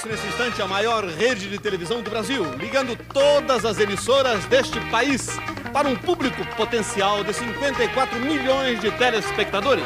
[0.00, 4.80] Começa nesse instante a maior rede de televisão do Brasil, ligando todas as emissoras deste
[4.90, 5.28] país
[5.74, 9.84] para um público potencial de 54 milhões de telespectadores.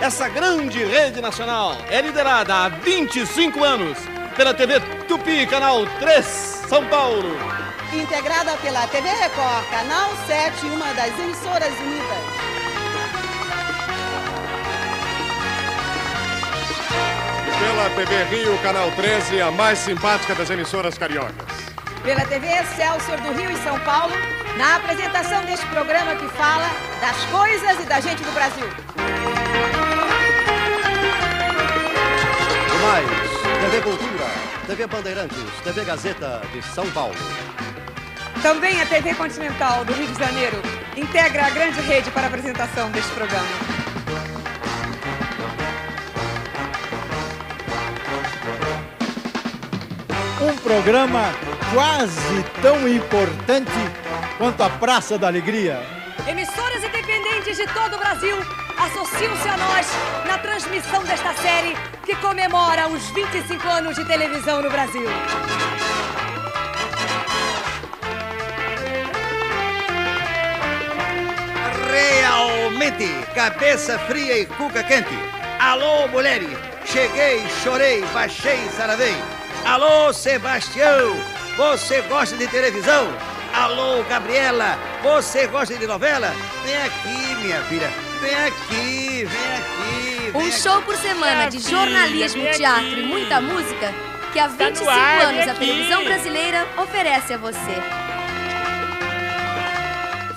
[0.00, 3.98] Essa grande rede nacional é liderada há 25 anos
[4.36, 6.24] pela TV Tupi, canal 3,
[6.68, 7.28] São Paulo.
[7.92, 12.15] Integrada pela TV Record, canal 7, uma das emissoras unidas.
[17.66, 21.48] Pela TV Rio, canal 13, a mais simpática das emissoras cariocas.
[22.04, 24.14] Pela TV Excelsior do Rio e São Paulo,
[24.56, 26.64] na apresentação deste programa que fala
[27.00, 28.68] das coisas e da gente do Brasil.
[32.72, 34.26] E mais, TV Cultura,
[34.68, 37.16] TV Bandeirantes, TV Gazeta de São Paulo.
[38.42, 40.62] Também a TV Continental do Rio de Janeiro
[40.96, 43.75] integra a grande rede para a apresentação deste programa.
[50.66, 51.32] Programa
[51.72, 53.70] quase tão importante
[54.36, 55.80] quanto a Praça da Alegria.
[56.26, 58.36] Emissoras independentes de todo o Brasil
[58.76, 59.86] associam-se a nós
[60.26, 65.06] na transmissão desta série que comemora os 25 anos de televisão no Brasil.
[71.92, 75.16] Realmente, cabeça fria e cuca quente.
[75.60, 76.50] Alô, mulheres,
[76.84, 79.14] cheguei, chorei, baixei, saravei.
[79.66, 81.14] Alô, Sebastião,
[81.56, 83.06] você gosta de televisão?
[83.52, 86.28] Alô, Gabriela, você gosta de novela?
[86.64, 87.88] Vem aqui, minha filha,
[88.20, 90.30] vem aqui, vem aqui.
[90.30, 90.52] Vem Um aqui.
[90.52, 93.92] show por semana de jornalismo, teatro e muita música
[94.32, 97.76] que há 25 ar, vem anos a televisão brasileira oferece a você.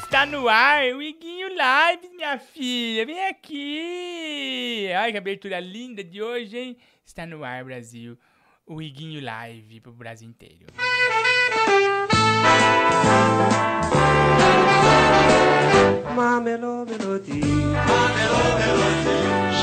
[0.04, 3.06] Está no ar o Iguinho Live, minha filha.
[3.06, 4.90] Vem aqui.
[5.00, 6.78] Olha que abertura linda de hoje, hein?
[7.06, 8.18] Está no ar, Brasil.
[8.72, 10.68] O Iguinho Live pro Brasil inteiro.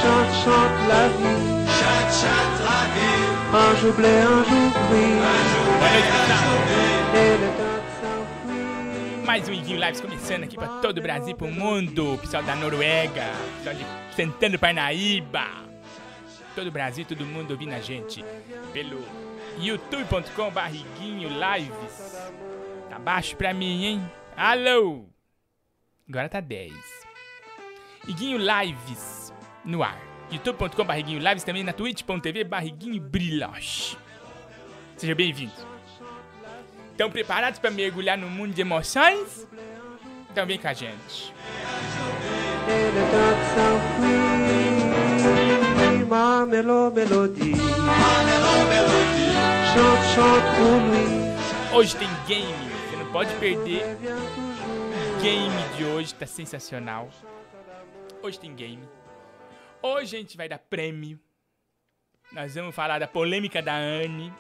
[0.03, 1.67] Chante, chante la vie.
[1.71, 3.23] Chante, chante la vie.
[3.55, 5.23] Un jour blé, un jour gris.
[5.23, 6.99] Un jour blé, un jour gris.
[7.15, 9.25] Et le temps s'enfuit.
[9.25, 12.19] Mais um Iguinho Lives começando aqui pra todo o Brasil, pro mundo.
[12.21, 13.85] Pessoal da Noruega, pessoal de
[14.17, 15.66] Santana Parnaíba.
[16.57, 18.25] Todo o Brasil, todo mundo ouvindo a gente
[18.73, 19.05] pelo
[19.59, 22.17] youtube.com barriguinho lives.
[22.89, 24.13] Tá baixo pra mim, hein?
[24.35, 25.05] Alô!
[26.09, 26.73] Agora tá 10.
[28.09, 29.35] Iguinho Lives
[29.67, 30.01] no ar.
[30.31, 33.99] youtube.com barriguinho lives também na twitch.tv barriguinho brilhoche.
[34.97, 35.67] Sejam bem-vindos.
[36.93, 39.47] Estão preparados para mergulhar no mundo de emoções?
[40.31, 41.35] Então vem com a gente.
[42.67, 43.96] S'enfuit.
[46.09, 47.55] Ma mélo mélodie.
[47.55, 49.33] Ma mélo mélodie.
[49.73, 51.77] Chante, chante pour lui.
[51.77, 53.83] Hoje tem game, você não pode perder.
[55.21, 57.11] Game de hoje tá sensacional.
[58.23, 58.89] Hoje tem game.
[59.83, 61.19] Hoje a gente vai dar prêmio.
[62.33, 64.33] Nós vamos falar da polêmica da Anne.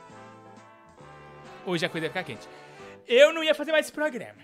[1.65, 2.49] Hoje a coisa vai ficar quente.
[3.09, 4.39] Eu não ia fazer mais esse programa.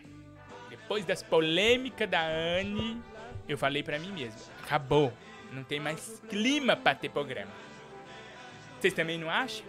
[0.68, 3.00] Depois das polêmicas da Anne,
[3.48, 5.12] eu falei pra mim mesmo: acabou.
[5.52, 7.52] Não tem mais clima pra ter programa.
[8.80, 9.64] Vocês também não acham?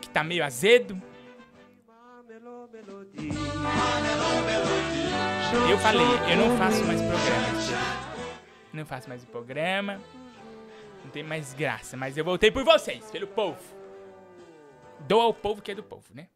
[0.00, 1.00] Que tá meio azedo?
[5.70, 7.98] Eu falei, eu não faço mais programa.
[8.72, 10.00] Não faço mais programa.
[11.04, 13.58] Não tem mais graça, mas eu voltei por vocês, pelo povo.
[15.00, 16.28] Doa ao povo que é do povo, né?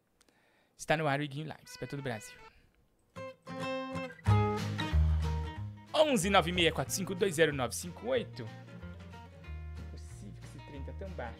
[0.77, 2.42] Está no ar o Iguinho Lives para todo o Brasil.
[5.93, 8.45] 11 9645 20958.
[9.91, 10.83] Possível que esse trem
[11.15, 11.31] tá.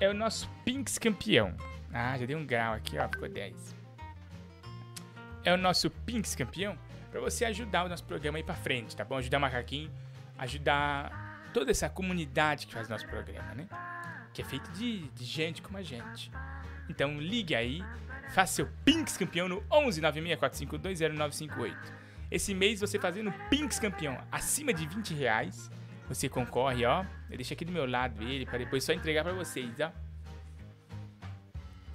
[0.00, 1.54] É o nosso Pinks campeão.
[1.92, 3.74] Ah, já deu um grau aqui, ó, ficou 10.
[5.44, 6.76] É o nosso Pinks campeão
[7.10, 9.16] para você ajudar o nosso programa a ir pra frente, tá bom?
[9.18, 9.90] Ajudar o Macaquinho,
[10.36, 13.68] ajudar toda essa comunidade que faz nosso programa, né?
[14.32, 16.32] Que é feito de, de gente como a gente.
[16.88, 17.84] Então ligue aí,
[18.30, 21.92] faça seu Pinks campeão no 11 9645 20958.
[22.30, 25.70] Esse mês você fazendo Pinks campeão acima de 20 reais,
[26.08, 27.04] você concorre, ó.
[27.30, 29.90] Eu deixo aqui do meu lado ele para depois só entregar para vocês, ó.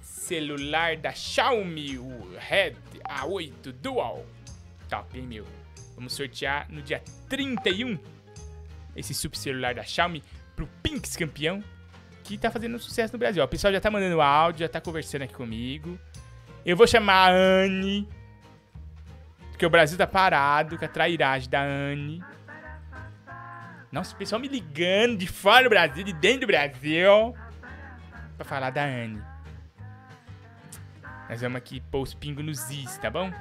[0.00, 4.24] Celular da Xiaomi, o Red A8 Dual.
[4.88, 5.46] Top, hein, meu?
[5.94, 7.98] Vamos sortear no dia 31
[8.96, 10.22] esse super celular da Xiaomi
[10.56, 11.62] pro Pinks campeão,
[12.22, 13.42] que tá fazendo sucesso no Brasil.
[13.42, 15.98] O pessoal já tá mandando áudio, já tá conversando aqui comigo.
[16.64, 18.06] Eu vou chamar a Anne,
[19.50, 22.22] porque o Brasil tá parado com a trairagem da Anne.
[23.90, 27.34] Nossa, o pessoal me ligando de fora do Brasil, de dentro do Brasil,
[28.36, 29.22] pra falar da Anne.
[31.28, 33.32] Nós vamos aqui pôr os pingos nos is, tá bom?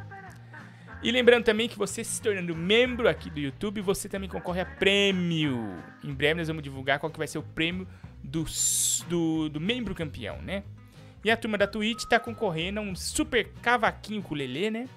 [1.03, 4.65] E lembrando também que você se tornando membro aqui do YouTube, você também concorre a
[4.65, 5.75] prêmio.
[6.03, 7.87] Em breve nós vamos divulgar qual que vai ser o prêmio
[8.23, 8.45] do,
[9.07, 10.63] do, do membro campeão, né?
[11.23, 14.89] E a turma da Twitch tá concorrendo a um super cavaquinho ukulele, né?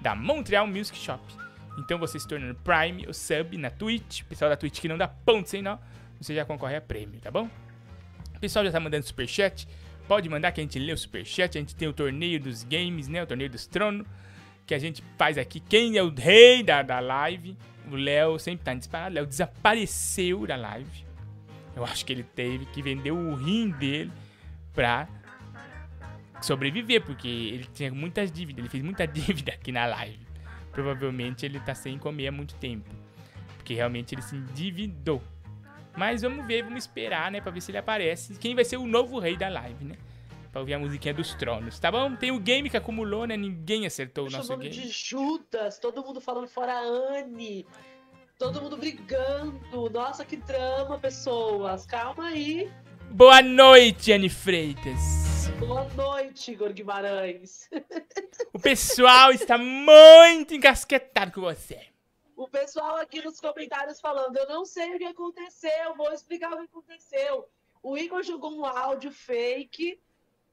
[0.00, 1.22] Da Montreal Music Shop.
[1.78, 5.06] Então você se tornando Prime ou Sub na Twitch, pessoal da Twitch que não dá
[5.06, 5.78] ponto sem nó,
[6.20, 7.48] você já concorre a prêmio, tá bom?
[8.34, 9.68] O pessoal já tá mandando superchat.
[10.06, 11.58] Pode mandar que a gente lê o superchat.
[11.58, 13.22] A gente tem o torneio dos games, né?
[13.22, 14.06] O torneio dos tronos.
[14.64, 15.60] Que a gente faz aqui.
[15.60, 17.56] Quem é o rei da, da live?
[17.90, 19.14] O Léo sempre tá disparado.
[19.14, 21.04] Léo desapareceu da live.
[21.74, 24.12] Eu acho que ele teve que vender o rim dele
[24.72, 25.08] pra
[26.40, 28.60] sobreviver, porque ele tinha muitas dívidas.
[28.60, 30.26] Ele fez muita dívida aqui na live.
[30.72, 32.88] Provavelmente ele tá sem comer há muito tempo.
[33.56, 35.22] Porque realmente ele se endividou.
[35.96, 37.40] Mas vamos ver, vamos esperar, né?
[37.40, 38.34] Pra ver se ele aparece.
[38.38, 39.96] Quem vai ser o novo rei da live, né?
[40.52, 42.14] Pra ouvir a musiquinha dos tronos, tá bom?
[42.16, 43.36] Tem o game que acumulou, né?
[43.36, 44.70] Ninguém acertou o nosso game.
[44.70, 47.66] de Judas, todo mundo falando fora Anne.
[48.38, 49.90] Todo mundo brigando.
[49.92, 51.84] Nossa, que drama, pessoas.
[51.84, 52.70] Calma aí.
[53.10, 55.48] Boa noite, Anne Freitas.
[55.58, 57.68] Boa noite, Igor Guimarães.
[58.52, 61.86] O pessoal está muito encasquetado com você.
[62.36, 66.56] O pessoal aqui nos comentários falando, eu não sei o que aconteceu, vou explicar o
[66.56, 67.48] que aconteceu.
[67.82, 70.00] O Igor jogou um áudio fake,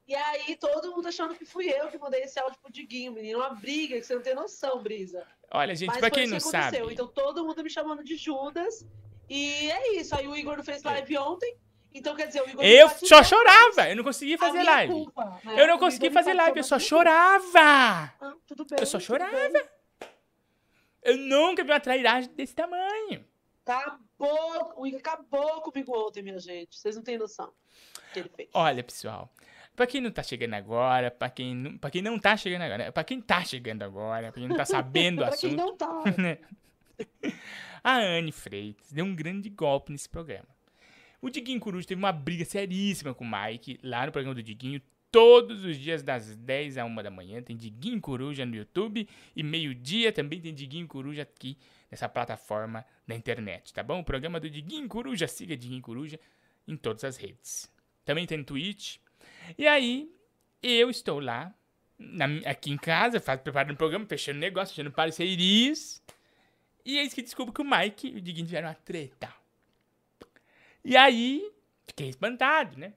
[0.08, 3.40] e aí todo mundo achando que fui eu que mandei esse áudio pro Diguinho, menino.
[3.40, 5.26] Uma briga que você não tem noção, Brisa.
[5.52, 8.16] Olha, gente, Mas pra quem isso não que sabe, Então todo mundo me chamando de
[8.16, 8.86] Judas.
[9.30, 10.16] E é isso.
[10.16, 11.58] Aí o Igor não fez live ontem.
[11.96, 13.90] Então quer dizer, o Igor eu só chorava.
[13.90, 14.92] Eu não conseguia fazer live.
[14.92, 15.62] culpa, né?
[15.62, 18.14] Eu não conseguia fazer live, eu só chorava.
[18.20, 19.32] Ah, tudo bem, Eu só chorava.
[21.02, 23.26] Eu nunca vi uma trairagem desse tamanho.
[23.66, 24.74] Acabou.
[24.76, 26.78] O Igor acabou comigo ontem, minha gente.
[26.78, 28.50] Vocês não têm noção do que ele fez.
[28.54, 29.32] Olha, pessoal,
[29.74, 32.78] pra quem não tá chegando agora, pra quem não, pra quem não tá chegando agora,
[32.86, 32.92] né?
[32.92, 35.78] pra quem tá chegando agora, pra quem não tá sabendo o Pra quem assunto, não
[35.78, 36.04] tá.
[36.22, 36.40] né?
[37.82, 40.55] a Anne Freitas deu um grande golpe nesse programa.
[41.26, 44.80] O Diguinho Coruja teve uma briga seríssima com o Mike lá no programa do Diguinho.
[45.10, 49.10] Todos os dias, das 10 a 1 da manhã, tem Diguinho Coruja no YouTube.
[49.36, 51.58] E meio-dia também tem Diguinho Coruja aqui
[51.90, 54.02] nessa plataforma da internet, tá bom?
[54.02, 56.20] O programa do Diguinho Coruja, siga Diguinho Coruja
[56.68, 57.72] em todas as redes.
[58.06, 58.98] Também tem no Twitch.
[59.58, 60.08] E aí,
[60.62, 61.52] eu estou lá,
[61.98, 66.04] na aqui em casa, faz, preparando o programa, fechando negócio, fechando parcerias.
[66.86, 69.45] E eis que descubro que o Mike e o Diguinho tiveram uma treta.
[70.86, 71.52] E aí,
[71.88, 72.94] fiquei espantado, né?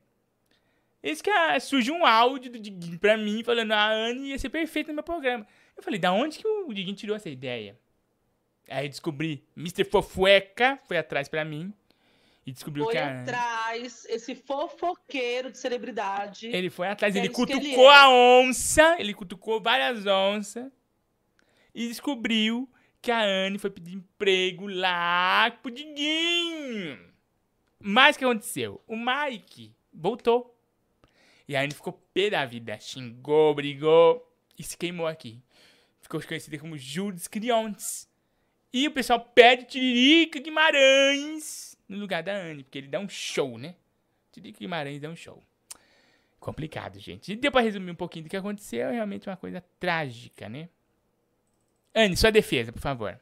[1.02, 4.50] Eis que ah, surge um áudio do Diguinho pra mim, falando a Anne ia ser
[4.50, 5.46] perfeita no meu programa.
[5.74, 7.78] Eu falei, da onde que o Diguinho tirou essa ideia?
[8.68, 9.84] Aí descobri, Mr.
[9.84, 11.72] Fofueca foi atrás pra mim
[12.44, 13.22] e descobriu Foi que a Anne...
[13.22, 16.48] atrás, esse fofoqueiro de celebridade.
[16.48, 17.96] Ele foi atrás, É ele que ele cutucou é.
[17.96, 20.70] a onça, ele cutucou várias onças
[21.74, 22.68] e descobriu
[23.00, 27.07] que a Anne foi pedir emprego lá pro Diguinho.
[27.80, 28.82] Mas o que aconteceu?
[28.86, 30.54] O Mike voltou.
[31.46, 35.42] E a Anne ficou pé da vida, xingou, brigou e se queimou aqui.
[36.02, 38.08] Ficou conhecida como Judas Criontes.
[38.72, 43.56] E o pessoal pede Tiririca Guimarães no lugar da Anne, porque ele dá um show,
[43.56, 43.76] né?
[44.30, 45.42] Tiririca Guimarães dá um show.
[46.38, 47.32] Complicado, gente.
[47.32, 48.88] E deu pra resumir um pouquinho do que aconteceu.
[48.88, 50.68] É realmente uma coisa trágica, né?
[51.94, 53.18] Anne, sua defesa, por favor.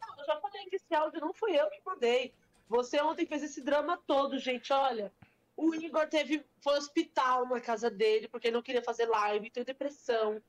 [0.00, 2.34] Não, eu já falei que esse áudio não fui eu que mandei.
[2.72, 4.72] Você ontem fez esse drama todo, gente.
[4.72, 5.12] Olha,
[5.54, 10.42] o Igor teve, foi hospital na casa dele porque não queria fazer live, teve depressão.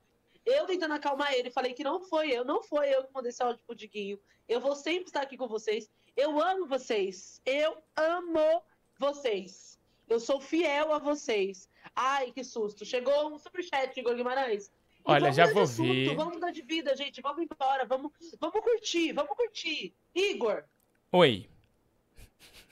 [0.45, 3.43] Eu tentando acalmar ele, falei que não foi eu, não foi eu que mandei esse
[3.43, 4.17] áudio pro Diguinho.
[4.47, 5.89] Eu vou sempre estar aqui com vocês.
[6.15, 7.41] Eu amo vocês.
[7.45, 8.63] Eu amo
[8.97, 9.77] vocês.
[10.07, 11.69] Eu sou fiel a vocês.
[11.93, 12.85] Ai, que susto.
[12.85, 14.67] Chegou um superchat, Igor Guimarães.
[14.67, 14.71] E
[15.11, 16.15] Olha, já vou ver.
[16.15, 17.21] Vamos mudar de vida, gente.
[17.21, 17.85] Vamos embora.
[17.85, 19.93] Vamos, vamos curtir, vamos curtir.
[20.15, 20.63] Igor,
[21.11, 21.52] Oi.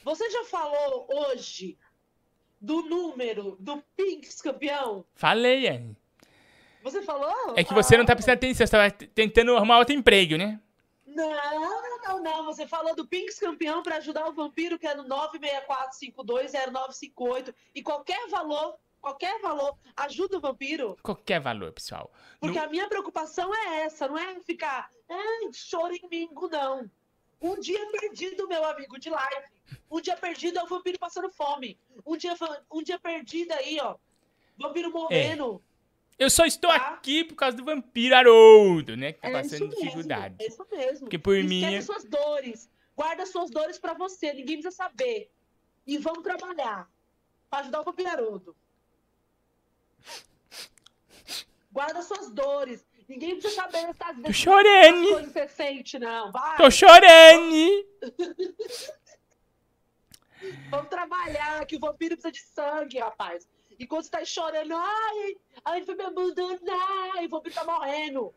[0.04, 1.78] Você já falou hoje
[2.60, 5.06] do número do Pinks campeão?
[5.16, 5.98] Falei, Anne.
[6.84, 7.54] Você falou?
[7.56, 10.60] É que você não tá Ah, prestando atenção, você tava tentando arrumar outro emprego, né?
[11.06, 11.30] Não,
[12.04, 12.46] não, não.
[12.46, 17.54] Você falou do Pinks campeão para ajudar o vampiro, que é no 964520958.
[17.76, 20.98] E qualquer valor, qualquer valor, ajuda o vampiro.
[21.04, 22.12] Qualquer valor, pessoal.
[22.40, 26.90] Porque No- a minha preocupação é essa, não é ficar, ai, choramingo, não.
[27.42, 29.46] Um dia perdido, meu amigo, de live.
[29.90, 31.78] Um dia perdido é o vampiro passando fome.
[32.06, 32.36] Um dia,
[32.72, 33.96] um dia perdido aí, ó.
[34.58, 35.62] Vampiro morrendo.
[36.20, 39.14] Eu só estou aqui por causa do vampiro Haroldo, né?
[39.14, 40.36] Que tá É passando dificuldade.
[40.40, 41.00] É isso mesmo.
[41.02, 42.70] Porque por Esquece mim- suas dores.
[42.96, 45.32] Guarda suas dores pra você, ninguém precisa saber.
[45.88, 46.88] E vamos trabalhar
[47.50, 48.56] pra ajudar o Papiarudo.
[51.72, 52.86] Guarda suas dores.
[53.12, 55.02] Ninguém precisa saber das, das, chorando.
[55.02, 56.32] das coisas que você sente, não.
[56.32, 56.56] Vai.
[56.56, 57.86] Tô chorando.
[60.70, 63.46] Vamos trabalhar, que o vampiro precisa de sangue, rapaz.
[63.78, 68.22] Enquanto você tá chorando, ai, ai, foi me abandonar, ai, o vampiro tá morrendo.
[68.22, 68.34] O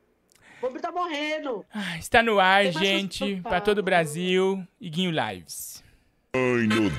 [0.61, 1.65] vampiro tá morrendo.
[1.73, 4.67] Ah, Está no ar, gente, coisa pra pra todo o Brasil.
[4.81, 5.85] Iguinho Lives.
[6.33, 6.91] Banho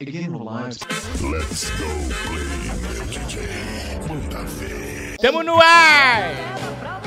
[0.00, 0.78] doce.
[1.22, 1.84] Let's go
[2.24, 3.34] play, meu DJ.
[4.08, 5.16] Manda ver.
[5.18, 6.99] Tamo no ar!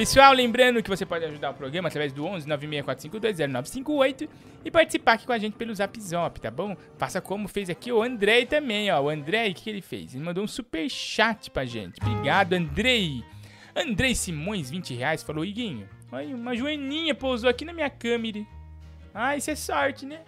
[0.00, 4.30] Pessoal, lembrando que você pode ajudar o programa através do 11 964220958
[4.64, 6.74] e participar aqui com a gente pelo Zap Zop, tá bom?
[6.96, 8.98] Faça como fez aqui o Andrei também, ó.
[8.98, 10.14] O Andrei, o que, que ele fez?
[10.14, 12.00] Ele mandou um super chat pra gente.
[12.02, 13.22] Obrigado, Andrei.
[13.76, 18.42] Andrei Simões, 20 reais, falou: Iguinho, olha, uma joaninha pousou aqui na minha câmera.
[19.12, 20.20] Ah, isso é sorte, né?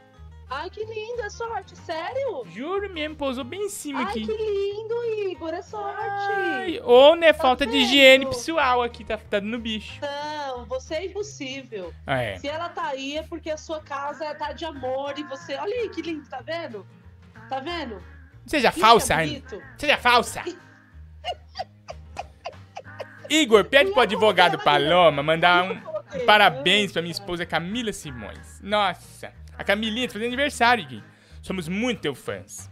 [0.55, 2.45] Ai, que linda, sorte, sério?
[2.51, 4.27] Juro mesmo, pousou bem em cima Ai, aqui.
[4.27, 4.95] que lindo,
[5.31, 5.99] Igor, é sorte.
[5.99, 9.99] Ai, ou, né, falta de higiene pessoal aqui, tá, tá dando bicho.
[10.03, 11.95] Não, você é impossível.
[12.07, 12.37] Ah, é.
[12.37, 15.55] Se ela tá aí é porque a sua casa tá de amor e você.
[15.55, 16.87] Olha aí que lindo, tá vendo?
[17.49, 18.03] Tá vendo?
[18.45, 19.63] Seja Isso falsa, é bonito.
[19.79, 20.45] Seja falsa.
[23.31, 25.81] Igor, pede pro advogado Paloma mandar um
[26.27, 28.61] parabéns pra minha esposa Camila Simões.
[28.61, 31.03] Nossa, a Camilinha tá fazendo aniversário, Igor.
[31.43, 32.71] Somos muito teu fãs.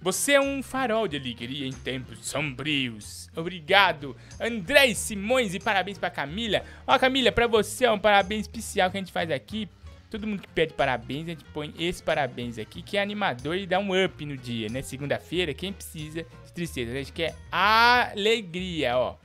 [0.00, 3.28] Você é um farol de alegria em tempos sombrios.
[3.34, 6.62] Obrigado, André Simões, e parabéns pra Camila.
[6.86, 9.68] Ó, Camila, pra você é um parabéns especial que a gente faz aqui.
[10.08, 13.66] Todo mundo que pede parabéns, a gente põe esse parabéns aqui, que é animador e
[13.66, 14.80] dá um up no dia, né?
[14.80, 16.92] Segunda-feira, quem precisa de tristeza?
[16.92, 19.16] A gente quer alegria, ó.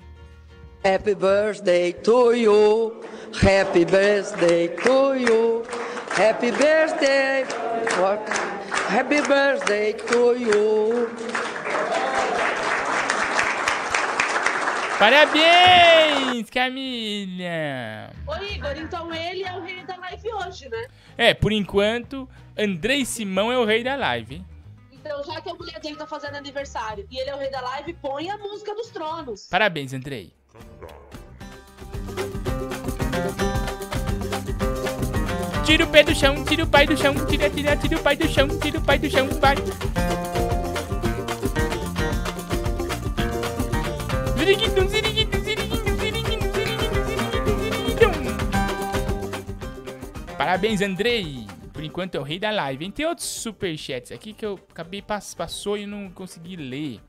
[0.84, 3.04] Happy birthday to you.
[3.40, 5.64] Happy birthday to you.
[6.10, 7.46] Happy birthday.
[8.02, 8.28] What?
[8.90, 11.08] Happy birthday to you.
[14.98, 18.12] Parabéns, Camila!
[18.26, 20.88] Ô, Igor, então ele é o rei da live hoje, né?
[21.16, 24.44] É, por enquanto, Andrei Simão é o rei da live?
[24.92, 27.62] Então, já que a mulher dele tá fazendo aniversário e ele é o rei da
[27.62, 29.48] live, põe a música dos tronos.
[29.48, 30.41] Parabéns, Andrei.
[35.66, 38.16] Tira o pé do chão, tira o pai do chão, tira, tira, tira o pai
[38.18, 39.56] do chão, tira o pai do chão, vai.
[44.38, 48.12] Ziriguidum, ziriguidum, ziriguidum, ziriguidum, ziriguidum, ziriguidum.
[50.38, 51.48] Parabéns, Andrei.
[51.72, 52.92] Por enquanto é o rei da live.
[52.92, 57.00] Tem outros superchats aqui que eu acabei pass passou e não consegui ler.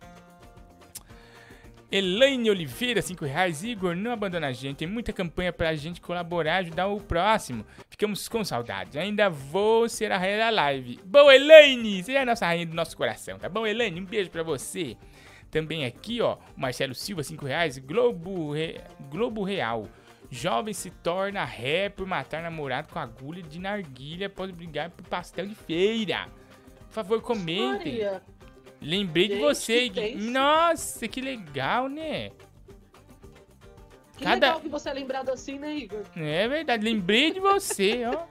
[1.92, 3.62] Elaine Oliveira, 5 reais.
[3.62, 4.78] Igor, não abandona a gente.
[4.78, 7.66] Tem muita campanha pra gente colaborar, ajudar o próximo.
[7.90, 8.96] Ficamos com saudades.
[8.96, 10.98] Ainda vou ser a rainha da live.
[11.04, 12.02] Boa, Elaine!
[12.02, 14.00] Você é a nossa rainha do nosso coração, tá bom, Elaine?
[14.00, 14.96] Um beijo pra você.
[15.50, 17.76] Também aqui, ó, Marcelo Silva, 5 reais.
[17.76, 18.80] Globo, Re-
[19.10, 19.86] Globo Real.
[20.30, 25.46] Jovem se torna ré por matar namorado com agulha de narguilha após brigar por pastel
[25.46, 26.26] de feira.
[26.88, 27.68] Por favor, comentem.
[27.98, 28.22] Maria.
[28.82, 29.88] Lembrei de Gente, você.
[29.90, 30.14] que.
[30.16, 32.30] Nossa, que legal, né?
[34.16, 36.02] Que Cada- legal que você é lembrado assim, né, Igor?
[36.16, 38.26] É verdade, lembrei de você, ó.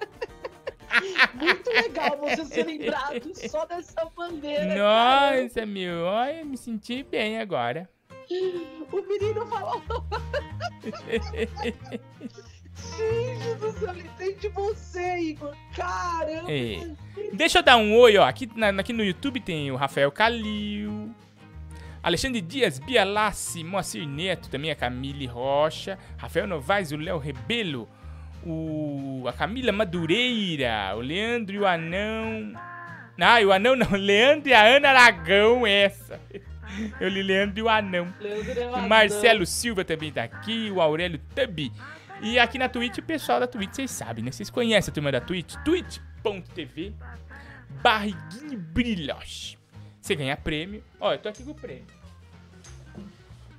[1.34, 5.42] Muito legal você ser lembrado só dessa cara.
[5.44, 7.90] Nossa, meu, olha, me senti bem agora.
[8.92, 9.82] O menino falou.
[12.98, 15.56] Gente do céu, lembrei de você, Igor.
[15.76, 16.52] Caramba.
[16.52, 16.88] É.
[17.34, 18.26] Deixa eu dar um oi, ó.
[18.26, 21.14] Aqui, na- aqui no YouTube tem o Rafael Calil,
[22.04, 27.88] Alexandre Dias, Bia Lassi, Moacir Neto, também a Camille Rocha, Rafael Novaes, o Léo Rebelo,
[28.46, 32.54] o, a Camila Madureira, o Leandro e o Anão.
[33.20, 36.20] Ah, e o Anão não, Leandro e a Ana Aragão, essa.
[37.00, 38.12] Eu li Leandro e o Anão.
[38.20, 38.90] Leandro e o O Anão.
[38.90, 41.72] Marcelo Silva também tá aqui, o Aurélio Tubi.
[42.22, 44.32] E aqui na Twitch, o pessoal da Twitch, vocês sabem, né?
[44.32, 45.56] Vocês conhecem a turma da Twitch?
[45.66, 46.94] twitch.tv
[47.82, 49.58] barriguinho brilhos.
[50.00, 50.84] Você ganha prêmio.
[51.00, 51.86] Ó, eu tô aqui com o prêmio.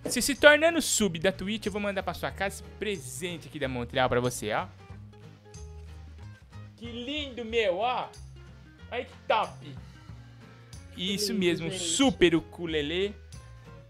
[0.07, 3.59] Se se tornando sub da Twitch, eu vou mandar pra sua casa esse presente aqui
[3.59, 4.67] da Montreal pra você, ó.
[6.77, 8.09] Que lindo, meu, ó.
[8.91, 9.75] Olha que top.
[10.97, 13.15] Isso mesmo, super ukulele.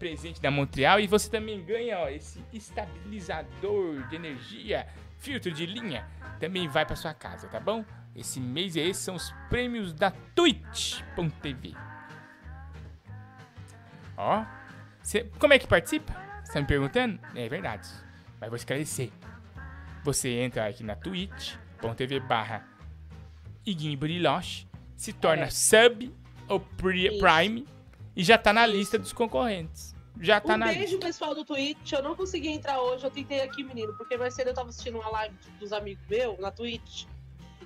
[0.03, 0.99] Presente da Montreal.
[0.99, 4.85] E você também ganha, ó, esse estabilizador de energia,
[5.17, 6.05] filtro de linha.
[6.41, 7.85] Também vai pra sua casa, tá bom?
[8.13, 11.73] Esse mês e esses são os prêmios da Twitch.tv.
[14.17, 14.45] Ó,
[15.01, 16.13] cê- como é que participa?
[16.43, 17.17] Você tá me perguntando?
[17.33, 17.87] É verdade,
[18.41, 19.09] mas vou esclarecer.
[20.03, 22.67] Você entra aqui na twitch.tv barra
[24.97, 26.13] se torna sub
[26.49, 27.65] ou prime
[28.13, 29.92] e já tá na lista dos concorrentes.
[30.19, 31.91] Já tá um na beijo, pessoal do Twitch.
[31.91, 34.99] Eu não consegui entrar hoje, eu tentei aqui, menino, porque mais cedo eu tava assistindo
[34.99, 37.05] uma live dos amigos meus na Twitch.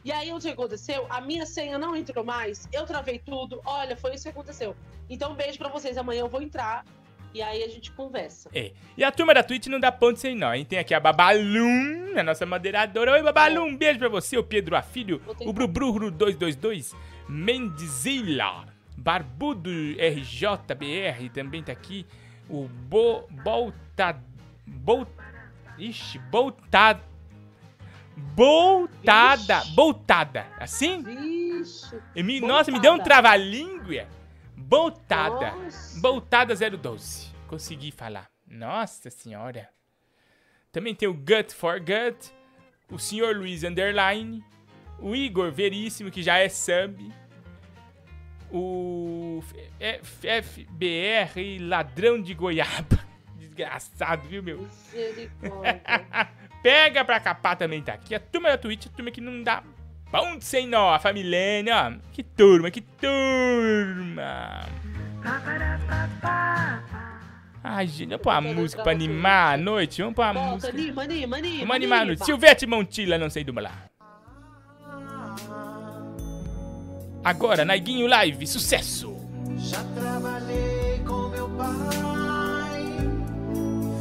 [0.03, 1.05] E aí, o que aconteceu?
[1.09, 3.61] A minha senha não entrou mais, eu travei tudo.
[3.65, 4.75] Olha, foi isso que aconteceu.
[5.09, 5.97] Então, um beijo pra vocês.
[5.97, 6.85] Amanhã eu vou entrar
[7.33, 8.49] e aí a gente conversa.
[8.53, 8.71] É.
[8.97, 10.65] E a turma da Twitch não dá ponto sem nó, hein?
[10.65, 13.11] Tem aqui a Babalum, a nossa moderadora.
[13.11, 16.95] Oi, Babalum, um beijo pra você, o Pedro Afilho, o Brubruro 222,
[17.27, 18.65] Mendizila,
[18.97, 22.05] Barbudo RJBR também tá aqui.
[22.49, 24.21] O Bo, Bolta...
[24.65, 25.07] Bol,
[25.77, 27.01] ixi, Boltada...
[28.17, 31.03] Boltada, Boltada, assim?
[32.15, 33.21] E me- nossa, me deu um Boltada.
[33.21, 34.07] trava-língua.
[34.55, 35.51] Boltada.
[35.51, 35.99] Nossa.
[35.99, 37.27] Boltada 012.
[37.47, 38.27] Consegui falar.
[38.47, 39.69] Nossa senhora.
[40.71, 42.31] Também tem o Gut for Gut.
[42.91, 43.35] O Sr.
[43.37, 44.43] Luiz Underline.
[44.99, 47.11] O Igor Veríssimo, que já é sub.
[48.51, 49.43] O
[49.79, 52.99] FBR Ladrão de Goiaba.
[53.35, 54.67] Desgraçado, viu, meu?
[56.63, 58.15] Pega pra capar também tá aqui.
[58.15, 59.63] A turma da Twitch, a turma que não dá
[60.11, 60.93] ponto sem nó.
[60.93, 61.93] A família, ó.
[62.11, 64.61] Que turma, que turma.
[67.63, 70.01] Ai, gente, vamos pôr uma música pra animar a noite?
[70.01, 70.71] Vamos pôr uma música.
[70.71, 71.59] anima, anima, anima.
[71.59, 72.25] Vamos animar a noite.
[72.25, 73.53] Silvete Montilla, não sei do
[77.27, 79.13] Agora, Naiguinho Live, sucesso.
[79.57, 82.85] Já trabalhei com meu pai,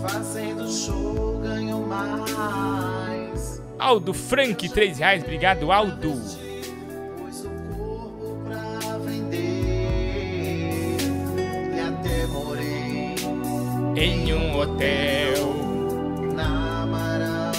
[0.01, 3.61] fazendo show ganho mais.
[3.81, 5.25] Aldo Frank, 3 reais.
[5.25, 6.12] Obrigado, Aldo.
[6.12, 10.97] Pus o corpo pra vender
[11.75, 13.17] e até morei
[13.97, 15.53] Em um hotel.
[16.33, 17.53] na Amaral.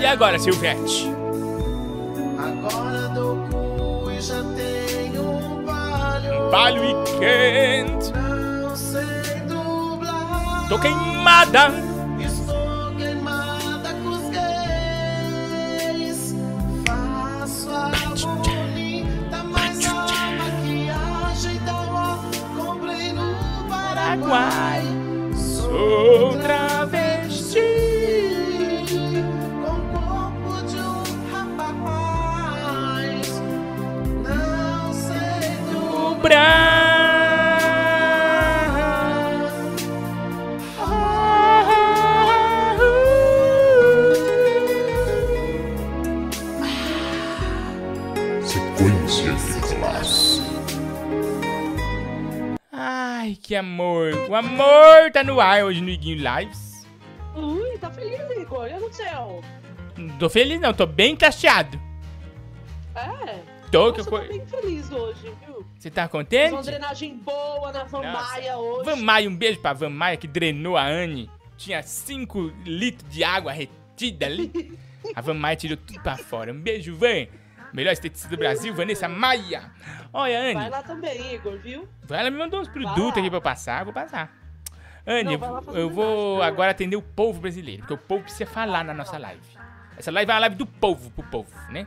[0.00, 1.15] E agora, Silvete?
[8.12, 10.68] Não sei dublar.
[10.68, 11.85] Tô queimada.
[53.46, 54.12] Que amor.
[54.28, 56.86] O amor tá no ar hoje no Iguinho Lives.
[57.34, 58.68] Ui, tá feliz, Igor?
[58.70, 59.06] Não sei.
[59.14, 59.40] ó.
[59.96, 61.80] Não tô feliz não, tô bem chateado.
[62.94, 63.56] É.
[63.70, 65.66] Tô, Nossa, eu tô bem feliz hoje, viu?
[65.78, 66.52] Você tá Fiz contente?
[66.52, 68.84] uma drenagem boa na Van Maia hoje.
[68.84, 71.30] Van Maia, um beijo pra Van Maia que drenou a Anne.
[71.56, 74.76] Tinha 5 litros de água retida ali.
[75.14, 76.52] A Van Maia tirou tudo pra fora.
[76.52, 77.26] Um beijo, Van.
[77.72, 79.70] Melhor esteticista do Brasil, Vanessa Maia.
[80.12, 80.54] Olha, Anne.
[80.54, 81.88] Vai lá também, Igor, viu?
[82.08, 84.34] Ela me mandou uns produtos aqui pra eu passar, eu vou passar.
[85.06, 86.48] Anne, Não, eu, vai eu vou vai.
[86.48, 89.40] agora atender o povo brasileiro, porque o povo precisa falar na nossa live.
[89.96, 91.86] Essa live é uma live do povo pro povo, né?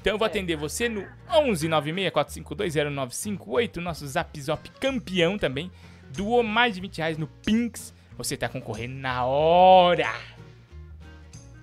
[0.00, 0.14] Então É.
[0.14, 5.70] eu vou atender você no 11 96 452 0958, nosso Zap Zop campeão também.
[6.10, 7.92] Doou mais de 20 reais no Pinks.
[8.16, 10.14] Você tá concorrendo na hora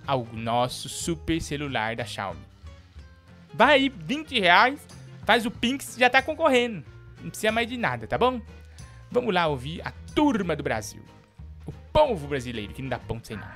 [0.05, 2.41] ao nosso super celular da Xiaomi.
[3.53, 4.87] Vai aí, 20 reais,
[5.25, 6.83] faz o Pinks já tá concorrendo.
[7.21, 8.41] Não precisa mais de nada, tá bom?
[9.11, 11.01] Vamos lá ouvir a turma do Brasil.
[11.65, 13.47] O povo brasileiro, que não dá ponto sem não.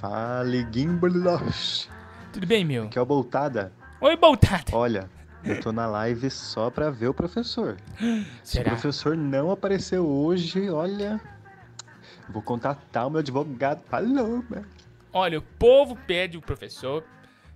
[0.00, 1.88] Fale, Gimbalos.
[2.32, 2.84] Tudo bem, meu?
[2.84, 3.72] Aqui é o Boltada.
[4.00, 4.64] Oi, Boltada.
[4.72, 5.10] Olha,
[5.44, 7.76] eu tô na live só pra ver o professor.
[8.42, 8.68] Se Será?
[8.68, 11.20] o professor não apareceu hoje, olha...
[12.28, 13.82] Vou contatar o meu advogado.
[13.88, 14.64] Falou, né?
[15.12, 17.04] Olha, o povo pede o professor.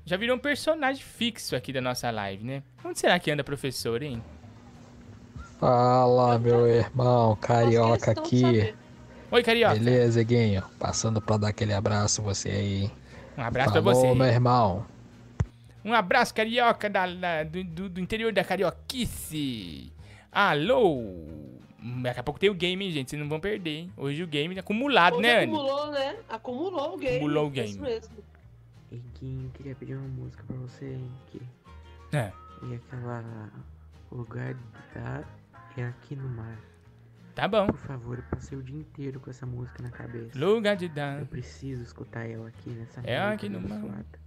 [0.04, 2.62] Já virou um personagem fixo aqui da nossa live, né?
[2.84, 4.22] Onde será que anda professor, hein?
[5.58, 8.74] Fala, meu irmão carioca aqui.
[9.30, 9.74] Oi, Carioca.
[9.74, 10.62] Beleza, Guinho.
[10.78, 12.90] Passando pra dar aquele abraço você aí.
[13.36, 14.14] Um abraço Falou, pra você.
[14.14, 14.86] meu irmão.
[15.84, 19.90] Um abraço, carioca da, da- do, do- do interior da carioquice.
[20.30, 21.02] Alô?
[22.02, 23.10] Daqui a pouco tem o game, hein, gente.
[23.10, 23.92] Vocês não vão perder, hein?
[23.96, 25.52] Hoje o game é acumulado, Hoje né, Anny?
[25.52, 26.16] acumulou, né?
[26.28, 27.16] Acumulou o game.
[27.16, 27.78] Acumulou o Isso game.
[27.80, 28.10] mesmo.
[28.94, 31.40] Iguinho, queria pedir uma música pra você, que
[32.12, 32.32] É.
[32.62, 33.50] E aquela.
[34.10, 34.54] O lugar
[34.94, 35.24] da.
[35.76, 36.56] É aqui no mar.
[37.34, 37.66] Tá bom.
[37.66, 40.38] Por favor, eu passei o dia inteiro com essa música na cabeça.
[40.38, 41.18] Lugar de dar.
[41.18, 43.78] Eu preciso escutar ela aqui nessa É aqui no mar.
[43.78, 44.18] abençoada.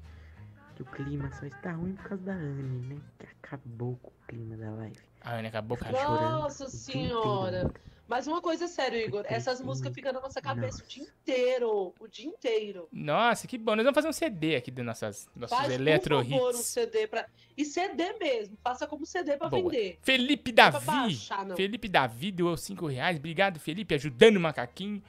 [0.75, 3.01] Que o clima só está ruim por causa da Anne, né?
[3.17, 4.99] Que acabou com o clima da live.
[5.21, 7.71] A Anny acabou com a Nossa senhora.
[8.07, 9.25] Mas uma coisa é sério, Igor.
[9.27, 11.93] Essas músicas ficam na nossa cabeça o dia inteiro.
[11.99, 12.87] O dia inteiro.
[12.91, 13.75] Nossa, que bom.
[13.75, 16.65] Nós vamos fazer um CD aqui dos nossas, nossos Faz, eletro por favor, um hits.
[16.65, 17.27] CD pra...
[17.57, 18.57] E CD mesmo.
[18.63, 19.63] Faça como CD pra Boa.
[19.63, 19.99] vender.
[20.01, 20.85] Felipe Não é Davi.
[20.85, 21.55] baixar, não.
[21.57, 23.17] Felipe Davi doou 5 reais.
[23.17, 23.93] Obrigado, Felipe.
[23.95, 25.03] Ajudando o macaquinho.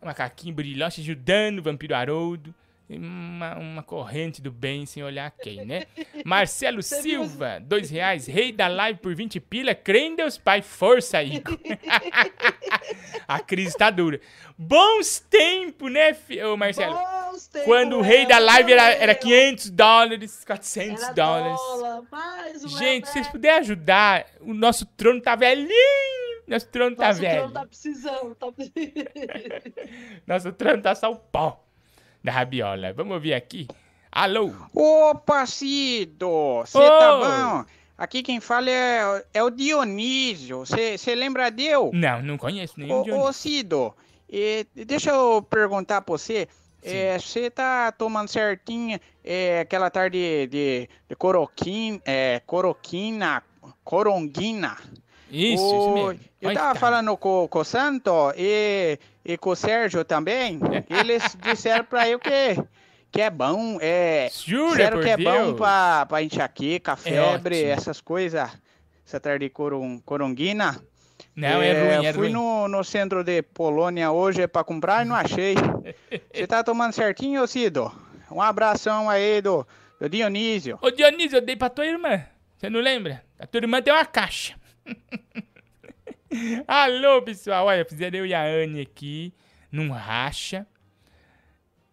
[0.00, 2.54] O macaquinho brilhante, ajudando o vampiro Haroldo.
[2.90, 5.84] Uma, uma corrente do bem sem olhar quem, né?
[6.24, 8.26] Marcelo Silva, dois reais.
[8.26, 9.74] Rei da live por 20 pila.
[9.74, 10.62] Crê em Deus Pai.
[10.62, 11.58] Força, Igor.
[13.28, 14.18] A crise tá dura.
[14.56, 16.94] Bons tempos, né, fi- ô Marcelo?
[16.94, 21.60] Bons tempos, Quando o rei da live era, era 500 dólares, 400 Era dólares.
[21.60, 22.02] dólar,
[22.78, 25.68] Gente, se vocês puderem ajudar, o nosso trono tá velhinho.
[26.46, 27.36] Nosso trono tá Nosso velho.
[27.40, 28.34] trono tá precisando.
[28.34, 28.46] Tá...
[30.26, 31.67] Nosso trono tá só o pó
[32.22, 32.92] da rabiola.
[32.92, 33.66] Vamos ouvir aqui.
[34.10, 34.52] Alô?
[34.74, 36.62] Opa, Cido!
[36.64, 36.80] Você Ô!
[36.98, 37.64] tá bom?
[37.96, 40.64] Aqui quem fala é, é o Dionísio.
[40.64, 41.90] Você lembra dele?
[41.92, 43.28] Não, não conheço nenhum Dionísio.
[43.28, 43.94] ô Cido,
[44.32, 46.48] eh, deixa eu perguntar pra você.
[47.18, 53.42] Você tá tomando certinho eh, aquela tarde de, de coroquina, é, coroquina,
[53.84, 54.76] coronguina?
[55.30, 56.28] Isso, Ô, isso mesmo.
[56.40, 60.60] Eu Olha tava que falando com, com o Santo e, e com o Sérgio também.
[60.88, 62.30] Eles disseram pra eu que,
[63.10, 63.78] que é bom.
[63.80, 65.50] É, Jura, disseram que é Deus?
[65.50, 67.72] bom pra enxaqueca, febre, ótimo.
[67.72, 68.48] essas coisas.
[69.06, 70.80] Essa tarde de coron, coronguina.
[71.34, 72.32] Não, é ruim, é Fui ruim.
[72.32, 75.54] No, no centro de Polônia hoje pra comprar e não achei.
[76.32, 77.90] Você tá tomando certinho, Cido?
[78.30, 79.66] Um abração aí do,
[80.00, 80.78] do Dionísio.
[80.82, 82.22] Ô Dionísio, eu dei pra tua irmã.
[82.56, 83.22] Você não lembra?
[83.38, 84.54] A tua irmã tem uma caixa.
[86.66, 87.66] Alô, pessoal.
[87.66, 89.32] Olha, fizeram eu e a Anne aqui
[89.70, 90.66] num racha.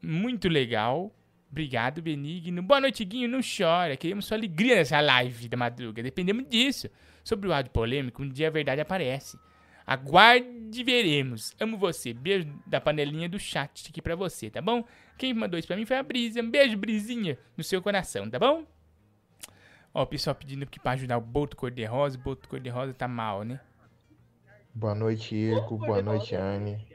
[0.02, 1.14] Muito legal.
[1.50, 2.62] Obrigado, Benigno.
[2.62, 3.30] Boa noite, Guinho.
[3.30, 3.96] Não chora.
[3.96, 6.04] Queremos sua alegria nessa live da madruga.
[6.04, 6.90] Dependemos disso.
[7.24, 9.38] Sobre o áudio polêmico, um dia a verdade aparece.
[9.86, 11.56] Aguarde veremos.
[11.60, 12.14] Amo você.
[12.14, 14.84] Beijo da panelinha do chat aqui pra você, tá bom?
[15.18, 16.42] Quem mandou isso pra mim foi a Brisa.
[16.42, 18.66] Um beijo, Brisinha, no seu coração, tá bom?
[19.96, 22.18] Ó, o pessoal pedindo aqui pra ajudar o Boto Cor-de-Rosa.
[22.18, 23.62] O Boto Cor-de-Rosa tá mal, né?
[24.74, 25.78] Boa noite, Igor.
[25.78, 26.86] Boa noite, Anne.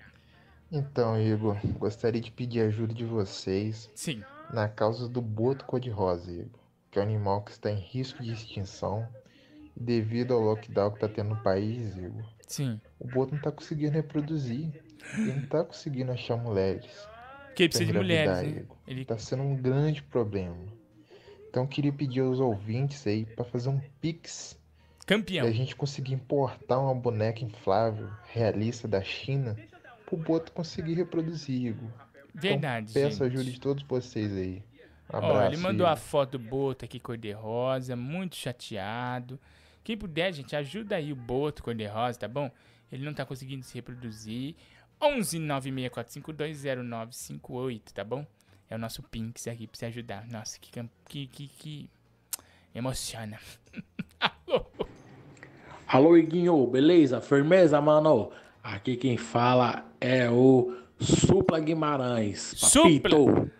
[0.70, 4.22] Então, Igor, gostaria de pedir ajuda de vocês Sim.
[4.52, 6.60] na causa do boto cor-de-rosa, Igor,
[6.90, 9.08] que é um animal que está em risco de extinção
[9.74, 12.22] devido ao lockdown que está tendo no país, Igor.
[12.46, 12.78] Sim.
[13.00, 14.70] O boto não está conseguindo reproduzir.
[15.16, 17.08] Ele não está conseguindo achar mulheres.
[17.56, 18.46] Que ele precisa de mulheres, né?
[18.60, 18.76] Igor.
[18.86, 20.56] Ele- Tá sendo um grande problema.
[21.50, 24.56] Então eu queria pedir aos ouvintes aí para fazer um pix
[25.04, 25.44] Campeão.
[25.44, 29.56] e a gente conseguir importar uma boneca inflável realista da China
[30.06, 31.90] pro Boto conseguir reproduzir, Igor.
[32.32, 33.22] Verdade, Então, peço gente.
[33.24, 34.62] a ajuda de todos vocês aí.
[35.12, 35.46] Um Ó, abraço.
[35.54, 39.38] ele mandou a foto do Boto aqui cor-de-rosa, muito chateado.
[39.82, 42.48] Quem puder, gente, ajuda aí o Boto cor-de-rosa, tá bom?
[42.92, 44.54] Ele não tá conseguindo se reproduzir.
[45.02, 48.24] 11 964520958, tá bom?
[48.70, 50.24] É o nosso Pinks aqui pra você ajudar.
[50.28, 50.70] Nossa, que,
[51.08, 51.90] que, que, que
[52.72, 53.36] emociona.
[55.86, 57.20] Alô, Iguinho, beleza?
[57.20, 58.30] Firmeza, mano?
[58.62, 62.54] Aqui quem fala é o Supla Guimarães.
[62.60, 63.50] Papito.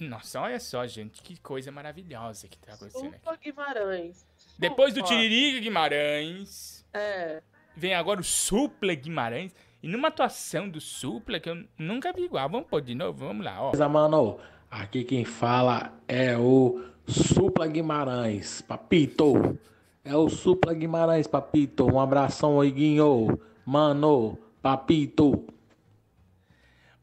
[0.00, 3.18] Nossa, olha só, gente, que coisa maravilhosa que tá acontecendo aqui.
[3.18, 4.26] Supla Guimarães.
[4.58, 7.42] Depois do Tiririca Guimarães, É.
[7.76, 9.54] vem agora o Supla Guimarães.
[9.86, 12.50] E numa atuação do Supla que eu nunca vi igual.
[12.50, 13.24] Vamos pôr de novo?
[13.24, 13.70] Vamos lá, ó.
[13.70, 14.36] Beleza, mano?
[14.68, 18.60] Aqui quem fala é o Supla Guimarães.
[18.62, 19.56] Papito.
[20.02, 21.86] É o Supla Guimarães, papito.
[21.86, 23.40] Um abração, Iguinho.
[23.64, 25.46] Mano, papito.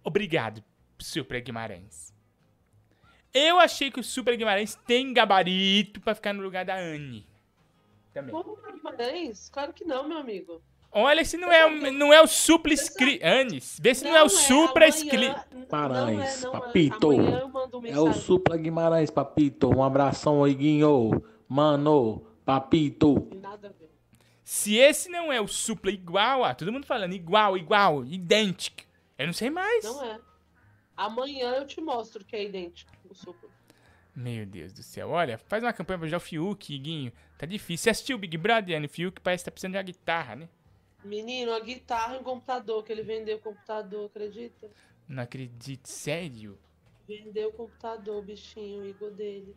[0.03, 0.61] Obrigado,
[0.99, 2.13] Supla Guimarães.
[3.33, 7.25] Eu achei que o Supla Guimarães tem gabarito pra ficar no lugar da Anne.
[8.13, 8.35] Também.
[8.35, 9.47] Supla Guimarães?
[9.47, 10.61] Claro que não, meu amigo.
[10.93, 13.19] Olha se não é, o- não é o Supla Scri...
[13.23, 15.33] Anne, vê se não, é o Supra Scri...
[15.51, 17.11] Guimarães, papito.
[17.85, 19.69] É o Supla Guimarães, papito.
[19.75, 21.23] Um abração, Iguinho.
[21.47, 23.27] Mano, papito.
[24.43, 28.83] Se esse não é o Supla igual, ah, todo mundo falando igual, igual, idêntico.
[29.17, 29.83] Eu não sei mais.
[29.83, 30.19] Não é.
[30.95, 33.49] Amanhã eu te mostro que é idêntico o Supla.
[34.15, 35.09] Meu Deus do céu.
[35.09, 37.11] Olha, faz uma campanha pra ajudar o Fiuk, Guinho.
[37.35, 37.85] Tá difícil.
[37.85, 38.85] Você assistiu o Big Brother, Anne?
[38.85, 40.47] O Fiuk parece que tá precisando de uma guitarra, né?
[41.03, 44.69] Menino, a guitarra e o computador, que ele vendeu o computador, acredita?
[45.07, 45.87] Não acredito.
[45.87, 46.57] Sério?
[47.07, 49.55] Vendeu o computador, o bichinho, o Igor dele.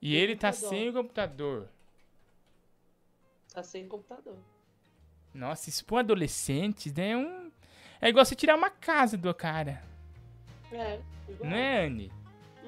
[0.00, 0.78] E ele tá computador.
[0.78, 1.68] sem o computador.
[3.52, 4.38] Tá sem computador.
[5.34, 7.10] Nossa, isso pra um adolescente, né?
[7.10, 7.50] É um...
[8.00, 9.82] É igual você tirar uma casa do cara.
[10.70, 11.50] É, igual.
[11.50, 12.12] Não é, Anne?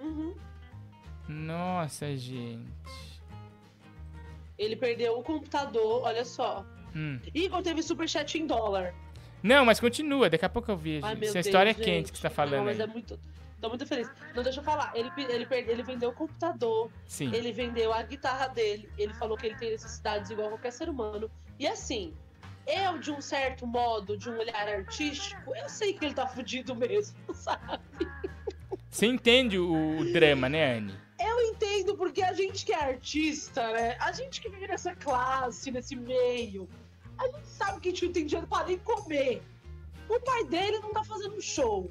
[0.02, 0.34] Uhum.
[1.28, 3.22] Nossa, gente.
[4.56, 6.66] Ele perdeu o computador, olha só.
[6.94, 7.20] Hum.
[7.34, 8.94] Igor teve superchat em dólar.
[9.42, 10.28] Não, mas continua.
[10.28, 11.06] Daqui a pouco eu vejo.
[11.06, 12.12] Ai, Essa história Deus, é quente gente.
[12.12, 12.84] que você tá falando Não, mas aí.
[12.84, 13.18] é muito.
[13.60, 14.08] Tô muito feliz.
[14.34, 14.92] Não, deixa eu falar.
[14.94, 16.90] Ele, ele, ele vendeu o computador.
[17.06, 17.32] Sim.
[17.34, 18.88] Ele vendeu a guitarra dele.
[18.96, 21.28] Ele falou que ele tem necessidades igual qualquer ser humano.
[21.58, 22.14] E assim,
[22.66, 26.74] eu, de um certo modo, de um olhar artístico, eu sei que ele tá fudido
[26.74, 27.80] mesmo, sabe?
[28.90, 30.94] Você entende o, o drama, né, Anne?
[31.20, 33.96] Eu entendo porque a gente que é artista, né?
[33.98, 36.68] A gente que vive nessa classe, nesse meio,
[37.18, 39.42] a gente sabe que a gente não tem dinheiro pra nem comer.
[40.08, 41.90] O pai dele não tá fazendo um show.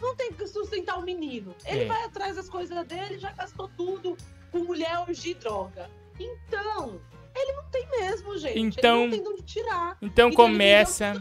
[0.00, 1.54] Não tem que sustentar o menino.
[1.64, 1.86] Ele É.
[1.86, 4.16] vai atrás das coisas dele, já gastou tudo
[4.50, 5.88] com mulher, orgia e droga.
[6.18, 7.00] Então,
[7.34, 8.58] ele não tem mesmo, gente.
[8.58, 9.96] Então- ele não tem de onde tirar.
[10.02, 11.12] Então ele começa.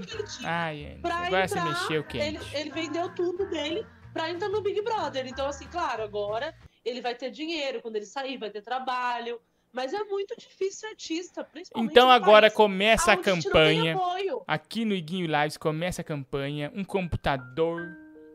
[0.43, 0.97] Ai.
[1.01, 2.25] Pra Agora você entrar, mexeu quente.
[2.25, 5.27] Ele, ele vendeu tudo dele pra entrar no Big Brother.
[5.27, 7.81] Então, assim, claro, agora ele vai ter dinheiro.
[7.81, 9.39] Quando ele sair, vai ter trabalho.
[9.73, 13.97] Mas é muito difícil artista, principalmente Então agora país começa a campanha.
[14.45, 16.71] Aqui no Iguinho Lives começa a campanha.
[16.75, 17.87] Um computador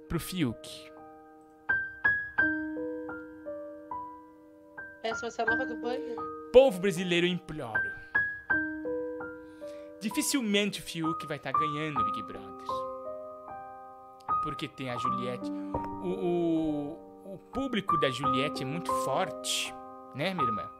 [0.09, 0.90] pro Fiuk.
[5.03, 6.16] Essa vai ser a nova campanha?
[6.53, 7.92] Povo brasileiro, imploro.
[10.01, 12.66] Dificilmente o Fiuk vai estar ganhando o Big Brother.
[14.42, 15.51] Porque tem a Juliette.
[16.03, 19.72] O, o, o público da Juliette é muito forte,
[20.14, 20.75] né, minha irmã?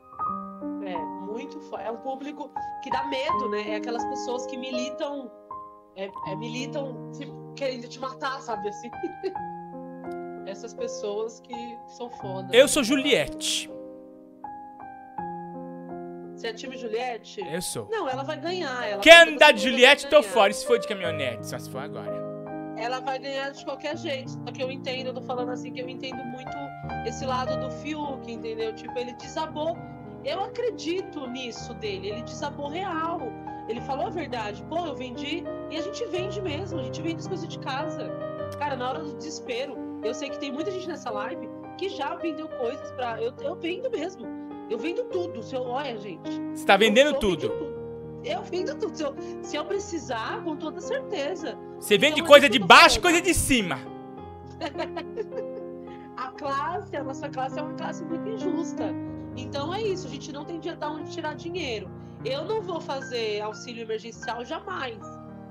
[0.87, 1.59] É, muito.
[1.77, 2.51] É um público
[2.83, 3.71] que dá medo, né?
[3.71, 5.31] É aquelas pessoas que militam.
[5.97, 8.91] É, é, militam se- querendo te matar, sabe assim?
[10.47, 11.55] Essas pessoas que
[11.97, 12.55] são foda.
[12.55, 13.71] Eu sou Juliette.
[16.35, 17.41] Você é time Juliette?
[17.41, 17.89] Eu sou.
[17.91, 18.87] Não, ela vai ganhar.
[18.87, 20.53] Ela Quer andar de Juliette, tô fora.
[20.53, 21.47] Se for de caminhonete?
[21.47, 22.15] Só se for agora.
[22.77, 24.31] Ela vai ganhar de qualquer jeito.
[24.31, 26.55] Só que eu entendo, eu tô falando assim, que eu entendo muito
[27.07, 28.75] esse lado do Fiuk, entendeu?
[28.75, 29.75] Tipo, ele desabou.
[30.27, 32.09] Eu acredito nisso dele.
[32.09, 33.21] Ele desabou real.
[33.69, 34.61] Ele falou a verdade.
[34.69, 35.45] Pô, eu vendi.
[35.71, 36.81] E a gente vende mesmo.
[36.81, 38.11] A gente vende as coisas de casa.
[38.59, 42.17] Cara, na hora do desespero, eu sei que tem muita gente nessa live que já
[42.17, 43.23] vendeu coisas pra.
[43.23, 44.27] Eu, eu vendo mesmo.
[44.69, 45.45] Eu vendo tudo.
[45.45, 46.29] Se eu, olha, gente.
[46.53, 47.77] Você tá vendendo eu sou tudo.
[48.25, 48.97] Eu vendo tudo.
[48.97, 51.57] Se eu, se eu precisar, com toda certeza.
[51.79, 53.79] Você vende Então, coisa de baixo e coisa de cima.
[56.17, 58.85] A classe, a nossa classe é uma classe muito injusta.
[59.37, 61.91] Então é isso, a gente não tem de onde tirar dinheiro.
[62.25, 64.99] Eu não vou fazer auxílio emergencial jamais.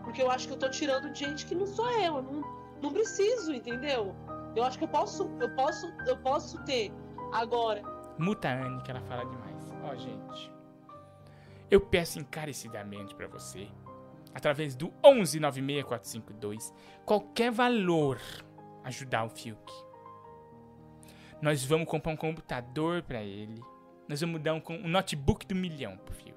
[0.03, 2.17] Porque eu acho que eu tô tirando de gente que não sou eu.
[2.17, 2.41] Eu não,
[2.81, 4.15] não preciso, entendeu?
[4.55, 6.91] Eu acho que eu posso, eu posso, eu posso ter
[7.31, 7.83] agora.
[8.17, 9.73] Muta a Anne, que ela fala demais.
[9.83, 10.51] Ó, gente.
[11.69, 13.67] Eu peço encarecidamente pra você,
[14.33, 16.73] através do 1196452,
[17.05, 18.19] qualquer valor
[18.83, 19.73] ajudar o Fiuk.
[21.41, 23.61] Nós vamos comprar um computador pra ele.
[24.07, 26.35] Nós vamos dar um, um notebook do milhão pro Fiuk.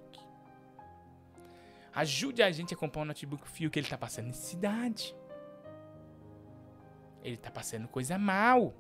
[1.95, 5.15] Ajude a gente a comprar um notebook pro Fiuk, ele tá passando necessidade.
[7.23, 8.75] Ele tá passando coisa mal.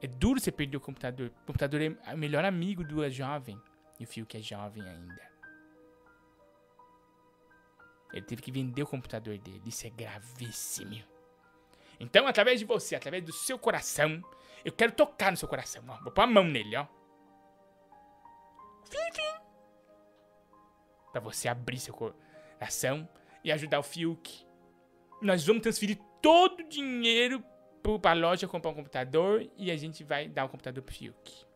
[0.00, 1.28] É duro você perder o computador.
[1.42, 3.60] O computador é o melhor amigo do jovem.
[3.98, 5.34] E o Fiuk é jovem ainda.
[8.12, 9.62] Ele teve que vender o computador dele.
[9.66, 11.02] Isso é gravíssimo.
[11.98, 14.22] Então, através de você, através do seu coração,
[14.64, 15.84] eu quero tocar no seu coração.
[15.88, 15.96] Ó.
[16.02, 16.86] Vou pôr a mão nele, ó.
[18.84, 19.44] Fim, fim.
[21.12, 23.08] Pra você abrir seu coração
[23.42, 24.46] e ajudar o Fiuk.
[25.20, 27.44] Nós vamos transferir todo o dinheiro
[28.00, 31.46] pra loja comprar um computador e a gente vai dar o computador pro Fiuk.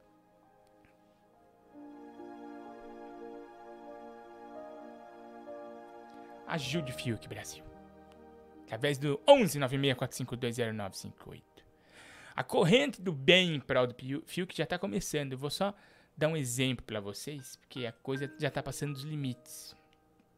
[6.46, 7.64] Ajude o Fiuk, Brasil.
[8.64, 11.47] Através do 11 964520958.
[12.38, 15.32] A corrente do bem do Piu- Fiuk já tá começando.
[15.32, 15.74] Eu vou só
[16.16, 19.74] dar um exemplo pra vocês, porque a coisa já tá passando dos limites.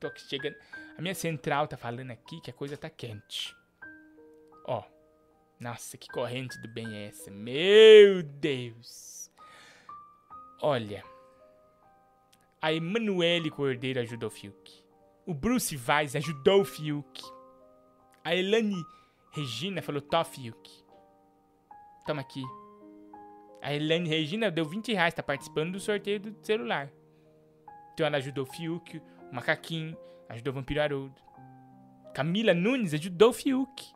[0.00, 0.56] Tô chegando.
[0.96, 3.54] A minha central tá falando aqui que a coisa tá quente.
[4.64, 4.82] Ó.
[5.60, 7.30] Nossa, que corrente do bem é essa?
[7.30, 9.30] Meu Deus!
[10.62, 11.04] Olha.
[12.62, 14.82] A Emanuele Cordeiro ajudou o Fiuk.
[15.26, 17.22] O Bruce Vaz ajudou o Fiuk.
[18.24, 18.82] A Elane
[19.32, 20.79] Regina falou, Tó, Fiuk.
[22.10, 22.42] Toma aqui.
[23.62, 26.90] A Elane Regina deu 20 reais, tá participando do sorteio do celular.
[27.92, 29.96] Então ela ajudou o Fiuk, o Macaquinho,
[30.28, 31.22] ajudou o Vampiro Haroldo.
[32.12, 33.92] Camila Nunes ajudou o Fiuk.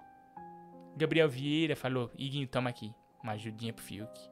[0.97, 2.95] Gabriel Vieira falou, Iguinho, toma aqui.
[3.21, 4.31] Uma ajudinha pro Fiuk.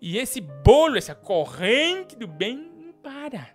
[0.00, 3.48] E esse bolo, essa corrente do bem, não para.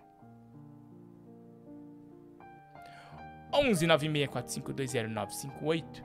[3.54, 6.04] 11 964520958.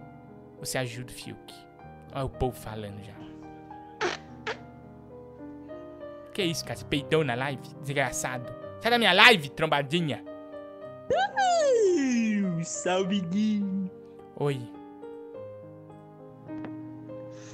[0.62, 1.69] Você ajuda o Fiuk.
[2.14, 3.14] Olha o povo falando já.
[6.34, 6.78] Que isso, cara?
[6.78, 7.62] Você peidou na live?
[7.82, 8.52] Desgraçado.
[8.82, 10.24] Sai da minha live, trombadinha.
[12.64, 13.90] Salve, Guinho.
[14.38, 14.62] Oi.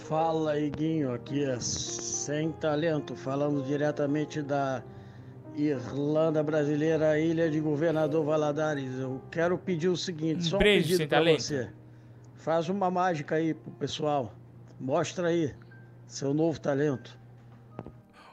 [0.07, 4.83] Fala, Iguinho, aqui é Sem Talento, falando diretamente da
[5.55, 8.99] Irlanda Brasileira, Ilha de Governador Valadares.
[8.99, 11.41] Eu quero pedir o seguinte, só um beijo, pedido pra Talento.
[11.41, 11.69] você.
[12.35, 14.31] Faz uma mágica aí pro pessoal.
[14.79, 15.55] Mostra aí
[16.07, 17.17] seu novo talento.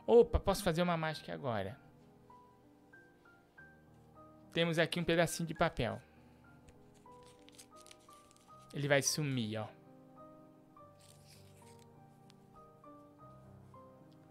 [0.06, 1.78] Opa, posso fazer uma mágica agora.
[4.52, 6.00] Temos aqui um pedacinho de papel.
[8.74, 9.68] Ele vai sumir, ó.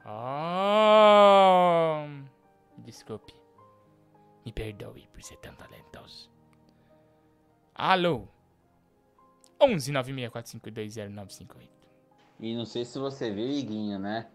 [0.05, 0.41] Oh!
[2.79, 3.33] Desculpe.
[4.45, 6.29] Me perdoe por ser tão talentoso.
[7.73, 8.27] Alô?
[9.59, 11.80] 11 964520958.
[12.41, 14.25] E não sei se você viu, Iguinho, né?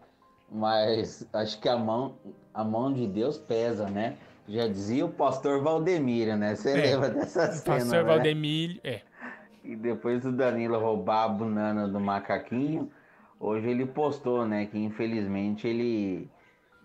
[0.49, 2.17] Mas acho que a mão,
[2.55, 4.17] a mão de Deus pesa, né?
[4.47, 6.55] Já dizia o pastor Valdemiro, né?
[6.55, 8.15] Você É, lembra dessa cena, pastor né?
[8.15, 9.03] Valdemiro, é.
[9.65, 12.89] E depois do Danilo roubar a banana do macaquinho,
[13.41, 14.67] hoje ele postou, né?
[14.67, 16.31] Que infelizmente ele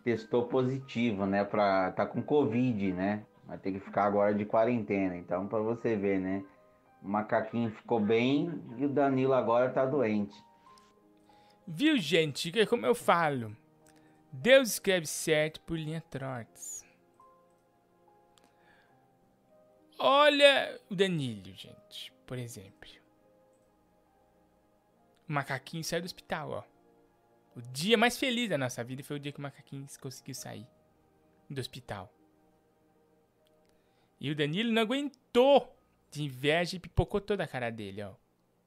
[0.04, 1.44] testou positivo, né?
[1.44, 3.24] Pra tá com Covid, né?
[3.46, 5.16] Vai ter que ficar agora de quarentena.
[5.16, 6.44] Então, pra você ver, né?
[7.04, 10.36] O macaquinho ficou bem e o Danilo agora tá doente.
[11.74, 12.52] Viu, gente?
[12.52, 13.56] Que é como eu falo.
[14.30, 16.86] Deus escreve certo por linha tortas.
[19.98, 22.90] Olha o Danilo, gente, por exemplo.
[25.30, 26.64] O macaquinho saiu do hospital, ó.
[27.56, 30.68] O dia mais feliz da nossa vida foi o dia que o macaquinho conseguiu sair
[31.50, 32.14] do hospital.
[34.20, 35.74] E o Danilo não aguentou
[36.10, 38.14] de inveja e pipocou toda a cara dele, ó.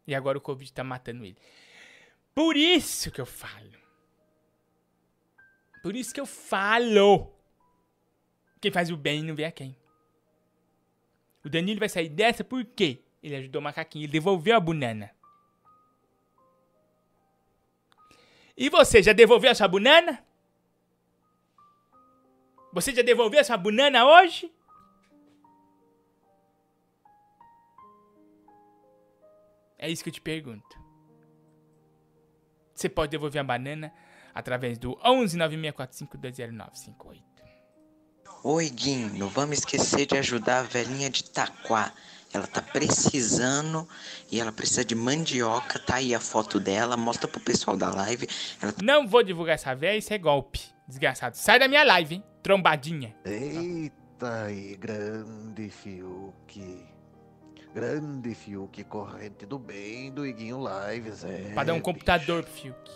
[0.07, 1.37] E agora o Covid tá matando ele.
[2.35, 3.73] Por isso que eu falo.
[5.83, 7.33] Por isso que eu falo.
[8.61, 9.77] Quem faz o bem não vê a quem.
[11.45, 13.03] O Danilo vai sair dessa por quê?
[13.23, 15.15] Ele ajudou o macaquinho, ele devolveu a banana.
[18.57, 20.25] E você, já devolveu a sua banana?
[22.73, 24.53] Você já devolveu a sua banana hoje?
[29.79, 30.84] É isso que eu te pergunto.
[32.75, 33.93] Você pode devolver a banana
[34.35, 37.23] através do 11 964520958.
[38.43, 41.93] Oi, Guinho, não vamos esquecer de ajudar a velhinha de Taquá.
[42.33, 43.89] Ela tá precisando
[44.31, 45.79] e ela precisa de mandioca.
[45.79, 48.29] Tá aí a foto dela, mostra pro pessoal da live.
[48.61, 50.61] Ela tá Não vou divulgar essa véia, isso é golpe.
[50.87, 51.37] Desgraçado.
[51.37, 52.25] Sai da minha live, hein?
[52.43, 53.15] Trombadinha.
[53.25, 56.94] Eita aí, grande Fiuk.
[57.75, 61.51] Grande Fiuk, corrente do bem do Iguinho Lives, é.
[61.55, 62.91] Pra dar um computador pro Fiuk.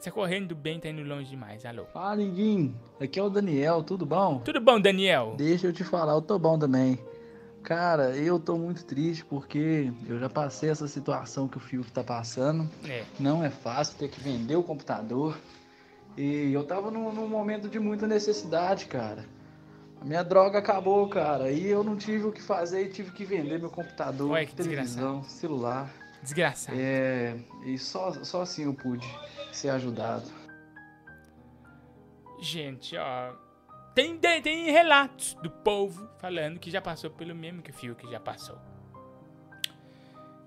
[0.00, 1.64] Você correndo do bem tá indo longe demais.
[1.64, 1.84] Alô.
[1.84, 2.74] Fala, Iguinho.
[3.00, 4.40] Aqui é o Daniel, tudo bom?
[4.40, 5.34] Tudo bom, Daniel?
[5.36, 6.98] Deixa eu te falar, eu tô bom também.
[7.62, 12.02] Cara, eu tô muito triste porque eu já passei essa situação que o Fiuk tá
[12.02, 12.68] passando.
[12.84, 13.04] É.
[13.20, 15.38] Não é fácil ter que vender o computador.
[16.16, 19.24] E eu tava num, num momento de muita necessidade, cara.
[20.02, 21.52] A minha droga acabou, cara.
[21.52, 25.22] E eu não tive o que fazer e tive que vender meu computador, que televisão,
[25.22, 25.88] celular.
[26.20, 26.76] Desgraçado.
[26.76, 29.06] É, e só, só assim eu pude
[29.52, 30.28] ser ajudado.
[32.40, 33.32] Gente, ó.
[33.94, 38.18] Tem, tem, relatos do povo falando que já passou pelo mesmo que o Fiuk já
[38.18, 38.58] passou.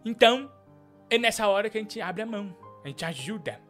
[0.03, 0.51] Então,
[1.09, 2.53] é nessa hora que a gente abre a mão.
[2.83, 3.61] A gente ajuda.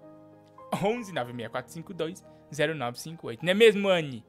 [0.83, 3.45] 11 96452 0958.
[3.45, 4.25] Não é mesmo, Anne?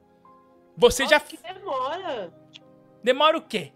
[0.77, 1.19] Você já.
[1.19, 2.31] Que demora.
[3.03, 3.73] Demora o quê?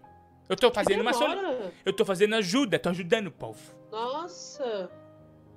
[0.48, 1.34] Eu tô fazendo uma soli...
[1.84, 3.60] Eu tô fazendo ajuda, tô ajudando o povo.
[3.90, 4.90] Nossa.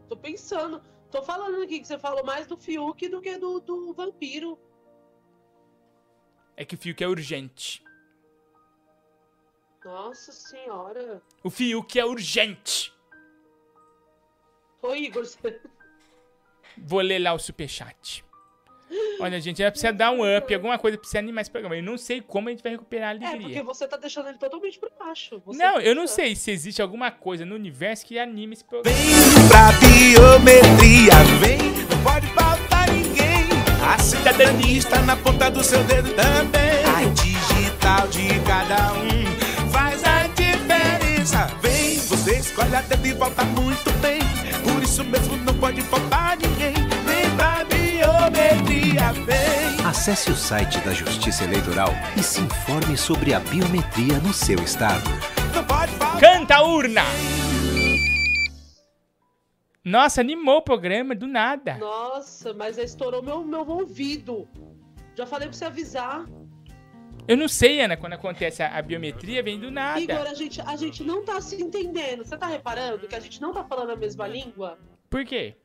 [0.10, 0.82] Tô pensando.
[1.12, 4.60] Tô falando aqui que você falou mais do Fiuk do que do, do vampiro.
[6.58, 7.84] É que o Fiuk é urgente.
[9.84, 11.22] Nossa senhora.
[11.44, 12.92] O Fiuk é urgente.
[14.82, 15.62] Ô, Igor, você...
[16.78, 18.25] Vou ler lá o superchat.
[19.20, 21.76] Olha, gente, ela precisa dar um up, alguma coisa precisa animar esse programa.
[21.76, 23.64] Eu não sei como a gente vai recuperar a É, porque alegria.
[23.64, 25.42] você tá deixando ele totalmente pra baixo.
[25.46, 28.96] Você não, eu não sei se existe alguma coisa no universo que anime esse programa.
[29.50, 31.58] Pra biometria vem,
[31.90, 33.46] não pode faltar ninguém.
[33.84, 36.84] A cidadania está na ponta do seu dedo também.
[36.86, 41.48] A digital de cada um faz a diferença.
[41.62, 44.20] Vem, você escolhe a dedo e volta muito bem.
[44.64, 46.74] Por isso mesmo não pode faltar ninguém.
[48.46, 49.86] Biometria vem.
[49.88, 55.10] Acesse o site da Justiça Eleitoral e se informe sobre a biometria no seu estado.
[56.20, 57.02] Canta urna!
[59.84, 61.78] Nossa, animou o programa do nada.
[61.80, 64.48] Nossa, mas estourou meu, meu ouvido.
[65.16, 66.28] Já falei pra você avisar.
[67.28, 70.00] Eu não sei, Ana, quando acontece a, a biometria, vem do nada.
[70.00, 72.24] Igor, a gente, a gente não tá se entendendo.
[72.24, 74.78] Você tá reparando que a gente não tá falando a mesma língua?
[75.10, 75.56] Por quê?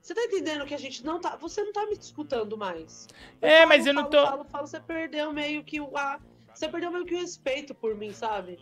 [0.00, 1.36] Você tá entendendo que a gente não tá.
[1.36, 3.06] Você não tá me escutando mais.
[3.40, 4.26] É, mas eu não falo, tô.
[4.26, 5.96] Falo, falo, você perdeu meio que o.
[5.96, 6.18] A,
[6.54, 8.58] você perdeu meio que o respeito por mim, sabe?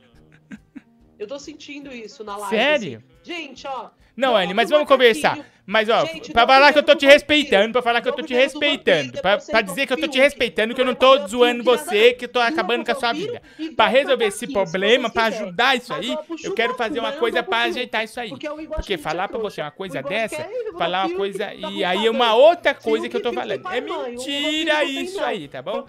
[1.19, 2.57] Eu tô sentindo isso na live.
[2.57, 2.99] Sério?
[2.99, 3.35] assim.
[3.35, 3.91] Gente, ó.
[4.19, 5.39] Não, Anne, mas vamos conversar.
[5.65, 8.13] Mas, ó, Gente, pra falar que eu tô te do respeitando, pra falar que eu
[8.13, 11.27] tô te respeitando, pra, pra dizer que eu tô te respeitando, que eu não tô
[11.29, 13.41] zoando você, que eu tô acabando com a sua vida.
[13.77, 18.03] Pra resolver esse problema, pra ajudar isso aí, eu quero fazer uma coisa pra ajeitar
[18.03, 18.31] isso aí.
[18.31, 18.49] Porque
[18.83, 21.53] que falar é pra você uma coisa dessa, falar uma coisa.
[21.55, 23.69] E aí é uma outra coisa que eu tô falando.
[23.69, 25.85] É mentira isso aí, tá bom?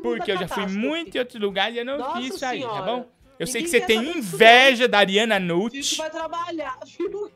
[0.00, 2.82] Porque eu já fui muito em outros lugares e eu não fiz isso aí, tá
[2.82, 3.17] bom?
[3.38, 5.96] Eu sei que você tem inveja da Ariana Nutt.
[5.96, 6.78] vai trabalhar.
[6.86, 7.32] Fiuk,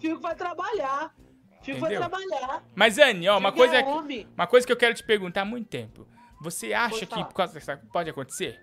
[0.00, 1.14] Fiuk vai trabalhar.
[1.62, 2.64] Fiuk vai trabalhar.
[2.74, 4.28] Mas, Anne, ó, uma Fiuk é coisa, homem.
[4.34, 6.06] uma coisa que eu quero te perguntar há muito tempo.
[6.40, 8.60] Você acha Pode que por causa dessa pode acontecer?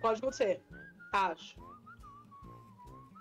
[0.00, 0.62] Pode acontecer.
[1.12, 1.60] Acho.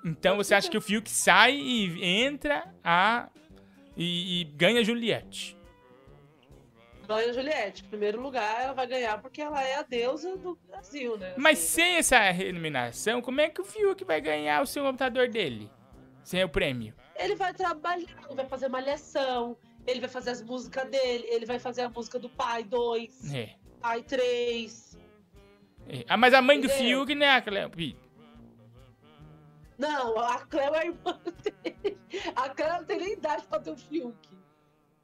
[0.05, 3.27] Então você acha que o Fiuk sai e entra a.
[3.97, 5.58] e, e ganha Juliette?
[7.09, 7.83] Ganha a Juliette.
[7.83, 11.33] Em primeiro lugar, ela vai ganhar porque ela é a deusa do Brasil, né?
[11.35, 15.71] Mas sem essa renominação, como é que o Fiuk vai ganhar o seu computador dele?
[16.23, 16.93] Sem o prêmio?
[17.15, 18.05] Ele vai trabalhar,
[18.35, 19.57] vai fazer malhação,
[19.87, 23.55] ele vai fazer as músicas dele, ele vai fazer a música do Pai 2, É.
[23.81, 24.95] Pai 3.
[25.89, 26.05] é.
[26.07, 26.69] Ah, mas a mãe do?
[26.69, 27.71] Fiuk não é a Cleo.
[29.79, 31.19] Não, a Cleo é a irmã
[31.63, 31.97] dele.
[32.35, 34.15] A Cleo não tem nem idade pra ter o Fiuk.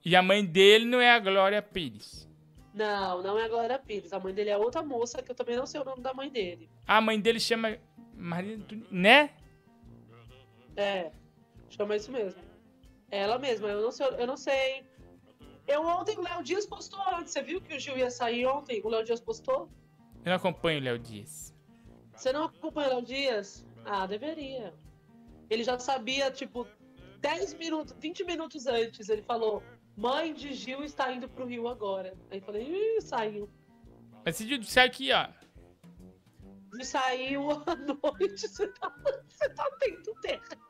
[0.06, 2.30] E a mãe dele não é a Glória Pires.
[2.74, 4.14] Não, não é a Glória Pires.
[4.14, 6.30] A mãe dele é outra moça que eu também não sei o nome da mãe
[6.30, 6.70] dele.
[6.88, 7.78] A mãe dele chama.
[8.18, 9.32] Antoni- Né?
[10.76, 11.12] É,
[11.70, 12.42] chama isso mesmo.
[13.10, 14.08] É ela mesma, eu não sei.
[14.18, 14.84] Eu não sei.
[15.68, 17.34] Eu ontem, o Léo Dias postou antes.
[17.34, 18.82] Você viu que o Gil ia sair ontem?
[18.84, 19.70] O Léo Dias postou?
[20.24, 21.56] Eu não acompanho o Léo Dias.
[22.16, 23.66] Você não acompanha o Léo Dias?
[23.86, 24.74] Ah, deveria.
[25.50, 26.68] Ele já sabia, tipo,
[27.22, 29.64] 10 minutos, 20 minutos antes, ele falou:
[29.96, 32.14] Mãe de Gil está indo pro Rio agora.
[32.30, 33.50] Aí falei, Ih, saiu.
[34.26, 35.28] Mas esse dia sai aqui, ó.
[36.84, 38.94] Saiu à noite, você tá,
[39.30, 40.42] você tá tendo terra.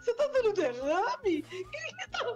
[0.00, 1.40] Você tá tendo derrame?
[1.40, 2.26] O que que tá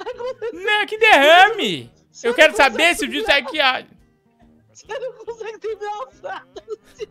[0.00, 0.62] acontecendo?
[0.64, 1.90] Não, que derrame!
[2.22, 3.82] Eu quero saber se o Gil sai aqui, ó.
[4.72, 7.08] Você não consegue terminar frase.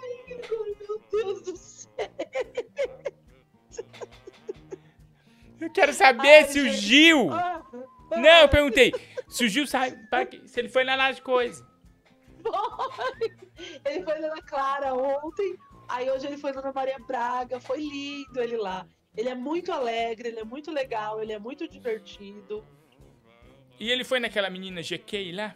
[0.00, 1.77] Ai, meu Deus do céu.
[5.60, 6.68] Eu quero saber se o.
[6.68, 7.30] Gil.
[7.32, 7.62] Ah,
[8.12, 8.94] Não, eu perguntei.
[9.28, 9.96] Se o Gil sai.
[10.46, 11.64] Se ele foi lá nas coisas.
[12.42, 13.36] Foi.
[13.84, 15.56] Ele foi na Ana Clara ontem,
[15.88, 18.86] aí hoje ele foi na Ana Maria Braga, foi lindo ele lá.
[19.16, 22.64] Ele é muito alegre, ele é muito legal, ele é muito divertido.
[23.80, 25.54] E ele foi naquela menina GK lá?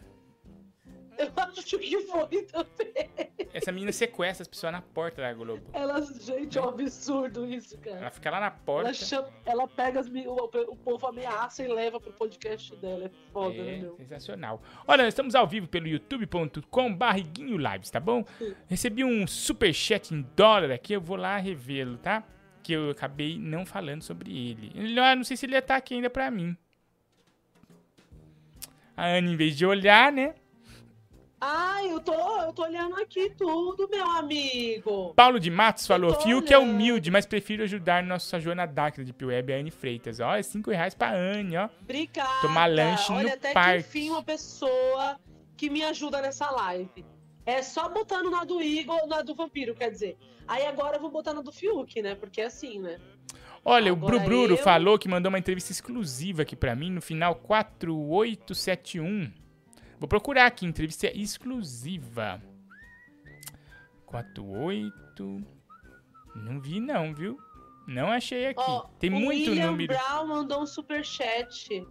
[1.17, 3.09] Eu acho que foi também.
[3.53, 5.61] Essa menina sequestra as pessoas na porta da Globo.
[5.71, 8.11] Ela, gente, é um absurdo isso, Ela cara.
[8.11, 8.87] fica lá na porta.
[8.89, 13.05] Ela, chama- ela pega as, o, o povo ameaça e leva pro podcast dela.
[13.05, 13.95] É foda, né, É, meu?
[13.97, 14.61] sensacional.
[14.87, 18.25] Olha, nós estamos ao vivo pelo youtube.com barriguinho lives, tá bom?
[18.67, 22.23] Recebi um superchat em dólar aqui, eu vou lá revê-lo, tá?
[22.63, 24.71] Que eu acabei não falando sobre ele.
[24.73, 26.57] Ele- Eu não sei se ele tá aqui ainda pra mim.
[28.95, 30.35] A Ana, em vez de olhar, né?
[31.45, 35.13] Ai, eu tô, eu tô olhando aqui tudo, meu amigo.
[35.13, 36.71] Paulo de Matos falou, Fiuk é olhando.
[36.71, 40.21] humilde, mas prefiro ajudar nossa Joana Dark da Deep Web, a Anne Freitas.
[40.21, 41.67] Ó, é 5 reais pra Anne, ó.
[41.81, 42.41] Obrigada.
[42.41, 43.83] Tomar lanche Olha, no até parque.
[43.83, 45.19] que enfim uma pessoa
[45.57, 47.03] que me ajuda nessa live.
[47.45, 50.17] É só botando na do Igor, na do Vampiro, quer dizer.
[50.47, 52.15] Aí agora eu vou botar na do Fiuk, né?
[52.15, 52.99] Porque é assim, né?
[53.65, 57.01] Olha, o Agora Brubruro eu- falou que mandou uma entrevista exclusiva aqui pra mim no
[57.01, 59.29] final 4871.
[60.03, 62.43] Vou procurar aqui, entrevista exclusiva.
[66.35, 67.39] Não vi não, viu?
[67.87, 68.61] Não achei aqui.
[68.67, 69.93] Ó, Tem muito William número.
[69.93, 71.87] Brown mandou um superchat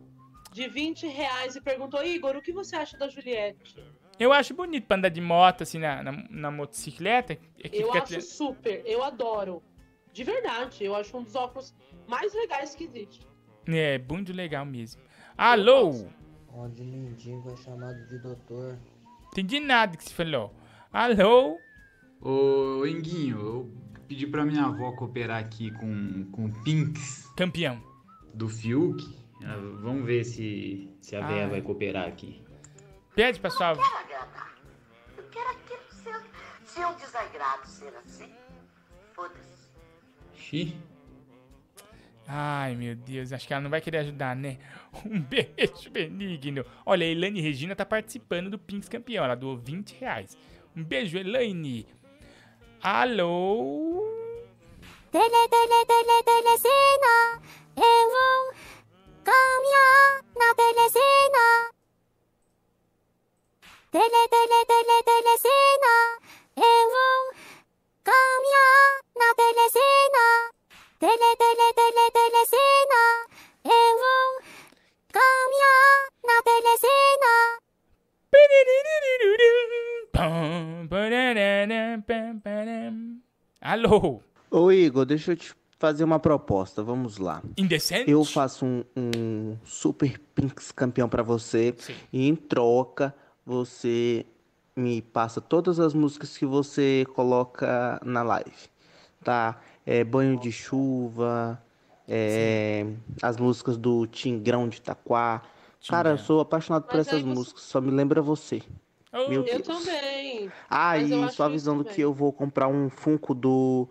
[0.53, 3.83] de 20 reais e perguntou: Igor, o que você acha da Juliette?
[4.19, 7.33] Eu acho bonito pra andar de moto, assim, na, na, na motocicleta.
[7.33, 7.41] É
[7.73, 9.63] Eu acho super, eu adoro.
[10.13, 11.75] De verdade, eu acho um dos óculos
[12.07, 13.27] mais legais que existe.
[13.67, 15.01] É, muito legal mesmo.
[15.35, 16.11] Alô?
[16.55, 18.79] Onde mendigo é chamado de doutor.
[19.33, 20.53] Entendi nada que você falou.
[20.93, 21.59] Alô?
[22.21, 23.71] Ô, Enguinho, eu
[24.07, 27.33] pedi pra minha avó cooperar aqui com, com o Pinks.
[27.37, 27.83] Campeão.
[28.35, 29.03] Do Fiuk.
[29.45, 31.49] Ah, Vamos ver se, se a véia Ah.
[31.49, 32.43] vai cooperar aqui.
[33.15, 33.73] Pede pra sua...
[33.73, 36.21] Eu quero aquilo seu.
[36.65, 38.31] Se desagrado ser assim,
[39.15, 39.69] foda-se.
[40.37, 40.77] Xi.
[42.27, 44.59] Ai, meu Deus, acho que ela não vai querer ajudar, né?
[45.05, 46.65] Um beijo benigno.
[46.85, 49.25] Olha, a Elaine Regina tá participando do Pinks Campeão.
[49.25, 50.37] Ela doou 20 reais.
[50.77, 51.87] Um beijo, Elaine.
[52.83, 54.05] Alô?
[55.11, 57.43] Tele, tele, tele, telecena.
[57.77, 58.55] Eu vou
[59.25, 61.71] caminhar na telecena.
[63.91, 65.95] Tele, tele, tele, telecena.
[66.57, 67.35] Eu vou
[68.05, 70.62] caminhar na telecena.
[71.03, 73.27] Tele, tele, tele, telecena.
[73.65, 74.39] Eu vou
[75.13, 77.59] caminhar na telecena.
[83.61, 84.23] Alô?
[84.49, 87.43] Ô Igor, deixa eu te fazer uma proposta, vamos lá.
[87.57, 88.09] Indecente?
[88.09, 91.75] Eu faço um, um Super Pinks campeão pra você
[92.13, 93.13] e em troca
[93.45, 94.25] você
[94.77, 98.71] me passa todas as músicas que você coloca na live,
[99.25, 99.61] tá?
[99.85, 101.63] É Banho de Chuva,
[102.09, 102.87] é,
[103.21, 105.43] as músicas do Tingrão de Itaquá.
[105.89, 108.63] Cara, eu sou apaixonado por Mas essas aí você- músicas, só me lembra você.
[109.13, 109.63] Meu eu Deus.
[109.63, 110.51] também.
[110.71, 113.87] Ah, Mas eu e acho só avisando que eu vou comprar um Funko do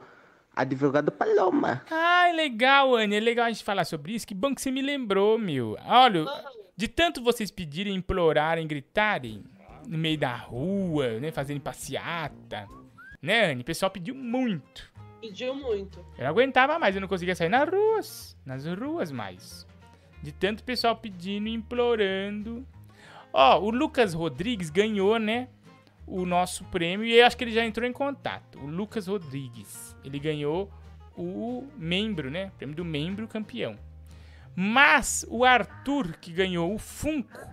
[0.56, 1.84] Advogado Paloma.
[1.92, 3.18] Ai, legal, Anne.
[3.18, 4.26] É legal a gente falar sobre isso.
[4.26, 5.78] Que bom que você me lembrou, meu.
[5.86, 6.26] Olha,
[6.76, 9.44] de tanto vocês pedirem, implorarem, gritarem
[9.88, 11.32] no meio da rua, né?
[11.32, 12.68] Fazendo passeata.
[13.22, 13.62] Né, Anne?
[13.62, 14.91] O pessoal pediu muito.
[15.22, 16.00] Pediu muito.
[16.18, 18.38] Eu não aguentava mais, eu não conseguia sair nas ruas.
[18.44, 19.68] Nas ruas mais.
[20.22, 22.66] De tanto pessoal pedindo, implorando.
[23.32, 25.48] Ó, o Lucas Rodrigues ganhou, né?
[26.08, 27.06] O nosso prêmio.
[27.06, 28.60] E eu acho que ele já entrou em contato.
[28.60, 29.96] O Lucas Rodrigues.
[30.04, 30.72] Ele ganhou
[31.16, 32.48] o membro, né?
[32.48, 33.78] O prêmio do membro campeão.
[34.56, 37.48] Mas o Arthur, que ganhou o Funko.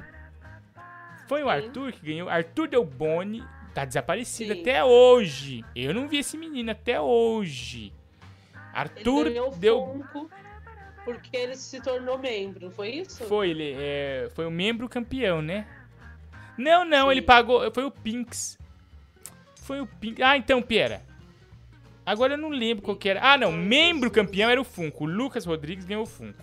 [1.28, 2.28] Foi o Arthur que ganhou.
[2.30, 3.44] Arthur Delboni
[3.78, 4.60] tá desaparecido Sim.
[4.60, 5.64] até hoje.
[5.74, 7.92] Eu não vi esse menino até hoje.
[8.72, 9.86] Arthur deu.
[9.86, 10.30] Funko
[11.04, 13.24] porque ele se tornou membro, não foi isso?
[13.24, 15.66] Foi, ele é, foi o membro campeão, né?
[16.56, 17.72] Não, não, ele pagou.
[17.72, 18.58] Foi o Pinks.
[19.62, 20.22] Foi o Pinks.
[20.22, 21.00] Ah, então, Piera.
[22.04, 23.20] Agora eu não lembro qual que era.
[23.22, 23.52] Ah, não.
[23.52, 25.04] Membro campeão era o Funko.
[25.04, 26.42] O Lucas Rodrigues ganhou o Funko.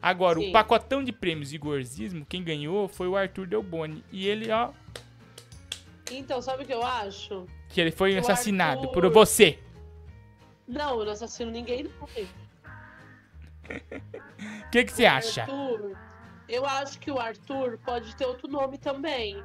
[0.00, 0.50] Agora, Sim.
[0.50, 4.04] o pacotão de prêmios Igorzismo, quem ganhou foi o Arthur Delboni.
[4.12, 4.70] E ele, ó,
[6.10, 7.46] Então, sabe o que eu acho?
[7.68, 9.58] que ele foi assassinado Arthur- por você.
[10.68, 12.08] Não, eu não assassino ninguém, não.
[14.66, 15.42] O que, que você acha?
[15.42, 15.96] Arthur,
[16.48, 19.42] eu acho que o Arthur pode ter outro nome também.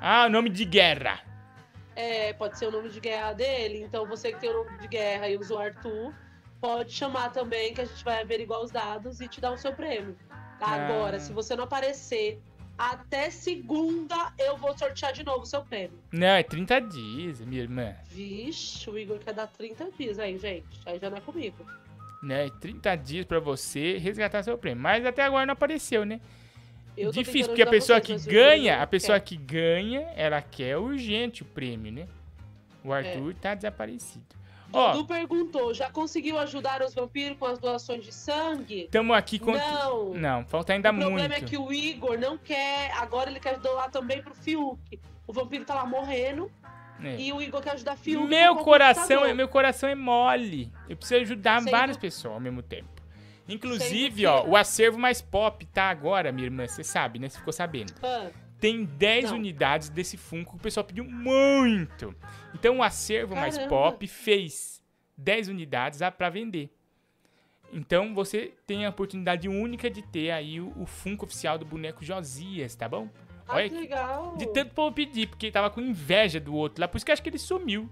[0.00, 1.20] Ah, nome de guerra.
[1.94, 3.82] É, pode ser o nome de guerra dele.
[3.82, 6.12] Então você que tem o nome de guerra e usa o Arthur,
[6.60, 9.72] pode chamar também que a gente vai averiguar os dados e te dar o seu
[9.72, 10.14] prêmio.
[10.60, 11.20] Agora, Ah.
[11.20, 12.38] se você não aparecer
[12.78, 15.98] até segunda, eu vou sortear de novo o seu prêmio.
[16.12, 17.94] Não, é 30 dias, minha irmã.
[18.06, 20.80] Vixe, o Igor quer dar 30 dias aí, gente.
[20.84, 21.64] Aí já não é comigo.
[22.22, 22.50] Né?
[22.60, 24.82] 30 dias pra você resgatar seu prêmio.
[24.82, 26.20] Mas até agora não apareceu, né?
[26.96, 29.26] Eu Difícil, porque a pessoa vocês, que ganha, a pessoa quer.
[29.26, 32.08] que ganha, ela quer urgente o prêmio, né?
[32.82, 34.24] O Arthur tá desaparecido.
[34.76, 38.88] Ó, Dudu perguntou, já conseguiu ajudar os vampiros com as doações de sangue?
[38.90, 39.52] tamo aqui com.
[39.52, 40.14] Não.
[40.14, 41.32] Não, falta ainda o problema muito.
[41.32, 42.90] é que o Igor não quer.
[42.98, 45.00] Agora ele quer doar também pro Fiuk.
[45.26, 46.50] O vampiro tá lá morrendo.
[47.02, 47.16] É.
[47.20, 48.26] E o Igor quer ajudar Fiuk.
[48.26, 50.72] Meu coração, é, meu coração é mole.
[50.88, 52.88] Eu preciso ajudar Sendo- várias pessoas ao mesmo tempo.
[53.48, 57.28] Inclusive, que- ó, o acervo mais pop tá agora, minha irmã, você sabe, né?
[57.28, 57.92] Você ficou sabendo.
[58.02, 58.28] Ah,
[58.60, 59.38] Tem 10 Não.
[59.38, 62.14] unidades desse Funko que o pessoal pediu muito.
[62.54, 63.68] Então o acervo mais Caramba.
[63.76, 64.82] pop fez
[65.16, 66.70] 10 unidades pra vender.
[67.72, 72.04] Então você tem a oportunidade única de ter aí o, o Funko oficial do boneco
[72.04, 73.08] Josias, tá bom?
[73.46, 74.36] ah, Olha que que- legal.
[74.36, 76.88] de tanto povo pedir, porque tava com inveja do outro lá.
[76.88, 77.90] Por isso que eu acho que ele sumiu.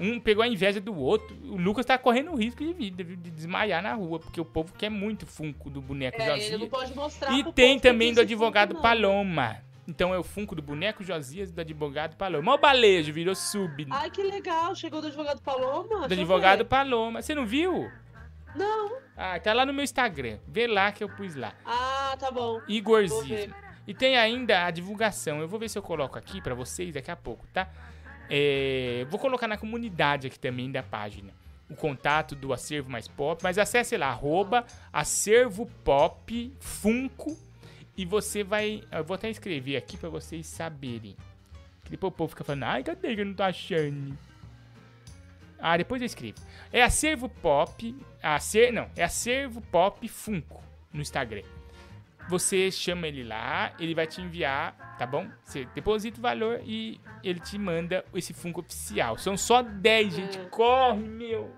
[0.00, 1.36] Um pegou a inveja do outro.
[1.44, 4.88] O Lucas tá correndo risco de vida, de desmaiar na rua, porque o povo quer
[4.88, 6.46] muito Funko do boneco É, Josias.
[6.52, 8.80] ele não pode mostrar E tem também do advogado.
[8.80, 9.60] Paloma.
[9.88, 12.52] Então é o Funko do boneco Josias do advogado Paloma.
[12.52, 13.86] Ó o balejo, virou sub.
[13.88, 14.74] Ai, que legal.
[14.74, 16.06] Chegou do advogado Paloma.
[16.06, 16.66] do advogado.
[16.66, 17.22] Paloma.
[17.22, 17.90] Você não viu?
[18.54, 18.98] Não.
[19.16, 20.38] Ah, tá lá no meu Instagram.
[20.46, 21.54] Vê lá que eu pus lá.
[21.64, 22.60] Ah, tá bom.
[22.68, 23.54] Igorzismo.
[23.86, 25.40] E tem ainda a divulgação.
[25.40, 27.70] Eu vou ver se eu coloco aqui pra vocês daqui a pouco, tá?
[28.28, 31.32] É, vou colocar na comunidade aqui também da página
[31.70, 37.47] o contato do Acervo Mais Pop, mas acesse lá, arroba Acervo Pop Funko
[37.98, 38.82] e você vai...
[38.92, 41.16] Eu vou até escrever aqui pra vocês saberem.
[41.84, 44.16] Que depois o povo fica falando, ai, cadê que eu não tô achando?
[45.58, 46.38] Ah, depois eu escrevo.
[46.72, 51.42] É Acervo Pop, acer, não, é Acervo Pop Funko no Instagram.
[52.28, 55.26] Você chama ele lá, ele vai te enviar, tá bom?
[55.42, 59.18] Você deposita o valor e ele te manda esse Funko oficial.
[59.18, 60.38] São só 10, gente.
[60.50, 61.52] Corre, meu.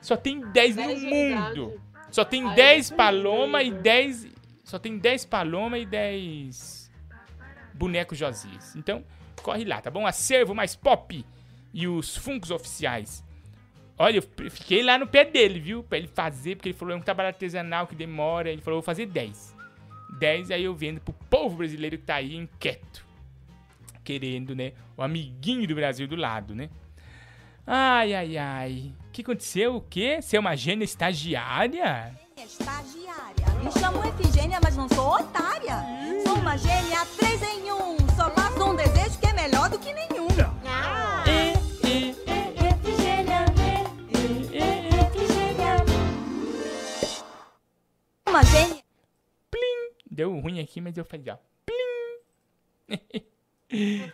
[0.00, 1.80] Só tem 10 no mundo.
[2.10, 3.82] Só tem Ai, 10 eu paloma e duvido.
[3.82, 4.33] 10.
[4.64, 6.90] Só tem 10 paloma e 10
[7.74, 8.74] bonecos Josias.
[8.74, 9.04] Então,
[9.42, 10.06] corre lá, tá bom?
[10.06, 11.24] Acervo mais pop
[11.72, 13.22] e os Funkos oficiais.
[13.96, 15.84] Olha, eu fiquei lá no pé dele, viu?
[15.84, 18.50] Pra ele fazer, porque ele falou é um trabalho artesanal que demora.
[18.50, 19.54] Ele falou, vou fazer 10.
[20.18, 23.04] 10 aí eu vendo pro povo brasileiro que tá aí inquieto.
[24.02, 24.72] Querendo, né?
[24.96, 26.70] O amiguinho do Brasil do lado, né?
[27.66, 28.92] Ai, ai, ai.
[29.08, 29.76] O que aconteceu?
[29.76, 30.20] O quê?
[30.20, 32.12] Você é uma gênia estagiária?
[32.36, 33.43] Estagiária.
[33.64, 35.82] Me chamo Efigênia, mas não sou otária.
[36.22, 37.96] Sou uma gênia três em um.
[38.14, 40.28] Só faço um desejo que é melhor do que nenhum.
[41.24, 42.26] Efigênia,
[45.00, 45.76] Efigênia.
[48.28, 48.84] Uma gênia.
[50.10, 51.38] Deu ruim aqui, mas eu falei, ó.
[51.64, 52.18] Plim!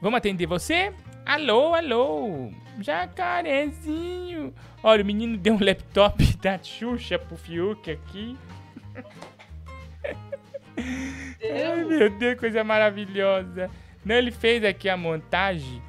[0.00, 0.94] Vamos atender você?
[1.26, 2.50] Alô, alô!
[2.80, 4.52] Jacarezinho!
[4.82, 8.36] Olha, o menino deu um laptop da Xuxa pro Fiuk aqui.
[10.76, 13.70] Ai, meu Deus, coisa maravilhosa.
[14.04, 15.80] Não, ele fez aqui a montagem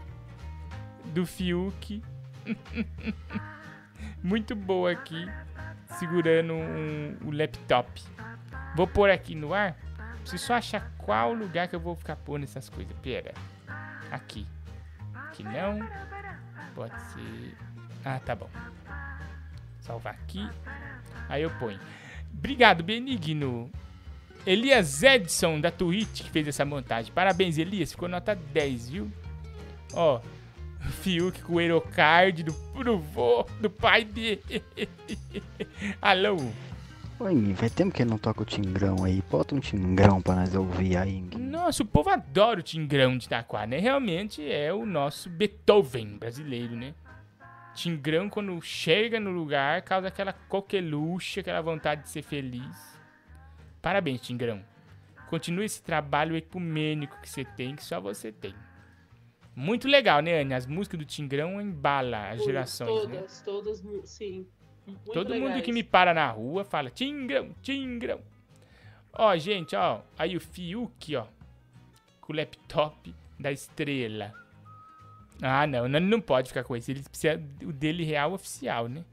[1.07, 2.01] do Fiuk.
[4.23, 5.27] Muito boa aqui,
[5.99, 8.01] segurando um- o laptop.
[8.75, 9.75] Vou pôr aqui no ar.
[10.21, 12.95] Preciso só achar qual lugar que eu vou ficar pondo essas coisas.
[13.01, 13.33] Pera.
[14.09, 14.45] Aqui.
[15.35, 15.85] Aqui não.
[16.73, 17.57] Pode ser.
[18.05, 18.49] Ah, tá bom.
[19.81, 20.49] Salvar aqui.
[21.27, 21.77] Aí eu ponho.
[22.33, 23.69] Obrigado, Benigno.
[24.47, 27.11] Elias Edson, da Twitch, que fez essa montagem.
[27.11, 27.91] Parabéns, Elias.
[27.91, 29.11] Ficou nota 10, viu?
[29.93, 30.21] Ó.
[31.01, 34.63] Fiuk com o Aerocard do, do vô, do pai dele.
[36.01, 36.37] Alô?
[37.17, 39.21] Oi, vai tempo que não toca o Tingrão aí.
[39.31, 41.21] Bota um Tingrão pra nós ouvir aí.
[41.37, 43.79] Nossa, o povo adora o Tingrão de Itaquá, né?
[43.79, 46.93] Realmente é o nosso Beethoven brasileiro, né?
[47.73, 52.97] Tingrão, quando chega no lugar, causa aquela coqueluche, aquela vontade de ser feliz.
[53.81, 54.61] Parabéns, Tingrão.
[55.29, 58.53] Continue esse trabalho ecumênico que você tem, que só você tem.
[59.55, 60.53] Muito legal, né, Anne?
[60.53, 63.15] As músicas do Tingrão embala as gerações, né?
[63.15, 64.45] Todas, todas, mu- sim.
[64.87, 68.21] Muito Todo mundo que me para na rua fala Tingrão, Tingrão.
[69.13, 70.01] Ó, gente, ó.
[70.17, 71.25] Aí o Fiuk, ó.
[72.21, 74.33] Com o laptop da estrela.
[75.41, 75.87] Ah, não.
[75.87, 76.91] Não, não pode ficar com esse.
[76.91, 79.03] Ele precisa o dele real oficial, né?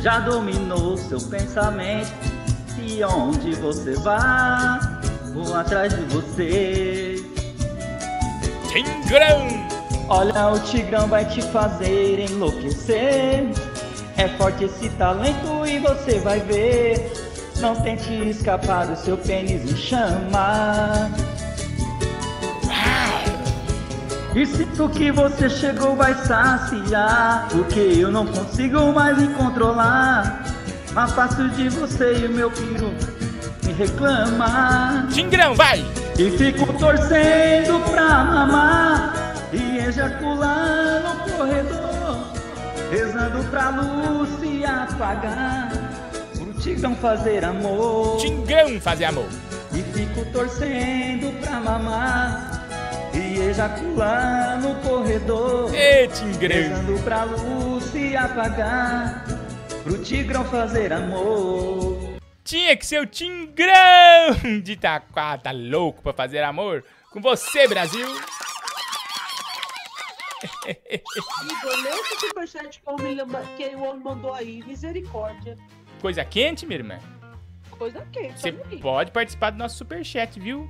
[0.00, 2.12] já dominou seu pensamento.
[2.80, 4.78] E onde você vai,
[5.34, 7.16] vou atrás de você.
[8.68, 9.68] Tigrão!
[10.08, 13.44] Olha, o Tigrão vai te fazer enlouquecer.
[14.16, 17.12] É forte esse talento e você vai ver.
[17.60, 21.10] Não tente escapar do seu pênis em chama.
[24.34, 30.44] E sinto que você chegou vai saciar Porque eu não consigo mais me controlar
[30.92, 32.92] Mas passo de você e o meu piro
[33.64, 35.84] me reclama Tingrão, vai!
[36.16, 41.87] E fico torcendo pra mamar E ejacular no corredor
[42.90, 45.70] Rezando pra luz se apagar
[46.34, 49.28] Pro Tigrão fazer amor Tingrão fazer amor
[49.72, 52.58] E fico torcendo pra mamar
[53.14, 55.74] e ejacular no corredor.
[55.74, 56.56] Ê, Tigrão!
[56.56, 59.24] Rezando pra luz se apagar,
[59.82, 62.18] pro Tigrão fazer amor.
[62.44, 65.36] Tinha que ser o Tingrão de Itaquá.
[65.36, 66.84] Tá louco pra fazer amor?
[67.10, 68.06] Com você, Brasil.
[70.44, 74.62] Igor, lê esse superchat que o homem lamba- que o homem mandou aí.
[74.66, 75.56] Misericórdia.
[76.00, 76.98] Coisa quente, minha irmã.
[77.70, 78.40] Coisa quente.
[78.40, 80.68] Você pode participar do nosso superchat, viu?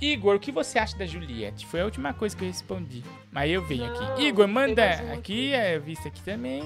[0.00, 1.64] Igor, o que você acha da Juliette?
[1.66, 3.02] Foi a última coisa que eu respondi.
[3.30, 4.22] Mas eu venho Não, aqui.
[4.24, 6.62] Igor, manda aqui, é visto aqui também.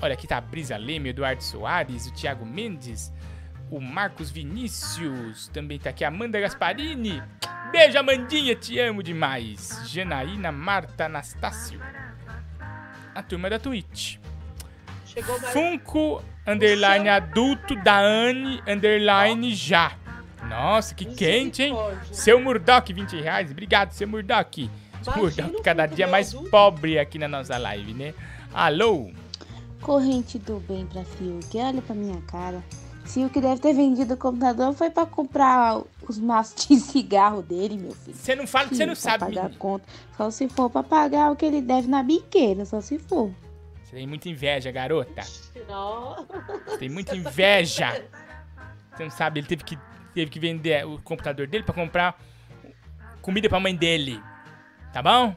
[0.00, 3.12] Olha, aqui tá a Brisa Leme, o Eduardo Soares, o Thiago Mendes,
[3.70, 7.22] o Marcos Vinícius, também tá aqui a Amanda Gasparini.
[7.70, 9.82] Beijo, Amandinha, te amo demais.
[9.86, 11.80] Janaína Marta Anastácio.
[13.14, 14.16] A turma da Twitch.
[15.04, 15.52] Chegou mais.
[15.52, 19.92] Funko underline adulto da Anne underline já.
[20.48, 21.74] Nossa, que quente, hein?
[22.10, 23.50] Seu Murdock, 20 reais.
[23.50, 24.70] Obrigado, seu Murdock.
[25.02, 28.14] Seu Murdock cada dia mais pobre aqui na nossa live, né?
[28.54, 29.10] Alô?
[29.82, 32.62] Corrente do bem pra Fiuk, olha pra minha cara.
[33.04, 35.80] Fiuk deve ter vendido o computador, foi pra comprar
[36.12, 38.16] os maços de cigarro dele, meu filho.
[38.16, 39.58] Você não fala que você não pra sabe, pagar menino.
[39.58, 39.84] conta.
[40.16, 43.30] Só se for pra pagar o que ele deve na biqueira, só se for.
[43.84, 45.22] Você tem muita inveja, garota.
[45.68, 46.26] Não.
[46.66, 48.02] Você tem muita inveja.
[48.94, 49.78] Você não sabe, ele teve que,
[50.14, 52.18] teve que vender o computador dele pra comprar
[53.22, 54.20] comida pra mãe dele.
[54.92, 55.34] Tá bom?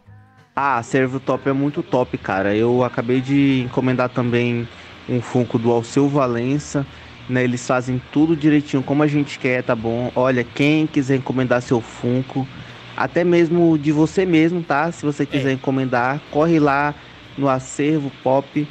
[0.55, 2.53] Ah, Servo Top é muito top, cara.
[2.55, 4.67] Eu acabei de encomendar também
[5.07, 6.85] um Funko do Alceu Valença.
[7.29, 10.11] Né, eles fazem tudo direitinho como a gente quer, tá bom?
[10.15, 12.47] Olha, quem quiser encomendar seu Funko,
[12.97, 14.91] até mesmo de você mesmo, tá?
[14.91, 16.93] Se você quiser encomendar, corre lá
[17.37, 18.67] no Acervo Pop,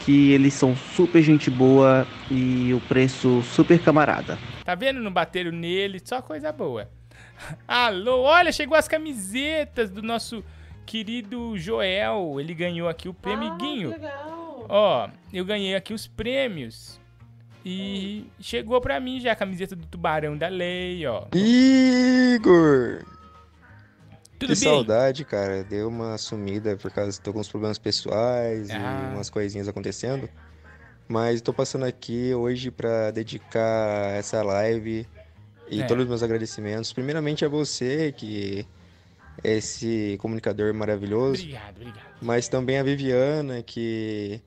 [0.00, 4.38] que eles são super gente boa e o preço super camarada.
[4.64, 5.00] Tá vendo?
[5.00, 6.90] Não bateram nele, só coisa boa.
[7.66, 10.44] Alô, olha, chegou as camisetas do nosso
[10.84, 12.36] querido Joel.
[12.38, 13.94] Ele ganhou aqui o prêmio Guinho.
[14.68, 17.00] Ó, eu ganhei aqui os prêmios.
[17.64, 21.26] E chegou pra mim já a camiseta do Tubarão da Lei, ó.
[21.34, 23.04] Igor!
[24.38, 24.68] Tudo que bem?
[24.68, 25.62] saudade, cara.
[25.62, 29.10] Deu uma sumida por causa tô com uns problemas pessoais Ah.
[29.10, 30.28] e umas coisinhas acontecendo.
[31.08, 35.06] Mas tô passando aqui hoje pra dedicar essa live
[35.70, 35.86] e É.
[35.86, 36.92] todos os meus agradecimentos.
[36.92, 38.66] Primeiramente a você, que
[39.44, 41.42] é esse comunicador maravilhoso.
[41.42, 42.02] Obrigado, obrigado.
[42.20, 44.40] Mas também a Viviana, que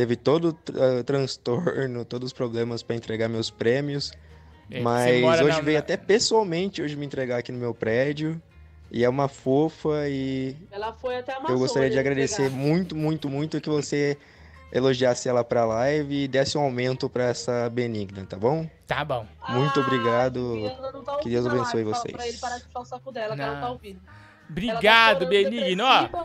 [0.00, 4.12] teve todo o tra- transtorno, todos os problemas para entregar meus prêmios.
[4.70, 8.40] É, mas hoje na- veio até pessoalmente hoje me entregar aqui no meu prédio.
[8.92, 12.58] E é uma fofa e Ela foi até a eu gostaria de agradecer entregar.
[12.60, 14.16] muito, muito, muito que você
[14.72, 18.68] elogiasse ela pra live e desse um aumento pra essa benigna, tá bom?
[18.86, 19.26] Tá bom.
[19.48, 20.40] Muito obrigado.
[20.92, 22.40] Não tá Que Deus abençoe live, fala Pra ele vocês.
[22.40, 24.00] parar de puxar o saco dela, que ela não tá ouvindo.
[24.48, 25.84] Obrigado, Benigno.
[25.84, 26.24] Ó,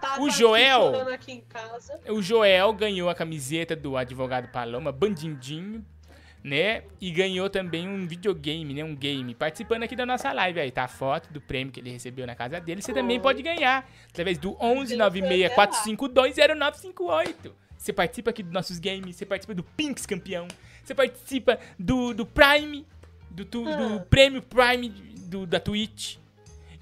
[0.00, 0.92] tá o aqui Joel.
[2.08, 5.84] O Joel ganhou a camiseta do advogado Paloma, Bandindinho,
[6.42, 6.82] né?
[7.00, 8.82] E ganhou também um videogame, né?
[8.82, 9.34] Um game.
[9.34, 10.84] Participando aqui da nossa live aí, tá?
[10.84, 12.80] A foto do prêmio que ele recebeu na casa dele.
[12.82, 17.54] Você também pode ganhar através do 11 96 452 0958.
[17.76, 20.46] Você participa aqui dos nossos games, você participa do Pinks campeão,
[20.84, 22.86] você participa do, do Prime,
[23.30, 26.16] do, tu- do prêmio Prime do, da Twitch.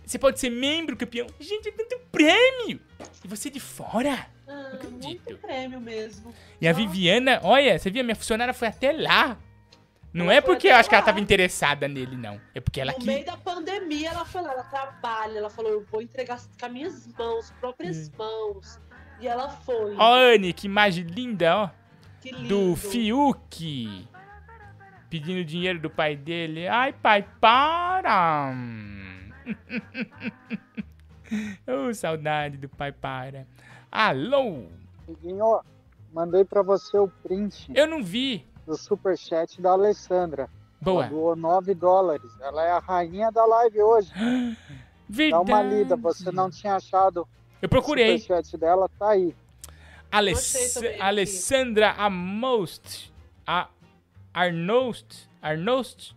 [0.08, 1.26] Você pode ser membro campeão.
[1.38, 2.80] Gente, é tanto prêmio!
[3.22, 4.26] E você de fora?
[4.48, 6.34] Ah, muito prêmio mesmo.
[6.58, 9.36] E a Viviana, olha, você viu, a minha funcionária foi até lá.
[10.10, 12.40] Não é porque eu acho que ela tava interessada nele, não.
[12.54, 13.06] É porque ela No quis.
[13.06, 16.72] meio da pandemia, ela foi lá, ela trabalha, ela falou, eu vou entregar com as
[16.72, 18.80] minhas mãos, próprias mãos.
[19.20, 19.94] E ela foi.
[19.98, 21.70] Ó, Anne, que imagem linda, ó.
[22.22, 22.48] Que lindo.
[22.70, 24.08] Do Fiuk.
[25.10, 26.66] Pedindo dinheiro do pai dele.
[26.66, 28.54] Ai, pai, para!
[31.66, 33.46] oh, saudade do pai, para.
[33.90, 34.64] Alô?
[35.22, 35.60] Guinho,
[36.12, 38.46] mandei pra você o print Eu não vi.
[38.66, 40.48] do superchat da Alessandra.
[40.80, 41.04] Boa.
[41.04, 42.30] Ela doou 9 dólares.
[42.40, 44.12] Ela é a rainha da live hoje.
[45.30, 47.26] Dá uma lida, você não tinha achado
[47.62, 48.14] Eu procurei.
[48.14, 49.34] o superchat dela, tá aí.
[50.10, 53.12] Aless Alessandra Amost.
[53.46, 53.68] A
[54.32, 55.28] Arnost.
[55.40, 56.14] Arnost.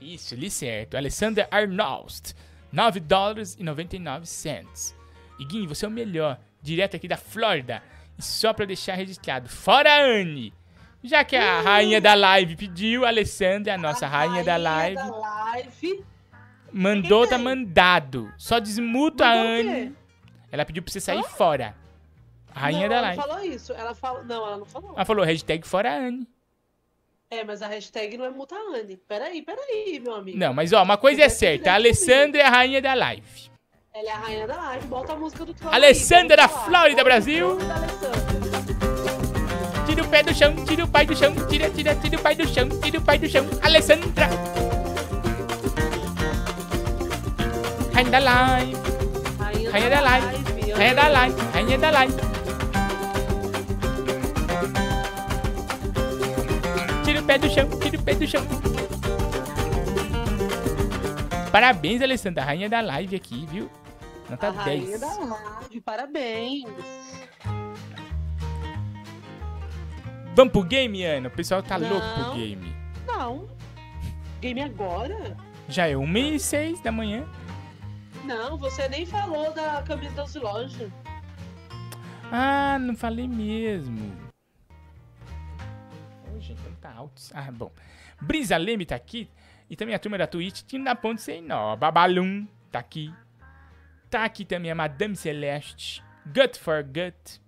[0.00, 0.96] Isso, li certo.
[0.96, 2.34] Alessandra Arnost.
[2.72, 4.94] 9 dólares e 99 cents.
[5.38, 6.38] Iguinho, você é o melhor.
[6.62, 7.82] Direto aqui da Flórida.
[8.18, 9.48] E só pra deixar registrado.
[9.48, 10.52] Fora a Anne.
[11.02, 15.16] Já que a rainha da live pediu, a Alessandra, a nossa rainha, da live, da
[15.16, 16.04] live.
[16.72, 18.32] mandou, tá mandado.
[18.36, 19.72] Só desmuta a Mandou?
[19.72, 19.96] Anne.
[20.50, 21.76] Ela pediu pra você sair fora.
[22.52, 23.18] A rainha não, da ela live.
[23.20, 23.72] não falou isso.
[23.72, 24.24] Ela falou.
[24.24, 24.92] Não, ela não falou.
[24.94, 26.26] Ela falou hashtag fora Anne.
[27.28, 28.96] É, mas a hashtag não é Mutane.
[29.08, 30.38] Peraí, peraí, meu amigo.
[30.38, 31.72] Não, mas ó, uma coisa é certa.
[31.72, 33.50] A Alessandra é a rainha da live.
[33.92, 34.86] Ela é a rainha da live.
[34.86, 35.74] Bota a música do Troll.
[35.74, 36.48] Alessandra aí, da.
[36.48, 37.58] Flórida, Brasil.
[39.86, 42.34] tira o pé do chão, tira o pai do chão, tira, tira, tira o pai
[42.36, 43.44] do chão, tira o pai do chão.
[43.62, 44.28] Alessandra.
[47.92, 48.76] Rainha da live.
[49.72, 50.26] Rainha da live.
[50.76, 51.40] Rainha da live.
[51.52, 52.35] Rainha da live.
[57.26, 58.42] Pé do chão, tira o pé do chão.
[61.50, 63.70] Parabéns, Alessandra, rainha da live aqui, viu?
[64.28, 64.64] Nota A 10.
[64.64, 66.64] rainha da live, parabéns.
[70.34, 71.28] Vamos pro game, Ana?
[71.28, 71.88] O pessoal tá Não.
[71.88, 72.76] louco pro game.
[73.06, 73.48] Não.
[74.40, 75.36] Game agora?
[75.68, 77.24] Já é 1 e 6 da manhã.
[78.24, 80.90] Não, você nem falou da camisa das lojas.
[82.30, 84.12] Ah, não falei mesmo.
[86.40, 87.22] Gente, como tá alto.
[87.32, 87.70] Ah, bom.
[88.20, 89.28] Brisa Leme tá aqui.
[89.68, 90.62] E também a turma da Twitch.
[90.62, 91.76] Time da Ponte Sem Nó.
[91.76, 93.12] Babalum tá aqui.
[94.10, 96.02] Tá aqui também a Madame Celeste.
[96.26, 97.40] Gut for Gut.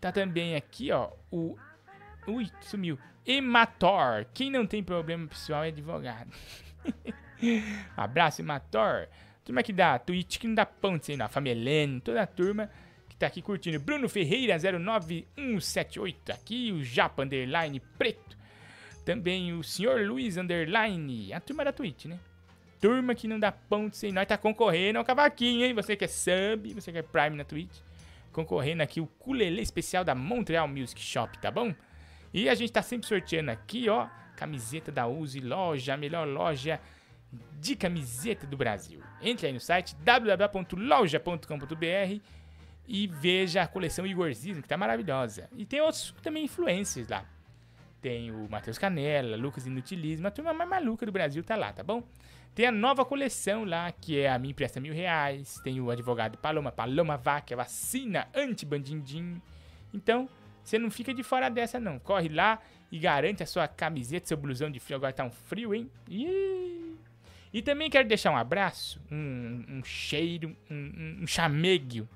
[0.00, 1.10] Tá também aqui, ó.
[1.30, 1.56] O.
[2.26, 2.98] Ui, sumiu.
[3.26, 4.26] Emator.
[4.32, 6.30] Quem não tem problema pessoal é advogado.
[7.96, 9.08] Abraço, Emator.
[9.44, 11.28] Turma aqui da Twitch, que não dá ponte sem nó.
[11.28, 12.72] Famelene, toda a turma que
[13.20, 13.78] tá aqui curtindo.
[13.78, 18.36] Bruno Ferreira 09178 aqui, o Japa Underline Preto.
[19.04, 22.18] Também o Senhor Luiz Underline, a turma da Twitch, né?
[22.80, 25.74] Turma que não dá ponto sem nós, tá concorrendo ao cavaquinho, hein?
[25.74, 27.78] Você que é sub, você que é Prime na Twitch.
[28.32, 31.74] Concorrendo aqui o culelê especial da Montreal Music Shop, tá bom?
[32.32, 36.80] E a gente tá sempre sorteando aqui, ó, camiseta da Uzi Loja, a melhor loja
[37.60, 39.02] de camiseta do Brasil.
[39.20, 42.39] Entre aí no site www.loja.com.br
[42.92, 45.48] e veja a coleção Igorzismo, que tá maravilhosa.
[45.56, 47.24] E tem outros também influencers lá.
[48.02, 51.84] Tem o Matheus Canella, Lucas Inutilismo, a turma mais maluca do Brasil tá lá, tá
[51.84, 52.02] bom?
[52.52, 55.60] Tem a nova coleção lá, que é a Me Empresta Mil Reais.
[55.62, 59.40] Tem o advogado Paloma, Paloma Vac, a vacina anti-bandindim.
[59.94, 60.28] Então,
[60.64, 61.96] você não fica de fora dessa, não.
[62.00, 62.60] Corre lá
[62.90, 64.96] e garante a sua camiseta, seu blusão de frio.
[64.96, 65.88] Agora tá um frio, hein?
[66.08, 66.96] Ih.
[67.52, 72.08] E também quero deixar um abraço, um, um cheiro, um, um, um chameguio.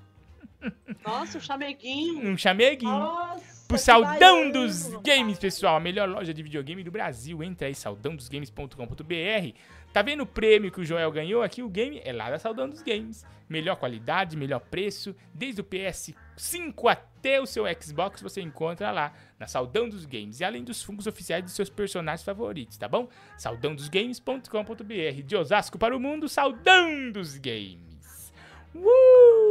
[1.05, 2.27] Nossa, o chameguinho.
[2.27, 2.91] Um chameguinho.
[2.91, 5.77] Nossa, Pro Saldão dos Games, pessoal.
[5.77, 7.41] A melhor loja de videogame do Brasil.
[7.43, 9.57] Entra aí, saldãodosgames.com.br.
[9.91, 11.63] Tá vendo o prêmio que o Joel ganhou aqui?
[11.63, 13.25] O game é lá da Saldão dos Games.
[13.47, 15.15] Melhor qualidade, melhor preço.
[15.33, 20.41] Desde o PS5 até o seu Xbox você encontra lá na Saldão dos Games.
[20.41, 23.07] E além dos fungos oficiais dos seus personagens favoritos, tá bom?
[23.37, 25.23] saldãodosgames.com.br.
[25.23, 28.33] De Osasco para o mundo, Saldão dos Games.
[28.75, 29.44] Uh!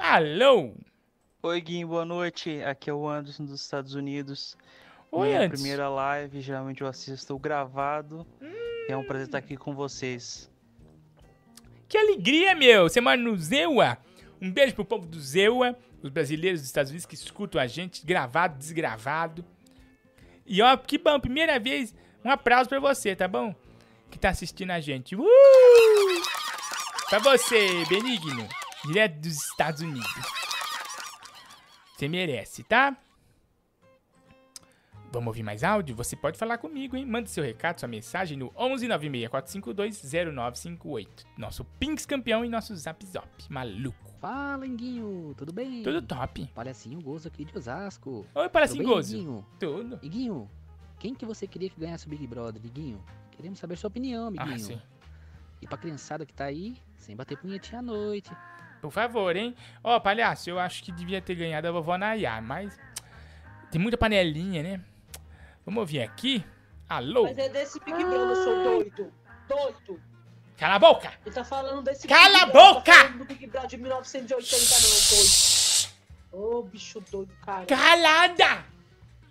[0.00, 0.72] Alô!
[1.42, 2.62] Oi, Guinho, boa noite.
[2.62, 4.56] Aqui é o Anderson dos Estados Unidos.
[5.12, 5.54] Oi, Minha Anderson.
[5.62, 8.26] primeira live, geralmente eu assisto gravado.
[8.88, 10.50] É um prazer estar aqui com vocês.
[11.86, 12.88] Que alegria, meu!
[12.88, 13.98] Você mora no Zewa?
[14.40, 18.04] Um beijo pro povo do Zewa, os brasileiros dos Estados Unidos que escutam a gente,
[18.06, 19.44] gravado, desgravado.
[20.46, 21.94] E ó, que bom, primeira vez,
[22.24, 23.54] um aplauso pra você, tá bom?
[24.10, 25.14] Que tá assistindo a gente.
[25.14, 25.20] Uh!
[27.08, 28.48] Pra você, Benigno,
[28.84, 30.12] direto dos Estados Unidos.
[31.96, 32.96] Você merece, tá?
[35.12, 35.96] Vamos ouvir mais áudio?
[35.96, 37.04] Você pode falar comigo, hein?
[37.04, 43.26] Manda seu recado, sua mensagem no 11 0958 Nosso Pinks campeão e nosso Zap Zop.
[43.48, 44.08] Maluco.
[44.20, 45.82] Fala, Iguinho, tudo bem?
[45.82, 46.46] Tudo top.
[46.54, 48.24] Palhacinho Gozo aqui de Osasco.
[48.34, 49.16] Oi, Palhacinho Gozo.
[49.16, 49.44] Iguinho?
[49.58, 49.98] Tudo.
[50.02, 50.48] Iguinho,
[50.98, 53.02] quem que você queria que ganhasse o Big Brother, Iguinho?
[53.32, 54.54] Queremos saber sua opinião, amiguinho.
[54.54, 54.80] Ah, sim.
[55.60, 58.30] E pra criançada que tá aí, sem bater punhetinha à noite.
[58.80, 59.54] Por favor, hein?
[59.84, 62.78] Ó, palhaço, eu acho que devia ter ganhado a vovó Nayá, mas
[63.70, 64.80] tem muita panelinha, né?
[65.64, 66.44] Vamos ouvir aqui.
[66.88, 67.24] Alô?
[67.24, 69.12] Mas é desse Big Brother, seu doido.
[69.46, 70.00] Doido.
[70.56, 71.12] Cala a boca!
[71.24, 72.92] Ele tá falando desse Cala Big a Brother, boca!
[72.92, 76.58] Tá falando do Big Brother de 1980, não, doido.
[76.58, 77.66] Ô, bicho doido, cara.
[77.66, 78.64] Calada!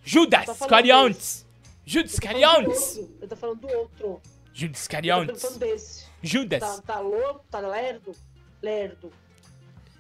[0.04, 1.46] Judas Iscariontes!
[1.86, 3.18] Judas outro.
[3.20, 4.22] Ele tá falando do outro.
[4.54, 5.42] Judas Ele tá Iscariontes!
[5.42, 6.06] falando desse.
[6.22, 6.60] Judas!
[6.60, 7.46] Tá, tá louco?
[7.50, 8.12] Tá lerdo?
[8.62, 9.12] Lerdo.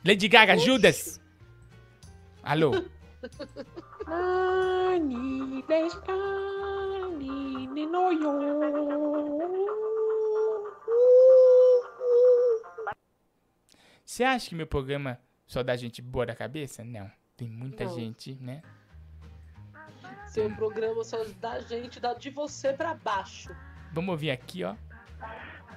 [0.03, 1.19] Lady Gaga, Judas!
[2.43, 2.71] Alô?
[14.05, 16.83] Você acha que meu programa só dá gente boa da cabeça?
[16.83, 17.11] Não.
[17.35, 17.95] Tem muita Não.
[17.95, 18.61] gente, né?
[20.27, 23.55] Seu programa só dá gente dá de você pra baixo.
[23.93, 24.75] Vamos ouvir aqui, ó.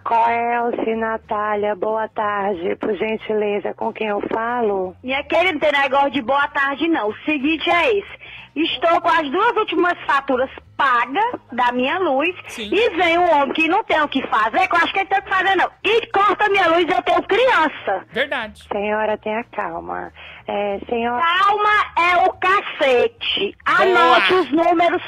[0.05, 4.97] Coelce, Natália, boa tarde, por gentileza, com quem eu falo?
[5.03, 8.19] Minha querida, não tem negócio de boa tarde não, o seguinte é esse,
[8.57, 13.69] estou com as duas últimas faturas paga da minha luz e vem um homem que
[13.69, 15.71] não tem o que fazer, que eu acho que ele tem o que fazer não,
[15.85, 18.05] e corta minha luz e eu tenho criança.
[18.11, 18.65] Verdade.
[18.73, 20.13] Senhora, tenha calma.
[20.49, 21.23] É, senhora...
[21.23, 23.57] Calma é o cacete.
[23.65, 23.81] Boa.
[23.81, 25.03] Anote os números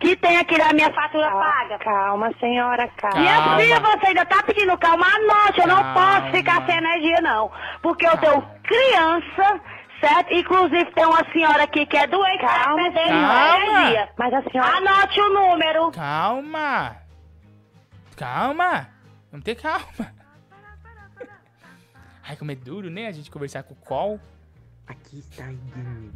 [0.00, 1.78] que tem aqui na minha fatura paga.
[1.78, 3.18] Calma, senhora, calma.
[3.20, 3.58] Minha Calma.
[3.58, 5.06] filha, você ainda tá pedindo calma?
[5.06, 5.94] Anote, eu não Calma.
[6.20, 7.50] posso ficar sem energia, não.
[7.82, 9.60] Porque eu tenho criança,
[10.00, 10.32] certo?
[10.32, 13.56] Inclusive tem uma senhora aqui que é doente, calma, tá perdendo calma.
[13.56, 14.08] energia.
[14.18, 14.76] Mas a senhora...
[14.76, 15.90] Anote o número.
[15.92, 16.96] Calma.
[18.16, 18.88] Calma.
[19.30, 20.14] Vamos ter calma.
[22.28, 23.06] Ai, como é duro, né?
[23.06, 24.20] A gente conversar com o call.
[24.86, 26.12] Aqui está Iguinho.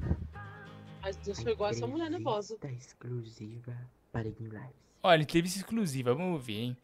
[1.03, 2.59] Mas Deus foi igual essa mulher nervosa.
[2.77, 3.77] exclusiva
[4.13, 4.75] para Lives.
[5.03, 6.77] Olha, entrevista exclusiva, vamos ver, hein?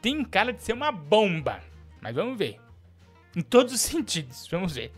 [0.00, 1.60] Tem cara de ser uma bomba,
[2.00, 2.60] mas vamos ver.
[3.36, 4.92] Em todos os sentidos, vamos ver.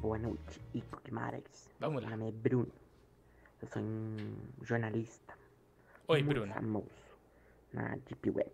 [0.00, 1.68] Boa noite, Ico Guimarães.
[1.78, 2.08] Vamos lá.
[2.10, 2.72] Meu nome é Bruno.
[3.60, 4.16] Eu sou um
[4.62, 5.34] jornalista.
[6.08, 6.54] Oi, muito Bruno.
[6.54, 6.88] famoso
[7.72, 8.50] na Deep Web.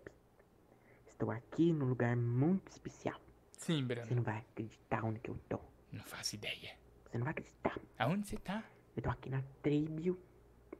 [1.07, 3.19] Estou aqui num lugar muito especial.
[3.57, 4.05] Sim, Bruno.
[4.05, 5.59] Você não vai acreditar onde que eu tô.
[5.93, 6.75] Não faço ideia.
[7.09, 7.79] Você não vai acreditar.
[7.97, 8.63] Aonde você tá?
[8.97, 10.17] Eu tô aqui na Tribio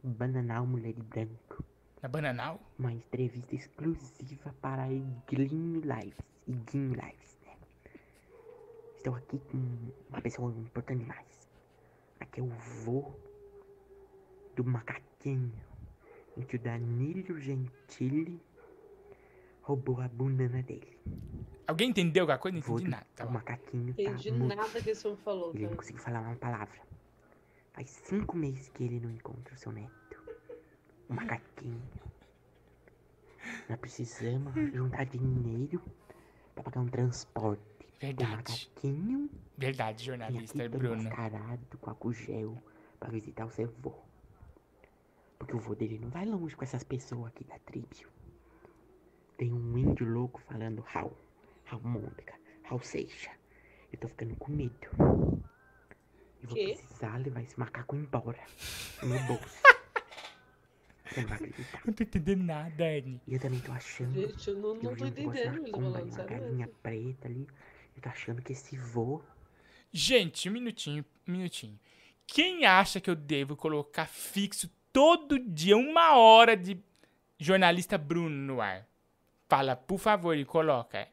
[0.04, 1.64] Bananal Mulher de Branco.
[2.02, 2.60] Na Bananal?
[2.80, 6.18] Uma entrevista exclusiva para a Iguinho Lives.
[6.48, 7.56] Iguinho Lives, né?
[8.96, 9.58] Estou aqui com
[10.10, 11.48] uma pessoa importante demais.
[12.20, 12.50] Aqui é o
[12.84, 13.14] vô
[14.56, 15.54] do macaquinho
[16.36, 18.42] em que o Danilo Gentili
[19.62, 20.98] roubou a banana dele.
[21.68, 22.58] Alguém entendeu alguma coisa?
[22.58, 23.06] Não entendi nada.
[23.16, 25.52] Tá o macaquinho tá Entendi muito nada que esse homem falou.
[25.54, 26.87] ele não conseguiu falar uma palavra.
[27.78, 30.20] Faz cinco meses que ele não encontra o seu neto.
[31.08, 31.80] O macaquinho.
[33.70, 35.80] Nós precisamos juntar dinheiro
[36.56, 37.62] pra pagar um transporte.
[38.00, 38.34] Verdade.
[38.34, 41.04] O macaquinho Verdade, jornalista tô Bruno.
[41.04, 42.58] mascarado com álcool gel
[43.00, 43.94] pra visitar o seu vô.
[45.38, 47.96] Porque o vô dele não vai longe com essas pessoas aqui da tribo.
[49.38, 51.16] Tem um índio louco falando Raul.
[51.66, 52.34] Raul Mônica.
[52.64, 53.30] Raul Seixa.
[53.94, 54.90] Eu tô ficando com medo.
[56.42, 56.76] Eu vou Quê?
[56.78, 58.40] precisar levar esse macaco embora.
[59.02, 59.58] No meu bolso.
[61.06, 61.82] Você não vai acreditar.
[61.86, 63.22] Não tô entendendo nada, Anne.
[63.28, 64.14] E eu também tô achando.
[64.14, 67.48] Gente, eu não, que eu não tô entendendo ele falando, uma galinha preta ali.
[67.96, 69.22] Eu tô achando que esse vô.
[69.92, 71.80] Gente, um minutinho, um minutinho.
[72.28, 76.78] Quem acha que eu devo colocar fixo todo dia uma hora de
[77.40, 78.86] jornalista Bruno no ar?
[79.48, 81.08] Fala, por favor, e coloca.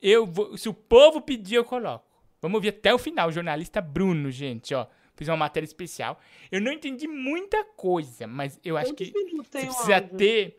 [0.00, 2.11] Eu vou, se o povo pedir, eu coloco.
[2.42, 4.88] Vamos ver até o final, o jornalista Bruno, gente, ó.
[5.14, 6.18] Fiz uma matéria especial.
[6.50, 10.16] Eu não entendi muita coisa, mas eu acho Quantos que você precisa áudio?
[10.16, 10.58] ter.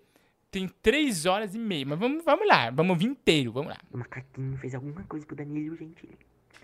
[0.50, 1.86] Tem três horas e meia.
[1.86, 3.80] Mas vamos, vamos lá, vamos ouvir inteiro, vamos lá.
[3.92, 6.18] O macaquinho fez alguma coisa pro Danilo Gentili.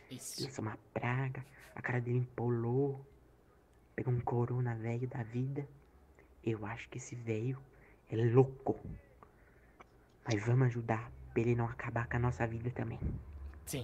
[0.09, 0.43] Isso.
[0.43, 1.43] Lançou uma praga,
[1.75, 3.05] a cara dele empolou.
[3.95, 5.67] Pegou um corona velho da vida.
[6.41, 7.57] Eu acho que esse velho
[8.09, 8.79] é louco.
[10.23, 12.99] Mas vamos ajudar pra ele não acabar com a nossa vida também.
[13.65, 13.83] Sim.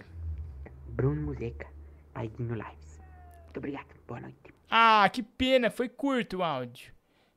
[0.96, 1.68] Bruno Museca,
[2.14, 3.02] Paiguinho Lives.
[3.44, 4.38] Muito obrigado, boa noite.
[4.70, 6.94] Ah, que pena, foi curto o áudio.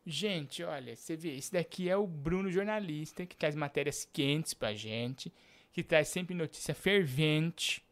[0.07, 4.73] Gente, olha, você vê, esse daqui é o Bruno jornalista que traz matérias quentes pra
[4.75, 5.33] gente,
[5.73, 7.85] que traz sempre notícia fervente.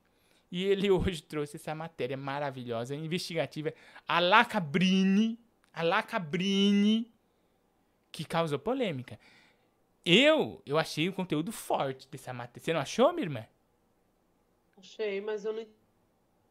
[0.52, 3.74] E ele hoje trouxe essa matéria maravilhosa, investigativa,
[4.06, 5.36] a La Cabrini,
[5.72, 7.12] a La Cabrini,
[8.12, 9.18] que causou polêmica.
[10.04, 12.64] Eu, eu achei o conteúdo forte dessa matéria.
[12.64, 13.46] Você não achou, minha irmã?
[14.76, 15.66] Achei, mas eu não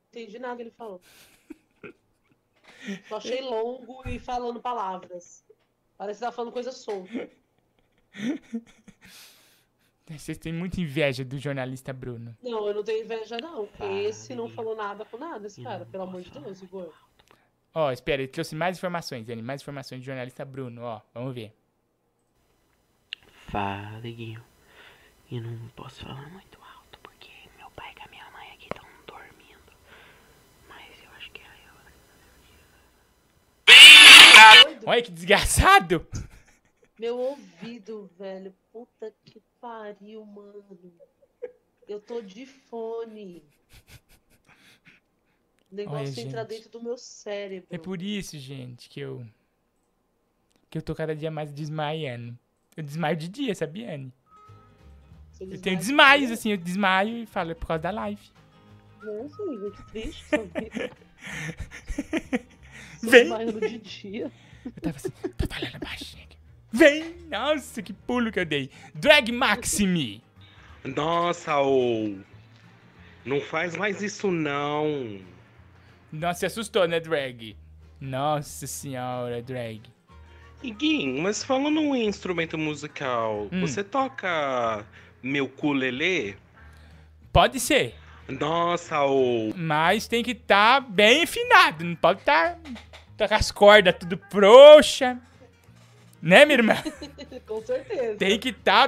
[0.09, 1.01] entendi nada que ele falou.
[3.09, 5.43] Só achei longo e falando palavras.
[5.97, 7.30] Parece que tá falando coisa solta.
[10.07, 12.38] Vocês têm muita inveja do jornalista Bruno.
[12.43, 13.65] Não, eu não tenho inveja, não.
[13.65, 15.86] Porque esse não falou nada com nada, esse cara.
[15.86, 16.93] Pelo amor de Deus, Igor.
[17.73, 21.53] Ó, espera, ele trouxe mais informações, Dani, mais informações do jornalista Bruno, ó, vamos ver.
[23.47, 24.43] Fala, Guinho.
[25.32, 28.86] Eu não posso falar muito alto porque meu pai e a minha mãe aqui estão
[29.07, 29.73] dormindo.
[30.69, 31.45] Mas eu acho que é
[34.86, 36.07] Olha que desgraçado!
[36.99, 38.53] Meu ouvido, velho.
[38.71, 40.93] Puta que pariu, mano.
[41.88, 43.43] Eu tô de fone.
[45.71, 46.49] O negócio Olha, entra gente.
[46.49, 47.67] dentro do meu cérebro.
[47.69, 49.25] É por isso, gente, que eu.
[50.69, 52.38] que eu tô cada dia mais desmaiando.
[52.77, 54.13] Eu desmaio de dia, sabia, Anne?
[55.39, 58.21] Eu tenho de desmaios, assim, eu desmaio e falo, é por causa da live.
[59.01, 60.23] Nossa, Igor, que triste.
[60.29, 60.91] Você
[63.01, 63.01] Vem!
[63.23, 64.31] desmaiando de dia.
[64.66, 66.26] Eu tava assim, tô falando baixinho.
[66.72, 67.16] Vem!
[67.30, 68.70] Nossa, que pulo que eu dei.
[68.93, 70.22] Drag Maximi!
[70.84, 72.16] Nossa, ô.
[73.24, 75.20] Não faz mais isso não.
[76.11, 77.55] Nossa, se assustou, né, Drag?
[77.99, 79.82] Nossa senhora, Drag.
[80.61, 83.61] Iguinho, mas falando em instrumento musical, Hum.
[83.61, 84.86] você toca
[85.22, 86.38] meu ukulele?
[87.32, 87.95] Pode ser.
[88.28, 89.53] Nossa, o.
[89.55, 91.84] Mas tem que estar bem afinado.
[91.84, 92.59] Não pode estar tá
[93.18, 95.18] com as cordas tudo frouxa.
[96.22, 96.76] Né, minha irmã?
[97.47, 98.16] Com certeza.
[98.18, 98.88] Tem que tá,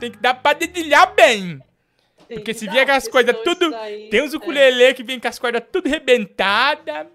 [0.00, 1.60] tem que dar pra dedilhar bem.
[2.26, 3.70] Tem Porque que se vier com as coisas tudo.
[3.70, 7.06] daí- Tem uns ukulele que vem com as cordas tudo rebentadas.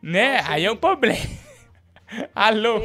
[0.00, 0.40] Né?
[0.46, 1.18] Aí é um problema.
[2.34, 2.80] Alô?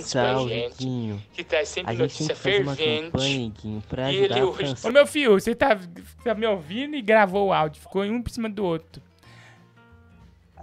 [0.00, 1.22] Salve, Guinho.
[1.32, 3.02] Que traz sempre A gente notícia fervente.
[3.10, 4.56] campanha, Guinho, pra E ele hoje...
[4.58, 4.88] França.
[4.88, 5.78] Ô meu filho, você tá,
[6.24, 7.80] tá me ouvindo e gravou o áudio.
[7.80, 9.00] Ficou um por cima do outro.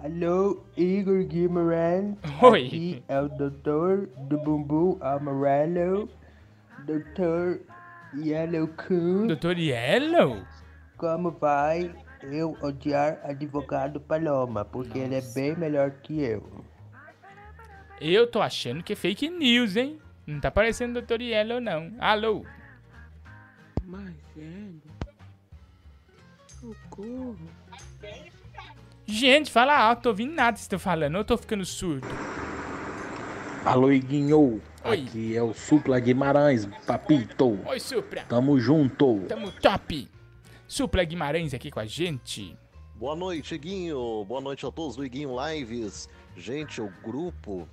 [0.03, 2.17] Alô, Igor Guimarães.
[2.41, 2.65] Oi.
[2.67, 6.09] Aqui é o doutor do bumbum amarelo.
[6.85, 7.61] Doutor
[8.13, 9.27] Yellow Kun.
[9.27, 10.45] Doutor Yellow?
[10.97, 14.65] Como vai eu odiar advogado Paloma?
[14.65, 16.65] Porque ele é bem melhor que eu.
[18.01, 20.01] Eu tô achando que é fake news, hein?
[20.27, 21.21] Não tá parecendo Dr.
[21.21, 21.95] Yellow, não.
[21.97, 22.45] Alô?
[23.85, 24.81] Mas velho.
[26.47, 27.37] Socorro.
[29.05, 31.17] Gente, fala alto, tô ouvindo nada que vocês estão falando.
[31.17, 32.07] Eu tô ficando surdo.
[33.65, 34.61] Alô, Iguinho.
[34.85, 35.03] Oi.
[35.07, 37.59] Aqui é o Supla Guimarães, papito.
[37.65, 38.23] Oi, Supra.
[38.27, 39.21] Tamo junto.
[39.27, 40.09] Tamo top.
[40.67, 42.57] Supla Guimarães aqui com a gente.
[42.95, 44.23] Boa noite, Iguinho.
[44.25, 46.09] Boa noite a todos do Iguinho Lives.
[46.35, 47.67] Gente, o grupo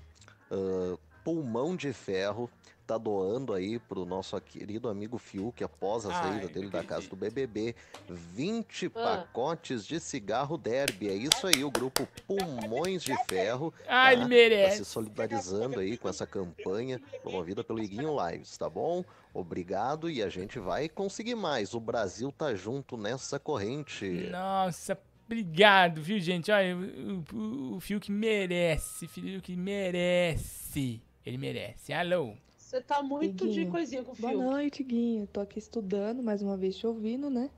[0.51, 2.51] ah, Pulmão de Ferro
[2.91, 7.15] tá doando aí pro nosso querido amigo Fiuk, após a saída dele da casa do
[7.15, 7.77] BBB,
[8.09, 11.09] 20 pacotes de cigarro derby.
[11.09, 13.73] É isso aí, o grupo Pulmões de Ferro.
[13.87, 14.79] Ah, ele Tá merece.
[14.79, 19.05] se solidarizando aí com essa campanha promovida pelo Iguinho Lives, tá bom?
[19.33, 21.75] Obrigado e a gente vai conseguir mais.
[21.75, 24.29] O Brasil tá junto nessa corrente.
[24.33, 26.51] Nossa, obrigado, viu, gente?
[26.51, 29.07] Olha, o, o, o Fiuk merece.
[29.07, 31.01] Fiuk merece.
[31.25, 31.93] Ele merece.
[31.93, 32.35] Alô?
[32.71, 35.27] Você tá muito de coisinha com o Boa noite, Guinho.
[35.27, 37.51] Tô aqui estudando, mais uma vez te ouvindo, né?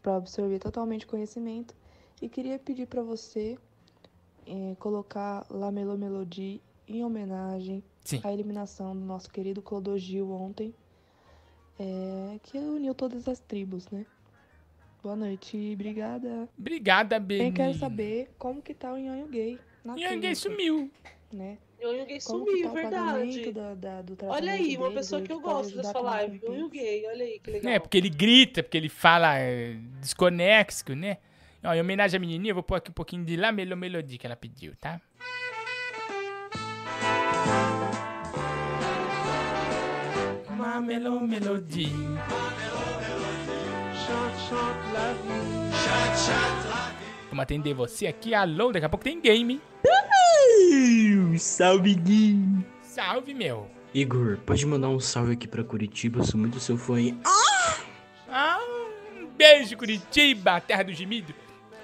[0.00, 1.76] Pra absorver totalmente conhecimento.
[2.22, 3.58] E queria pedir pra você
[4.46, 8.22] eh, colocar La Melo Melodie em homenagem Sim.
[8.24, 10.74] à eliminação do nosso querido Clodogil ontem,
[11.78, 14.06] eh, que uniu todas as tribos, né?
[15.02, 16.48] Boa noite, obrigada.
[16.58, 19.58] Obrigada, Bem, quero saber como que tá o Nhonho Gay.
[19.84, 20.90] na Nhonho Gay sumiu.
[21.30, 21.58] Né?
[21.80, 23.52] Nhonho Gay Como que sumiu, tá verdade.
[23.52, 26.40] da- da- do Olha aí, uma dele, pessoa que eu gosto dessa live.
[26.44, 27.72] Nhonho Gay, olha aí, que legal.
[27.72, 31.18] É, porque ele grita, porque ele fala é, desconexo, né?
[31.64, 34.18] Ó, em homenagem à menininha, eu vou pôr aqui um pouquinho de La Melo Melodie
[34.18, 35.00] que ela pediu, tá?
[40.56, 41.92] Ma Melo Melodie.
[47.30, 49.60] Vamos atender você aqui, alô, daqui a pouco tem game.
[51.38, 52.64] Salve, Guinho.
[52.82, 53.70] Salve, meu.
[53.94, 57.00] Igor, pode mandar um salve aqui pra Curitiba, eu sou muito seu fã.
[57.00, 57.18] hein?
[58.30, 58.58] Ah,
[59.20, 61.34] um beijo, Curitiba, a terra do gemido,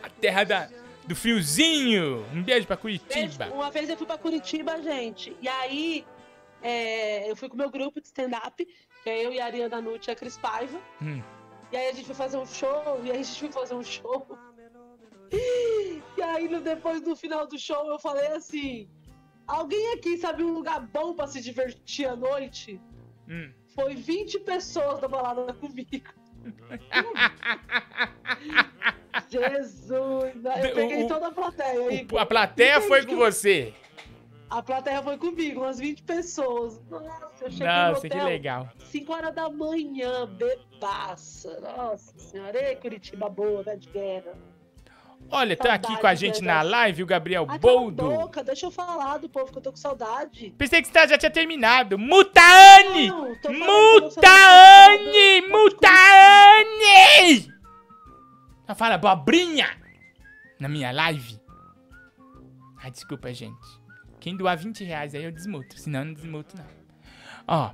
[0.03, 0.68] a terra da,
[1.07, 2.24] do friozinho.
[2.35, 3.47] Um beijo pra Curitiba.
[3.53, 6.05] Uma vez eu fui pra Curitiba, gente, e aí
[6.62, 8.66] é, eu fui com o meu grupo de stand-up,
[9.03, 10.78] que é eu e a Ariana Nutti e a Cris Paiva.
[11.01, 11.22] Hum.
[11.72, 13.82] E aí a gente foi fazer um show, e aí a gente foi fazer um
[13.82, 14.26] show.
[16.16, 18.89] E aí no, depois do final do show eu falei assim:
[19.47, 22.80] alguém aqui sabe um lugar bom pra se divertir à noite?
[23.28, 23.53] Hum.
[23.74, 25.89] Foi 20 pessoas da balada comigo.
[29.30, 30.35] Jesus!
[30.43, 30.70] né?
[30.70, 32.07] Eu peguei O- toda a plateia aí.
[32.18, 33.72] A plateia foi com você.
[34.51, 36.80] A plateia foi comigo, umas 20 pessoas.
[36.88, 38.68] Nossa, eu cheguei no Nossa, que hotel legal.
[38.79, 41.59] 5 horas da manhã, bebaça.
[41.61, 44.34] Nossa senhora, ei, Curitiba boa, né, de guerra.
[45.30, 46.71] Olha, tá aqui com a gente do na negócio.
[46.71, 48.03] live o Gabriel Ai, cala a Boldo.
[48.09, 50.55] boca, deixa eu falar do povo que eu tô com saudade.
[50.57, 51.99] Pensei que você já tinha terminado.
[51.99, 53.11] Mutaane!
[53.49, 55.41] Mutaane!
[55.51, 57.53] Mutaane!
[58.67, 59.68] Só fala abobrinha
[60.61, 61.41] na minha live.
[62.83, 63.83] Ai, desculpa, gente.
[64.21, 65.79] Quem doar 20 reais aí eu desmuto.
[65.79, 66.64] Senão eu não desmuto, não.
[67.46, 67.71] Ó.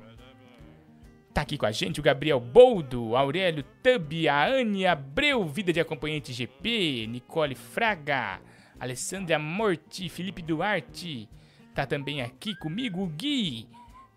[1.33, 5.79] Tá aqui com a gente o Gabriel Boldo, Aurélio Tubi, a Anne Abreu, Vida de
[5.79, 8.41] Acompanhante GP, Nicole Fraga,
[8.81, 11.29] Alessandra Morti, Felipe Duarte.
[11.73, 13.69] Tá também aqui comigo o Gui,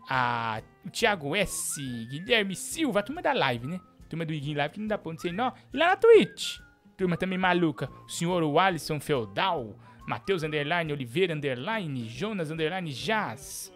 [0.09, 1.79] a, o Thiago S,
[2.09, 3.79] Guilherme Silva, a turma da live, né?
[4.09, 5.51] Turma do Iguinho Live que não dá ponto sem nó.
[5.71, 6.57] E lá na Twitch,
[6.97, 9.77] turma também maluca, o senhor Alisson Feudal,
[10.07, 13.71] Matheus Underline, Oliveira Underline, Jonas Underline Jazz.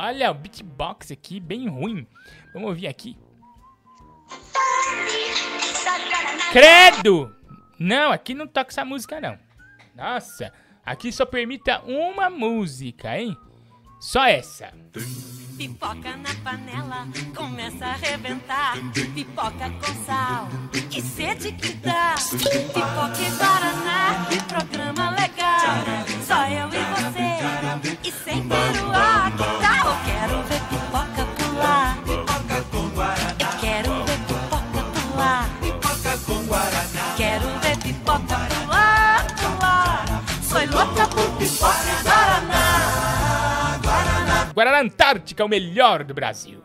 [0.00, 2.06] Olha o beatbox aqui, bem ruim.
[2.54, 3.18] Vamos ouvir aqui.
[6.52, 7.34] Credo!
[7.80, 9.36] Não, aqui não toca essa música, não.
[9.96, 10.52] Nossa,
[10.86, 13.36] aqui só permita uma música, hein?
[14.00, 14.72] Só essa.
[15.56, 18.76] Pipoca na panela, começa a arrebentar.
[19.12, 20.48] Pipoca com sal,
[20.88, 22.14] que sede que dá.
[22.30, 25.84] Pipoca e Guaraná, programa legal.
[26.24, 29.88] Só eu e você, e sem peruá, que tal?
[29.88, 31.96] Eu quero ver pipoca pular.
[32.04, 33.34] Pipoca com Guaraná.
[33.40, 35.50] Eu quero ver pipoca pular.
[35.60, 37.14] Pipoca com Guaraná.
[37.16, 40.22] Quero ver pipoca pular, pular.
[40.40, 42.17] Sou louca por pipoca.
[44.58, 46.60] Guaraná Antártica, o melhor do Brasil.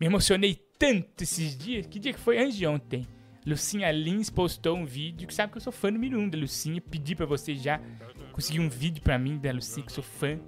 [0.00, 1.86] Me emocionei tanto esses dias.
[1.86, 2.38] Que dia que foi?
[2.38, 3.06] Antes de ontem.
[3.46, 6.80] Lucinha Lins postou um vídeo, que sabe que eu sou fã número um da Lucinha.
[6.80, 7.78] Pedi pra você já
[8.32, 10.40] conseguir um vídeo pra mim da Lucinha, que eu sou fã.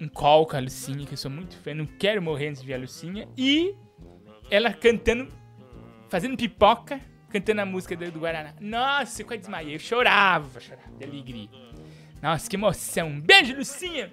[0.00, 1.72] Um call com a Lucinha, que eu sou muito fã.
[1.72, 3.28] Não quero morrer antes de ver a Lucinha.
[3.38, 3.72] E
[4.50, 5.28] ela cantando,
[6.08, 7.00] fazendo pipoca,
[7.30, 8.52] cantando a música do, do Guaraná.
[8.60, 9.76] Nossa, eu quase desmaiei.
[9.76, 11.48] Eu chorava, chorava de alegria.
[12.24, 13.20] Nossa, que emoção.
[13.20, 14.10] Beijo, Lucinha.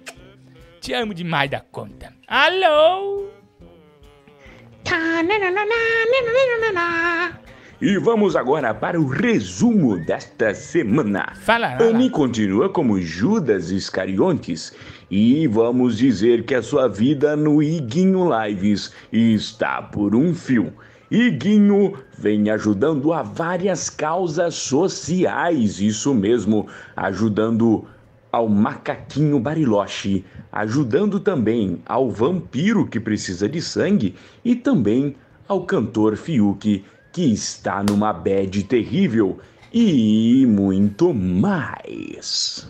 [0.82, 2.12] Te amo demais da conta.
[2.28, 3.24] Alô?
[7.80, 11.32] E vamos agora para o resumo desta semana.
[11.36, 14.74] Fala, Anne continua como Judas Iscariontes
[15.10, 20.70] e vamos dizer que a sua vida no Iguinho Lives está por um fio.
[21.10, 27.86] Iguinho vem ajudando a várias causas sociais, isso mesmo, ajudando
[28.32, 35.14] ao macaquinho Bariloche, ajudando também ao vampiro que precisa de sangue e também
[35.46, 36.82] ao cantor Fiuk
[37.12, 39.38] que está numa bad terrível
[39.70, 42.66] e muito mais.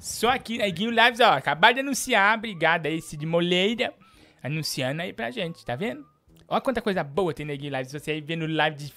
[0.00, 1.32] Só aqui na Iguinho Lives, ó.
[1.32, 2.36] Acabaram de anunciar.
[2.36, 3.94] Obrigado aí, Cid Moleira.
[4.42, 6.04] Anunciando aí pra gente, tá vendo?
[6.46, 7.92] Olha quanta coisa boa tem na Iguinho Lives.
[7.92, 8.92] Você aí vendo live de,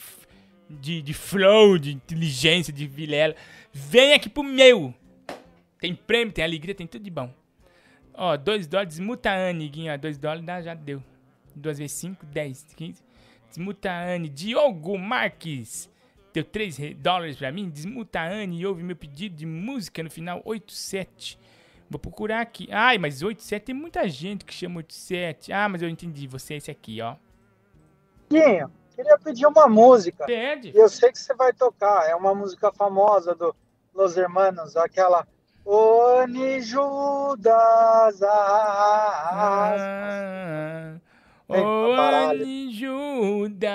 [0.70, 3.36] de, de flow, de inteligência, de vilela.
[3.72, 4.94] Vem aqui pro meu.
[5.80, 7.32] Tem prêmio, tem alegria, tem tudo de bom.
[8.14, 9.98] Ó, 2 dólares, desmuta a Anne, Guinho.
[9.98, 11.04] 2 dólares dá, já deu.
[11.56, 13.04] 2 vezes 5, 10, 15.
[13.48, 14.28] Desmuta a Anne.
[14.28, 15.90] Diogo Marques.
[16.34, 17.70] Deu 3 dólares pra mim.
[17.70, 21.40] Desmuta a Anne e ouve meu pedido de música no final 87.
[21.90, 22.68] Vou procurar aqui.
[22.72, 25.54] Ai, mas 87 tem muita gente que chama 87.
[25.54, 26.28] Ah, mas eu entendi.
[26.28, 27.16] Você é esse aqui, ó.
[28.30, 30.26] Guinho, queria pedir uma música.
[30.26, 30.72] Pede.
[30.76, 32.10] E eu sei que você vai tocar.
[32.10, 33.56] É uma música famosa do
[33.94, 35.28] Los Hermanos, aquela.
[35.70, 38.22] Oni Judas.
[38.24, 39.76] Ah.
[41.50, 43.68] Oni Judas.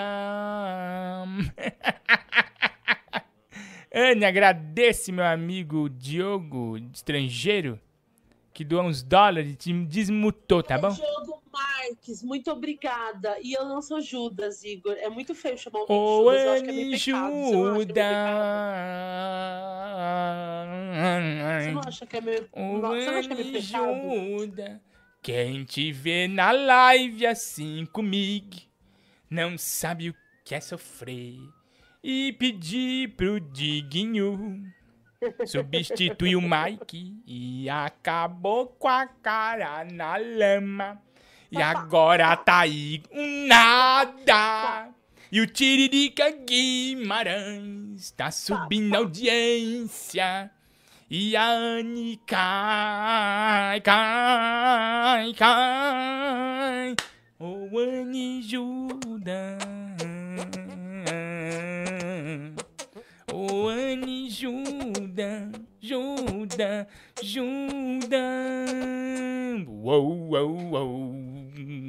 [3.94, 7.78] Anne, agradece meu amigo Diogo, estrangeiro,
[8.52, 10.90] que doou uns dólares e te desmutou, tá bom?
[10.90, 13.36] Diogo Marques, muito obrigada.
[13.42, 14.94] E eu não sou Judas, Igor.
[14.98, 16.44] É muito feio chamar o Ô, Judas.
[16.44, 17.32] Eu acho que é meio pecado.
[17.32, 21.60] Você não acha que é meio pecado?
[21.60, 24.80] Você não acha que é meio, você não acha que é meio pecado?
[25.22, 28.56] Quem te vê na live assim comigo
[29.30, 30.14] não sabe o
[30.44, 31.38] que é sofrer.
[32.02, 34.64] E pedir pro Diguinho
[35.46, 41.00] substituir o Mike e acabou com a cara na lama.
[41.50, 44.88] E agora tá aí um nada.
[45.30, 50.50] E o Tiririca Guimarães tá subindo a audiência.
[51.10, 56.96] E a Anne cai, cai, cai.
[57.38, 59.58] Ô Anne Juda.
[63.32, 65.50] Ô Anne Juda,
[65.80, 66.86] Juda,
[67.22, 68.18] Juda.
[69.66, 71.14] Uou, uou, uou.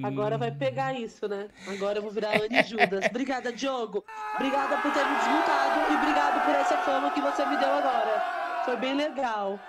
[0.03, 1.49] Agora vai pegar isso, né?
[1.67, 3.03] Agora eu vou virar Anne Judas.
[3.11, 4.05] Obrigada, Diogo.
[4.35, 8.63] Obrigada por ter me desmutado e obrigado por essa fama que você me deu agora.
[8.63, 9.59] Foi bem legal.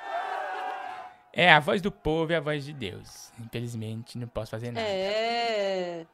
[1.33, 3.33] É, a voz do povo é a voz de Deus.
[3.45, 4.87] Infelizmente, não posso fazer nada.
[4.87, 6.07] É.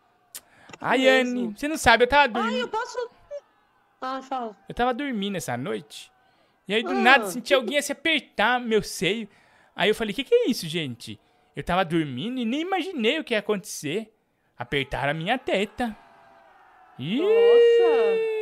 [0.80, 1.06] Ai.
[1.06, 2.54] Anne, você não sabe, eu tava dormindo.
[2.54, 3.19] Ai, eu posso.
[4.00, 4.56] Ah, fala.
[4.68, 6.10] Eu tava dormindo essa noite.
[6.66, 9.28] E aí, do Ah, nada, senti alguém se apertar meu seio.
[9.74, 11.20] Aí eu falei, o que, que é isso, gente?
[11.54, 14.12] Eu tava dormindo e nem imaginei o que ia acontecer.
[14.56, 15.96] Apertaram a minha teta.
[16.98, 17.18] Ih!
[17.18, 18.39] Dormindo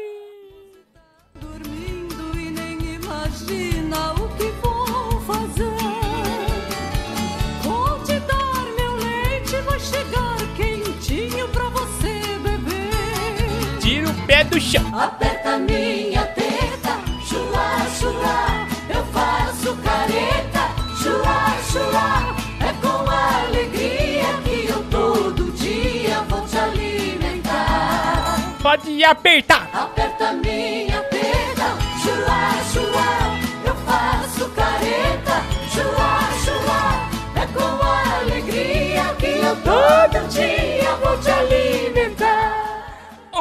[14.38, 14.82] pé do chão.
[14.96, 18.68] Aperta minha teta, chula, chula.
[18.88, 20.70] Eu faço careta,
[21.02, 22.36] chula, chula.
[22.60, 28.38] É com alegria que eu todo dia vou te alimentar.
[28.62, 29.68] Pode apertar.
[29.72, 30.77] Aperta minha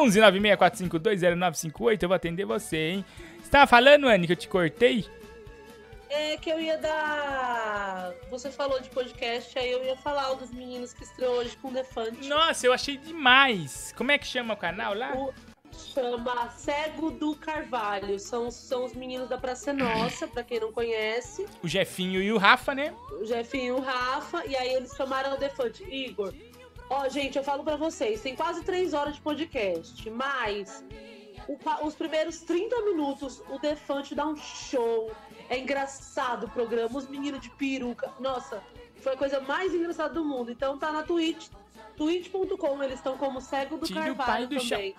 [0.05, 3.05] 11964520958, eu vou atender você, hein?
[3.41, 5.05] Você tava falando, Anne, que eu te cortei?
[6.09, 8.13] É que eu ia dar.
[8.29, 11.71] Você falou de podcast, aí eu ia falar dos meninos que estreou hoje com o
[11.71, 12.27] Defante.
[12.27, 13.93] Nossa, eu achei demais!
[13.97, 15.13] Como é que chama o canal lá?
[15.15, 15.33] O...
[15.93, 18.19] Chama Cego do Carvalho.
[18.19, 21.45] São, são os meninos da Praça Nossa, pra quem não conhece.
[21.61, 22.93] O Jefinho e o Rafa, né?
[23.21, 24.45] O Jefinho e o Rafa.
[24.45, 25.83] E aí eles chamaram o Defante.
[25.83, 26.33] Igor,
[26.89, 30.83] ó, gente, eu falo pra vocês, tem quase três horas de podcast, mas
[31.47, 31.57] o
[31.87, 35.11] os primeiros 30 minutos o Defante dá um show.
[35.49, 38.11] É engraçado o programa, os meninos de peruca.
[38.19, 38.61] Nossa,
[38.97, 40.51] foi a coisa mais engraçada do mundo.
[40.51, 41.47] Então tá na Twitch.
[41.95, 44.95] Twitch.com, eles estão como Cego do Tira o Carvalho também.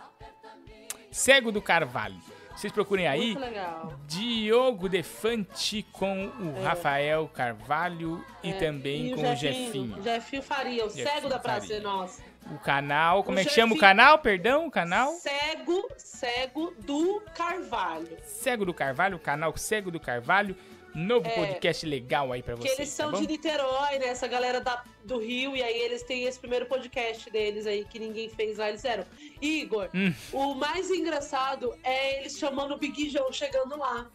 [1.11, 2.17] Cego do Carvalho.
[2.59, 3.27] Vocês procurem aí.
[3.35, 3.93] Muito legal.
[4.09, 6.65] Diogo Defante com o É.
[6.65, 10.03] Rafael Carvalho e É, também e com o Jefinho.
[10.03, 11.77] Jefinho Faria, o Jefinho cego da Praça Faria.
[11.77, 12.21] é Nossa.
[12.51, 14.19] O canal, como O é que chama o canal?
[14.19, 15.13] Perdão, o canal?
[15.13, 18.09] Cego, cego do Carvalho.
[18.27, 20.57] Cego do Carvalho, o canal Cego do Carvalho.
[20.99, 21.31] Novo É.
[21.35, 23.21] podcast legal aí pra Que vocês, eles tá são bom?
[23.21, 24.07] de Niterói, né?
[24.09, 27.99] Essa galera da, do Rio, e aí eles têm esse primeiro podcast deles aí que
[27.99, 28.69] ninguém fez lá.
[28.69, 29.05] Eles disseram,
[29.41, 30.13] Igor, Hum.
[30.33, 34.07] o mais engraçado é eles chamando o Big João chegando lá.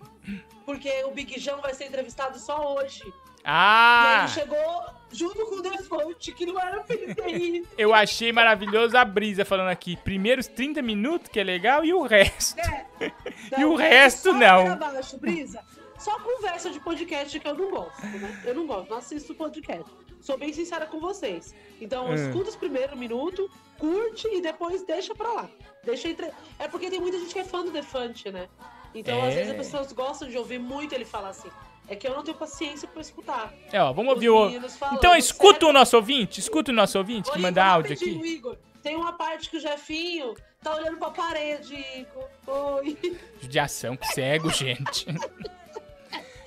[0.65, 3.01] Porque o Big João vai ser entrevistado só hoje.
[3.05, 3.11] E aí
[3.45, 4.17] Ah!
[4.21, 6.83] ele chegou junto com o Defante, que não era
[7.29, 7.67] ido.
[7.77, 9.97] Eu achei maravilhoso a Brisa falando aqui.
[9.97, 12.55] Primeiros 30 minutos, que é legal, e o resto.
[13.57, 14.65] e o resto não.
[14.77, 15.61] pra baixo, Brisa.
[16.03, 18.41] Só conversa de podcast que eu não gosto, né?
[18.45, 19.89] Eu não gosto, não assisto podcast.
[20.19, 21.53] Sou bem sincera com vocês.
[21.79, 22.13] Então, Hum.
[22.13, 25.49] escuta os primeiros minutos, curte e depois deixa pra lá.
[25.83, 26.29] Deixa entre...
[26.59, 28.47] É porque tem muita gente que é fã do Defante, né?
[28.95, 29.35] Então, às É.
[29.35, 31.49] vezes, as pessoas gostam de ouvir muito ele falar assim.
[31.87, 33.53] É que eu não tenho paciência pra escutar.
[33.71, 34.49] É, ó, vamos Os ouvir o.
[34.93, 35.67] Então escuta sério.
[35.69, 38.09] o nosso ouvinte, escuta o nosso ouvinte que manda áudio aqui.
[38.09, 42.29] Igor, tem uma parte que o Jefinho tá olhando pra parede, Igor.
[42.47, 42.97] Oi.
[43.41, 45.05] Judiação com cego, gente.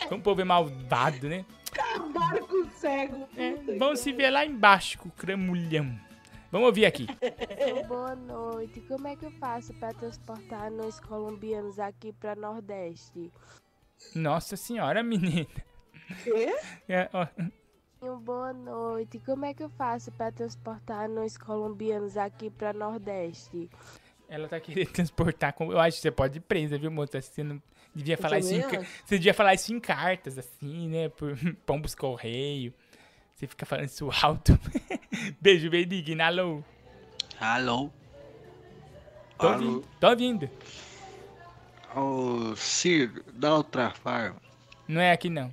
[0.08, 1.44] Como o povo é malvado, né?
[1.72, 3.28] Acabaram com o cego.
[3.78, 5.98] Vamos se ver lá embaixo com o cramulhão.
[6.50, 7.06] Vamos ouvir aqui.
[7.88, 8.80] Boa noite.
[8.82, 13.32] Como é que eu faço para transportar nós colombianos aqui para Nordeste?
[14.14, 15.46] Nossa senhora, menina.
[16.22, 16.56] Quê?
[16.88, 17.26] É, ó.
[18.00, 19.18] Um Boa noite.
[19.20, 23.68] Como é que eu faço para transportar nós colombianos aqui para Nordeste?
[24.28, 25.52] Ela tá querendo transportar.
[25.52, 25.70] Com...
[25.72, 27.20] Eu acho que você pode ir presa, viu, moça?
[27.20, 27.62] Você não
[27.94, 28.60] devia falar isso em...
[28.60, 31.08] Você devia falar isso em cartas, assim, né?
[31.08, 32.72] Por pombos correio.
[33.34, 34.58] Você fica falando isso alto.
[35.40, 36.22] Beijo, Benigno.
[36.22, 36.64] Alô.
[37.38, 37.90] Alô?
[39.38, 39.54] Tô Alô?
[39.54, 39.88] ouvindo.
[40.00, 40.50] Tô ouvindo.
[41.94, 44.40] Ô, Ciro, da outra farma.
[44.88, 45.52] Não é aqui, não.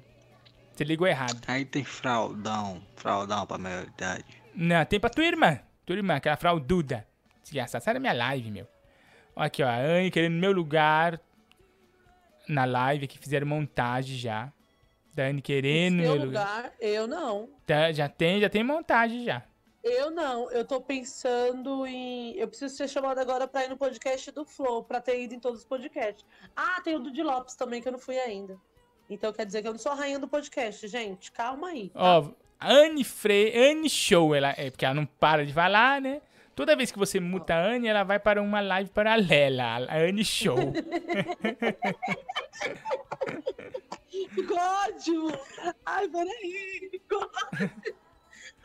[0.74, 1.41] Você ligou errado.
[1.48, 4.26] Aí tem fraldão, fraldão pra maior idade.
[4.56, 5.60] Não, tem pra tua irmã.
[5.86, 7.06] Tua irmã, aquela fraududa.
[7.44, 8.68] Desgraçada, sai da minha live, meu.
[9.36, 9.68] Aqui, ó.
[9.68, 11.20] A Anne querendo meu lugar
[12.48, 13.20] na live aqui.
[13.20, 14.52] Fizeram montagem já.
[15.14, 16.26] Da Anne querendo meu lugar.
[16.26, 17.49] lugar, eu não.
[17.65, 19.44] Tá, já tem, já tem montagem já.
[19.84, 22.34] Eu não, eu tô pensando em.
[22.38, 25.40] Eu preciso ser chamada agora pra ir no podcast do Flow, pra ter ido em
[25.40, 26.26] todos os podcasts.
[26.56, 28.57] Ah, tem o do Di Lopes também, que eu não fui ainda.
[29.10, 31.32] Então quer dizer que eu não sou a rainha do podcast, gente.
[31.34, 31.91] Calma aí.
[31.94, 32.30] Ó,
[32.61, 36.22] Anne Frei, Anne Show, ela, é porque ela não para de falar, né?
[36.55, 40.23] Toda vez que você muta a Anne, ela vai para uma live paralela, a Anne
[40.23, 40.55] Show.
[44.88, 45.31] Ótimo!
[45.85, 47.01] Ai, peraí!
[47.11, 47.93] Ótimo.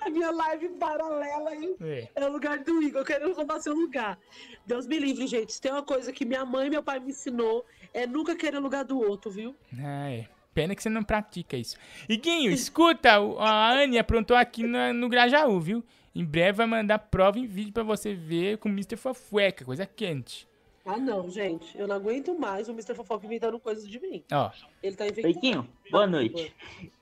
[0.01, 2.09] A minha live paralela aí É.
[2.15, 4.17] é o lugar do Igor, querendo roubar seu lugar.
[4.65, 5.53] Deus me livre, gente.
[5.53, 8.59] Se tem uma coisa que minha mãe e meu pai me ensinou, é nunca querer
[8.61, 9.57] lugar do outro, viu?
[9.81, 10.29] Ah, é.
[10.55, 11.77] Pena que você não pratica isso.
[12.09, 15.85] Iguinho, escuta, a Anne aprontou aqui no, no Grajaú, viu?
[16.19, 18.97] Em breve vai mandar prova em vídeo pra você ver com o Mr.
[18.97, 20.49] Fofueca, coisa quente.
[20.85, 21.79] Ah, não, gente.
[21.79, 22.93] Eu não aguento mais o Mr.
[22.97, 24.25] Fofoca inventando coisas de mim.
[24.33, 24.51] Ó,
[24.83, 25.33] Ele tá inventando.
[25.33, 26.53] Bequinho, boa noite.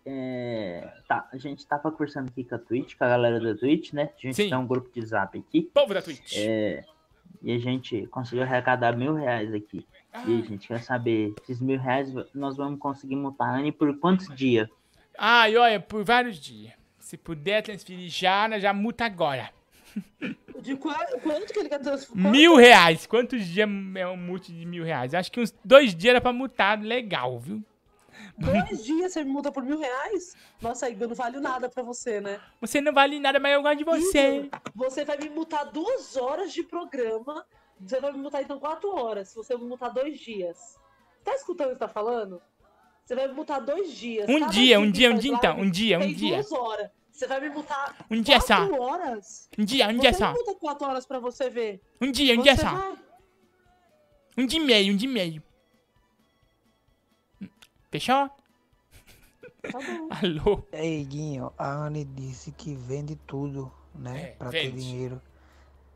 [0.04, 3.94] É, tá, a gente tava conversando aqui com a Twitch, com a galera da Twitch,
[3.94, 4.10] né?
[4.18, 4.50] A gente Sim.
[4.50, 5.62] tem um grupo de zap aqui.
[5.62, 6.36] Povo da Twitch.
[6.36, 6.84] É,
[7.42, 9.86] e a gente conseguiu arrecadar mil reais aqui.
[10.26, 13.98] E a gente quer saber, esses mil reais nós vamos conseguir multar a Anne por
[13.98, 14.68] quantos dias?
[15.16, 16.75] Ah, e olha, por vários dias.
[17.06, 19.52] Se puder transferir já, já multa agora.
[20.58, 22.30] De qua- quanto que ele quer transformar?
[22.32, 23.06] Mil reais.
[23.06, 25.14] Quantos dias é um multa de mil reais?
[25.14, 26.82] Acho que uns dois dias era pra multar.
[26.82, 27.62] Legal, viu?
[28.36, 30.34] Dois dias você me multa por mil reais?
[30.60, 32.40] Nossa, Igor, não vale nada pra você, né?
[32.60, 34.38] Você não vale nada, mas eu gosto de você.
[34.40, 37.46] Igor, você vai me multar duas horas de programa.
[37.78, 39.28] Você vai me multar então quatro horas.
[39.28, 40.76] Se você me multar dois dias.
[41.22, 42.42] Tá escutando o que tá falando?
[43.06, 44.28] Você vai me multar dois dias.
[44.28, 46.36] Um Cada dia, um dia, um dia então, um dia, um dia.
[46.42, 46.90] duas horas.
[47.12, 48.56] Você vai me multar Um dia só.
[48.66, 49.48] quatro horas?
[49.56, 50.32] Um dia, um você dia só.
[50.32, 51.80] multa quatro horas pra você ver.
[52.00, 52.72] Um dia, um dia Você só.
[52.74, 52.96] vai-
[54.36, 55.42] Um dia e meio, um dia e meio.
[57.90, 58.28] Fechou?
[59.70, 60.08] Tá bom.
[60.10, 60.62] Alô?
[60.72, 64.32] Ei, Guinho, a Anne disse que vende tudo, né?
[64.38, 64.82] pra ter vende.
[64.82, 65.22] dinheiro.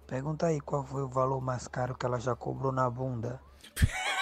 [0.07, 3.41] Pergunta aí qual foi o valor mais caro que ela já cobrou na bunda.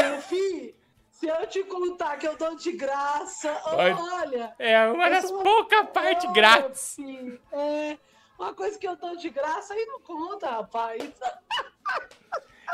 [0.00, 0.74] Meu filho,
[1.10, 4.54] se eu te contar que eu dou de graça, olha.
[4.58, 6.94] É uma das poucas partes grátis.
[6.96, 7.96] filho, É,
[8.38, 11.12] uma coisa que eu dou de graça aí não conta, rapaz.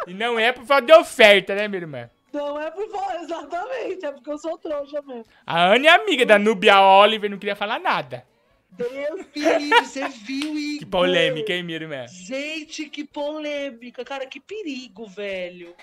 [0.07, 2.11] E não é por falta de oferta, né, minha irmã?
[2.33, 5.25] Não é por favor, exatamente, é porque eu sou trouxa mesmo.
[5.47, 8.27] A Anne é amiga da Nubia Oliver, não queria falar nada.
[8.71, 10.79] Deus me livre, você viu, Igor?
[10.81, 12.07] Que polêmica, hein, minha irmã?
[12.09, 15.75] Gente, que polêmica, cara, que perigo, velho.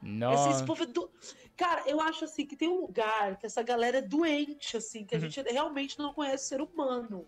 [0.00, 0.50] Nossa.
[0.50, 1.10] esse povo é do...
[1.56, 5.14] Cara, eu acho assim que tem um lugar que essa galera é doente, assim, que
[5.14, 5.28] a Uhum.
[5.28, 7.26] gente realmente não conhece ser humano.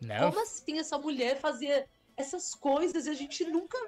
[0.00, 0.30] Não.
[0.30, 1.86] Como assim essa mulher fazia
[2.16, 3.78] essas coisas e a gente nunca.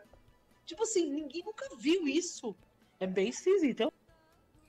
[0.65, 2.55] Tipo assim, ninguém nunca viu isso.
[2.99, 3.81] É bem esquisito.
[3.83, 3.93] Eu...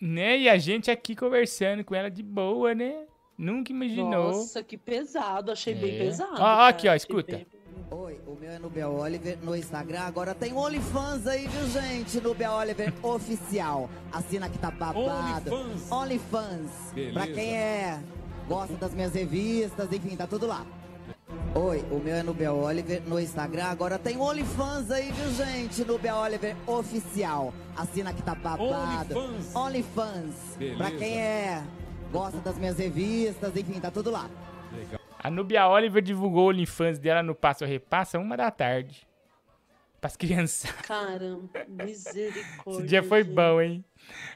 [0.01, 0.37] Né?
[0.39, 3.05] E a gente aqui conversando com ela de boa, né?
[3.37, 4.09] Nunca imaginou.
[4.31, 5.51] Nossa, que pesado.
[5.51, 5.99] Achei bem É.
[5.99, 6.35] pesado.
[6.41, 7.37] Ó, ó aqui, ó, escuta.
[7.37, 7.47] bem-
[7.91, 10.01] Oi, o meu é Nubia Oliver no Instagram.
[10.01, 12.21] Agora tem o OnlyFans aí, viu, gente?
[12.21, 13.89] Nubia Oliver Oficial.
[14.11, 15.51] Assina que tá babado.
[15.51, 15.91] OnlyFans.
[15.91, 16.71] OnlyFans.
[17.13, 17.99] Pra quem é,
[18.47, 20.63] gosta das minhas revistas, enfim, tá tudo lá.
[21.55, 23.65] Oi, o meu é Nubia Oliver no Instagram.
[23.65, 25.83] Agora tem OnlyFans aí, viu, gente?
[25.83, 27.51] Nubia Oliver Oficial.
[27.75, 29.17] Assina que tá babado.
[29.17, 29.55] OnlyFans.
[29.55, 30.35] OnlyFans.
[30.77, 31.63] Pra quem é,
[32.11, 34.29] gosta das minhas revistas, enfim, tá tudo lá.
[35.21, 39.05] A Nubia Oliver divulgou o OnlyFans dela no Passo a Repassa uma da tarde.
[39.99, 40.71] Pras crianças.
[40.87, 42.79] Caramba, misericórdia.
[42.79, 43.35] Esse dia foi gente.
[43.35, 43.83] bom, hein?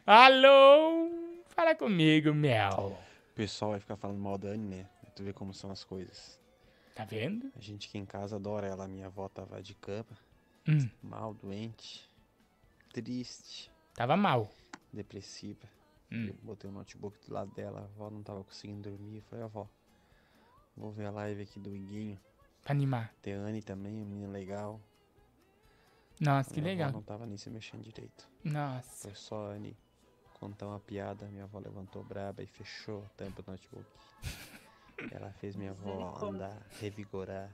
[0.05, 1.10] Alô?
[1.47, 2.97] Fala comigo, Mel.
[3.31, 4.89] O pessoal vai ficar falando mal da Anne, né?
[5.15, 6.38] Tu vê como são as coisas.
[6.93, 7.49] Tá vendo?
[7.55, 8.85] A gente aqui em casa adora ela.
[8.85, 10.18] Minha avó tava de cama.
[10.68, 10.89] Hum.
[11.01, 12.10] Mal, doente.
[12.91, 13.72] Triste.
[13.95, 14.51] Tava mal.
[14.91, 15.65] Depressiva.
[16.11, 16.34] Hum.
[16.41, 17.80] Botei o notebook do lado dela.
[17.80, 19.18] A avó não tava conseguindo dormir.
[19.18, 19.69] Eu falei, avó,
[20.75, 22.19] vou ver a live aqui do Iguinho.
[22.63, 23.13] Pra animar.
[23.21, 24.79] Tem a Anne também, uma menina legal.
[26.19, 26.91] Nossa, que Minha avó legal.
[26.93, 28.27] não tava nem se mexendo direito.
[28.43, 29.07] Nossa.
[29.09, 29.75] Foi só a Anne
[30.39, 31.25] contar uma piada.
[31.27, 33.85] Minha avó levantou braba e fechou a tampa do notebook.
[35.11, 37.53] Ela fez minha avó andar, revigorar.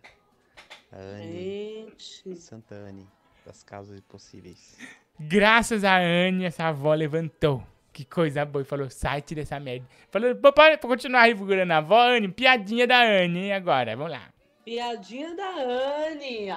[0.91, 1.87] A Anne.
[1.89, 2.35] Gente.
[2.35, 3.07] Santa Anne,
[3.45, 4.77] das causas impossíveis.
[5.19, 7.63] Graças a Anne, essa avó levantou.
[7.91, 8.61] Que coisa boa.
[8.61, 9.85] E falou, sai, tira essa merda.
[10.11, 12.27] Falou, "Pô, para pra continuar revigorando a avó, Anne.
[12.29, 13.95] Piadinha da Anne, hein, agora.
[13.95, 14.29] Vamos lá.
[14.63, 16.49] Piadinha da Anne.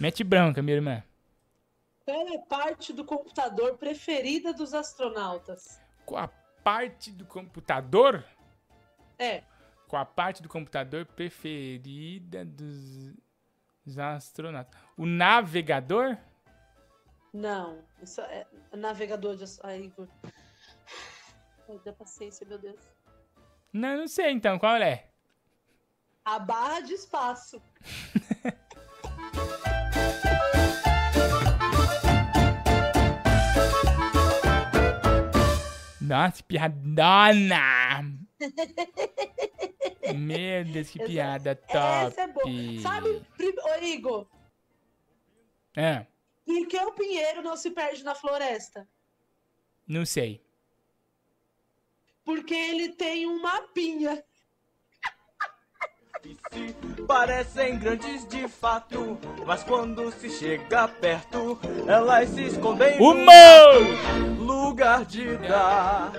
[0.00, 1.02] Mete bronca, minha irmã.
[2.04, 5.80] Qual é a parte do computador preferida dos astronautas?
[6.06, 6.28] Com a
[6.64, 8.24] parte do computador?
[9.18, 9.42] É.
[9.88, 13.14] Com a parte do computador preferida dos,
[13.84, 14.78] Os astronautas.
[14.96, 16.16] O navegador?
[17.32, 19.44] Não, isso é navegador de.
[19.62, 20.06] Ai, Igor.
[21.68, 22.80] Ai, dá paciência, meu Deus.
[23.72, 25.08] Não, não sei então, qual é?
[26.24, 27.60] A barra de espaço.
[36.08, 38.02] Nossa, piadona!
[40.14, 42.06] Meu Deus, que piada top.
[42.06, 42.46] Essa é boa.
[42.82, 43.08] Sabe.
[43.10, 44.26] Ô, Igor,
[45.76, 46.06] É,
[46.44, 48.86] por que o pinheiro não se perde na floresta?
[49.86, 50.42] não sei.
[52.24, 54.22] Porque ele tem uma pinha.
[57.06, 64.42] Parecem grandes de fato, mas quando se chega perto, elas se escondem mato.
[64.42, 66.12] Lugar de dar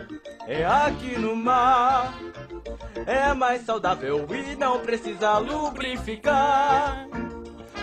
[0.48, 2.18] é aqui no mar.
[3.06, 7.08] É mais saudável e não precisa lubrificar.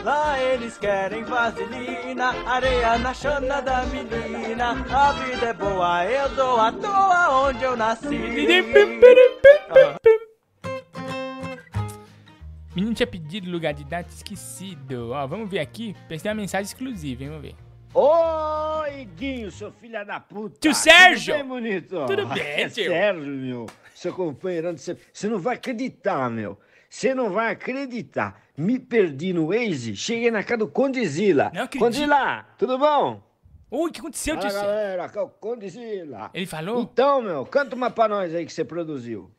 [0.05, 4.71] Lá eles querem vaselina, areia na chana da menina.
[4.89, 8.07] A vida é boa, eu dou à toa onde eu nasci.
[9.71, 9.97] Aham.
[12.77, 15.11] Menino tinha pedido lugar de data esquecido.
[15.13, 15.97] Ó, vamos ver aqui.
[16.09, 17.31] Pensei uma mensagem exclusiva, hein?
[17.31, 17.57] Vamos ver.
[17.95, 20.59] Oi, Guinho, seu filho da puta.
[20.61, 21.35] Tio Sérgio!
[21.35, 22.07] Tudo bem, bonito?
[22.07, 22.93] Tudo bem, é tio?
[22.93, 23.67] Sérgio, meu.
[23.97, 26.59] Seu companheiro, você, você não vai acreditar, meu.
[26.89, 28.43] Você não vai acreditar.
[28.55, 31.51] Me perdi no Waze, cheguei na casa do Condizila.
[31.55, 31.79] Não acredito.
[31.79, 33.23] Condizila, tudo bom?
[33.71, 36.31] Ui, o que aconteceu, Fala, galera, aqui é o Condizila.
[36.35, 36.83] Ele falou?
[36.83, 39.31] Então, meu, canta uma pra nós aí que você produziu.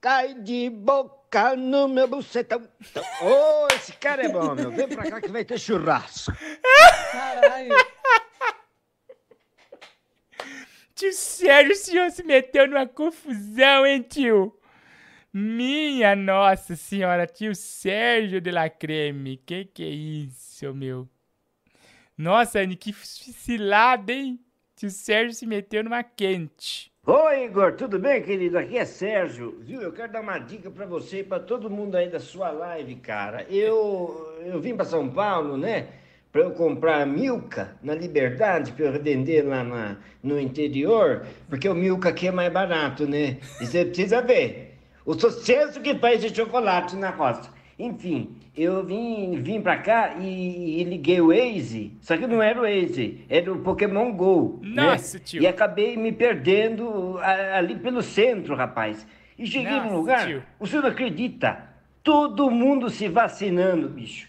[0.00, 2.62] Cai de boca no meu bucetão.
[3.20, 4.70] Ô, esse cara é bom, meu.
[4.70, 6.32] Vem pra cá que vai ter churrasco.
[7.10, 7.74] Caralho.
[11.00, 14.54] Tio Sérgio, o senhor se meteu numa confusão, hein, tio?
[15.32, 19.38] Minha nossa senhora, tio Sérgio de la Creme.
[19.38, 21.08] Que que é isso, meu?
[22.18, 24.38] Nossa, Anny, que cilada, hein?
[24.76, 26.92] Tio Sérgio se meteu numa quente.
[27.06, 28.58] Oi, Igor, tudo bem, querido?
[28.58, 29.80] Aqui é Sérgio, viu?
[29.80, 32.96] Eu quero dar uma dica pra você e pra todo mundo aí da sua live,
[32.96, 33.46] cara.
[33.48, 35.88] Eu, eu vim pra São Paulo, né?
[36.32, 41.74] Pra eu comprar Milka na Liberdade, pra eu vender lá na, no interior, porque o
[41.74, 43.38] Milka aqui é mais barato, né?
[43.60, 47.50] E você precisa ver o sucesso que faz esse chocolate na roça.
[47.76, 52.60] Enfim, eu vim, vim pra cá e, e liguei o Waze, só que não era
[52.60, 54.60] o Waze, era o Pokémon GO.
[54.62, 54.82] né?
[54.92, 55.42] Nossa, tio.
[55.42, 59.04] E acabei me perdendo a- ali pelo centro, rapaz.
[59.36, 60.42] E cheguei Nossa, num lugar, tio.
[60.60, 61.70] o senhor não acredita?
[62.04, 64.28] Todo mundo se vacinando, bicho.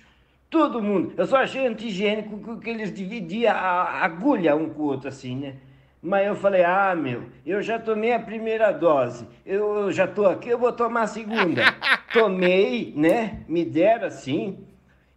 [0.51, 1.13] Todo mundo.
[1.17, 5.35] Eu só achei antigênico que- que eles dividiam a agulha um com o outro, assim,
[5.37, 5.55] né?
[6.03, 9.25] Mas eu falei, ah, meu, eu já tomei a primeira dose.
[9.45, 11.61] Eu, eu já tô aqui, eu vou tomar a segunda.
[12.11, 13.39] Tomei, né?
[13.47, 14.59] Me deram assim.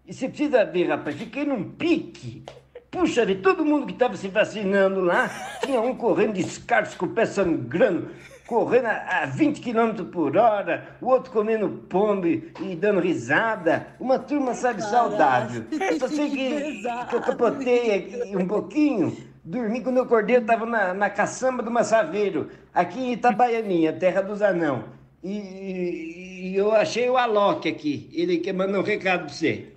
[0.07, 2.45] E você precisa ver, rapaz, fiquei num pique.
[2.91, 5.29] Puxa vida, todo mundo que estava se vacinando lá,
[5.65, 8.11] tinha um correndo descalço com o pé sangrando,
[8.47, 13.87] correndo a, a 20 km por hora, o outro comendo pombo e, dando risada.
[13.99, 15.65] Uma turma, sabe, saudável.
[15.73, 20.41] Eu só sei que, que eu capotei aqui um pouquinho, dormi quando eu acordei, eu
[20.41, 24.85] estava na, na caçamba do Massaveiro, aqui em Itabaianinha, terra dos anão.
[25.23, 29.73] E, e- eu achei o Alok aqui, ele que mandou um recado pra você.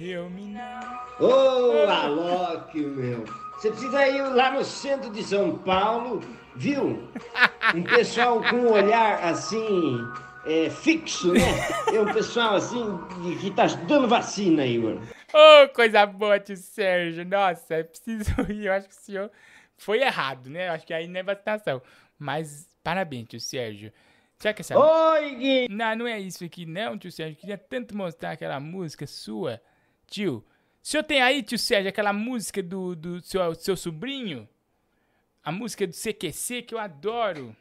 [0.00, 0.54] Eu me
[1.20, 3.24] Ô, Alok, meu.
[3.56, 6.20] Você precisa ir lá no centro de São Paulo,
[6.56, 7.08] viu?
[7.74, 9.98] Um pessoal com um olhar assim,
[10.46, 11.40] é, fixo, né?
[11.92, 12.84] É um pessoal assim
[13.40, 14.98] que- tá dando vacina, Igor.
[15.32, 17.24] Ô, coisa boa, tio Sérgio.
[17.24, 18.66] Nossa, eu preciso ir.
[18.66, 19.30] Eu acho que o senhor
[19.76, 20.68] foi errado, né?
[20.68, 21.82] Eu acho que aí não é vacinação.
[22.18, 23.92] Mas parabéns, tio Sérgio.
[24.38, 24.78] Será que essa...
[24.78, 25.68] Oi, Gui!
[25.70, 27.34] Não, não é isso aqui não, tio Sérgio.
[27.34, 29.60] Eu queria tanto mostrar aquela música sua.
[30.06, 30.36] Tio,
[30.82, 34.46] o senhor tem aí, tio Sérgio, aquela música do, do seu, seu sobrinho?
[35.44, 37.54] A música do CQC que eu adoro.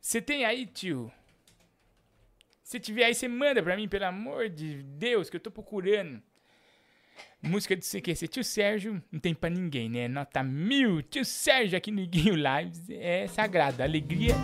[0.00, 1.12] Você tem aí, tio?
[2.62, 6.22] Se tiver aí, você manda pra mim, pelo amor de Deus, que eu tô procurando.
[7.42, 8.28] Música do CQC.
[8.28, 10.06] Tio Sérgio, não tem pra ninguém, né?
[10.06, 11.02] Nota mil.
[11.02, 13.82] Tio Sérgio aqui no Iguinho Lives é sagrado.
[13.82, 14.34] Alegria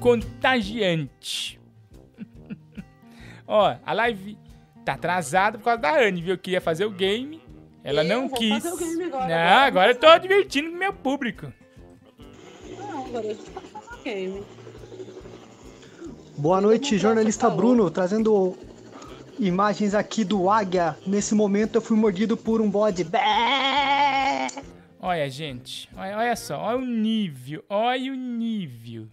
[0.00, 1.60] contagiante.
[3.46, 4.36] Ó, a live
[4.84, 6.34] tá atrasada por causa da Anne, viu?
[6.34, 7.47] Eu queria fazer o game.
[7.88, 8.50] Ela Eu não vou quis.
[8.62, 9.66] fazer o game agora, Não, agora.
[9.66, 11.50] agora eu tô divertindo com o meu público.
[12.78, 13.36] Não, agora
[14.04, 14.42] game.
[16.36, 18.54] Boa noite, jornalista Bruno, trazendo
[19.38, 20.98] imagens aqui do Águia.
[21.06, 23.04] Nesse momento eu fui mordido por um bode.
[23.04, 24.48] Bé!
[25.00, 25.88] Olha, gente.
[25.96, 26.58] Olha, olha só.
[26.58, 27.64] Olha o nível.
[27.70, 29.06] Olha o nível.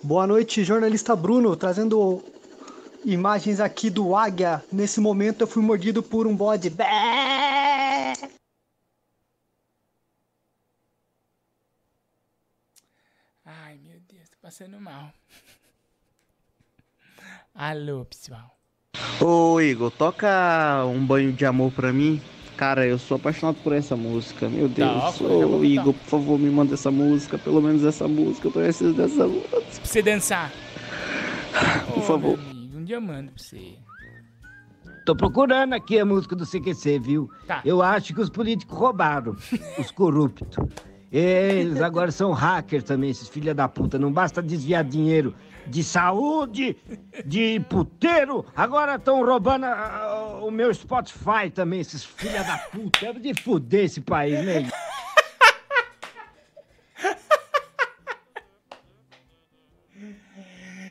[0.00, 2.22] Boa noite, jornalista Bruno, trazendo
[3.12, 4.62] imagens aqui do Águia.
[4.70, 6.68] Nesse momento eu fui mordido por um bode.
[6.70, 6.84] Bé!
[13.44, 15.10] Ai, meu Deus, tô passando mal.
[17.54, 18.56] Alô, pessoal.
[19.20, 22.20] Ô Igor, toca um banho de amor pra mim.
[22.56, 24.48] Cara, eu sou apaixonado por essa música.
[24.48, 25.16] Meu Deus.
[25.16, 27.38] Toca, Ô Igor, por favor, me manda essa música.
[27.38, 28.48] Pelo menos essa música.
[28.48, 29.60] Eu preciso dessa música.
[29.60, 30.52] Pra você dançar.
[31.94, 32.57] Por Ô, favor.
[32.88, 33.74] Meu amigo, dia eu mando pra você.
[35.04, 37.30] Tô procurando aqui a música do CQC, viu?
[37.46, 37.60] Tá.
[37.64, 39.36] Eu acho que os políticos roubaram,
[39.78, 40.56] os corruptos.
[41.10, 43.98] Eles agora são hackers também, esses filha da puta.
[43.98, 45.34] Não basta desviar dinheiro
[45.66, 46.76] de saúde,
[47.24, 53.00] de puteiro, agora estão roubando ah, o meu Spotify também, esses filha da puta.
[53.00, 54.68] Deve de fuder esse país, né?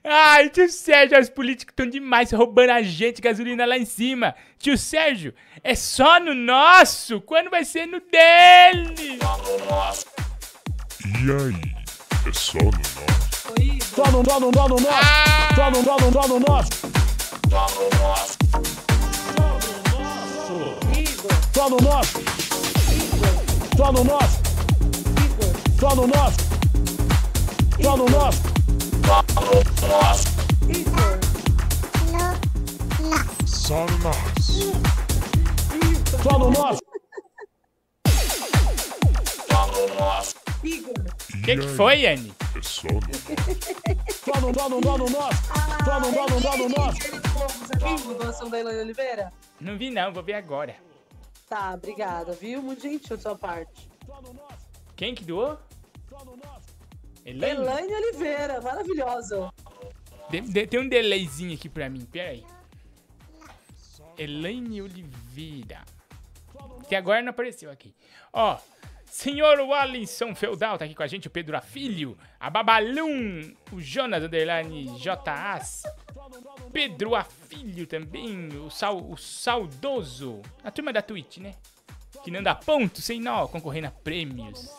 [0.10, 4.34] Ai, tio Sérgio, os políticos estão demais roubando a gente, gasolina lá em cima.
[4.58, 7.20] Tio Sérgio, é só no nosso?
[7.20, 9.20] Quando vai ser no dele?
[11.06, 11.60] E aí?
[12.26, 13.28] É só no nosso?
[13.84, 15.08] Só no, só no, só no nosso.
[15.56, 16.70] Só no, só no, só no nosso.
[17.50, 18.38] Só no nosso.
[21.54, 22.24] Só no nosso.
[23.76, 24.42] Só no nosso.
[25.78, 26.38] Só no nosso.
[27.82, 28.57] Só no nosso.
[29.08, 29.24] Só
[33.88, 34.34] no nosso.
[41.46, 42.34] Que que foi, Anne?
[42.54, 43.00] É só no
[44.12, 45.42] Só no, só no, só no nosso.
[45.86, 47.00] Só no, só no, só no nosso.
[47.60, 49.32] Você viu a doação da Elaine Oliveira?
[49.62, 50.76] Não vi não, vou ver agora.
[51.48, 52.62] Tá, obrigada, viu?
[52.62, 53.90] Muito gentil da sua parte.
[54.98, 55.58] Quem que doou?
[57.30, 57.62] Elaine?
[57.62, 59.52] Elaine Oliveira, maravilhosa.
[60.30, 62.46] De- de- tem um delayzinho aqui pra mim, pera aí.
[64.18, 65.84] Elaine Oliveira.
[66.88, 67.94] Que agora não apareceu aqui.
[68.34, 68.58] Ó,
[69.06, 74.24] senhor Wallinson Feudal tá aqui com a gente, o Pedro Afilho, a Babalum, o Jonas
[74.24, 75.84] Underline JAS,
[76.72, 81.54] Pedro Afilho também, o, sal, o Saudoso, a turma da Twitch, né?
[82.24, 84.76] Que não dá ponto sem nó, concorrendo a prêmios.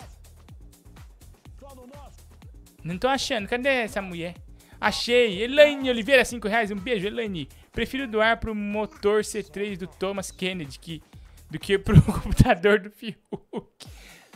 [2.89, 4.35] Não tô achando, cadê essa mulher?
[4.81, 7.47] Achei, Elaine Oliveira, 5 reais, um beijo, Elaine.
[7.71, 11.03] Prefiro doar pro motor C3 do Thomas Kennedy que,
[11.51, 13.19] do que pro computador do Fiuk.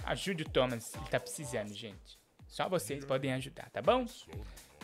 [0.04, 2.18] Ajude o Thomas, ele tá precisando, gente.
[2.46, 4.04] Só vocês podem ajudar, tá bom?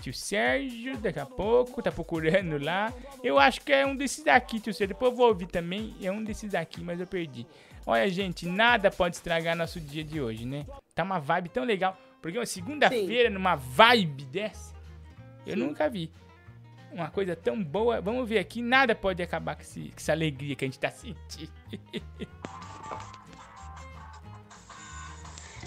[0.00, 2.90] Tio Sérgio, daqui a pouco, tá procurando lá.
[3.22, 4.94] Eu acho que é um desses daqui, tio Sérgio.
[4.94, 5.94] Depois eu vou ouvir também.
[6.00, 7.46] É um desses daqui, mas eu perdi.
[7.84, 10.64] Olha, gente, nada pode estragar nosso dia de hoje, né?
[10.94, 11.98] Tá uma vibe tão legal.
[12.20, 14.74] Porque uma segunda-feira, numa vibe dessa,
[15.46, 16.10] eu nunca vi.
[16.90, 18.00] Uma coisa tão boa.
[18.00, 20.90] Vamos ver aqui, nada pode acabar com, esse- com essa alegria que a gente tá
[20.90, 21.52] sentindo.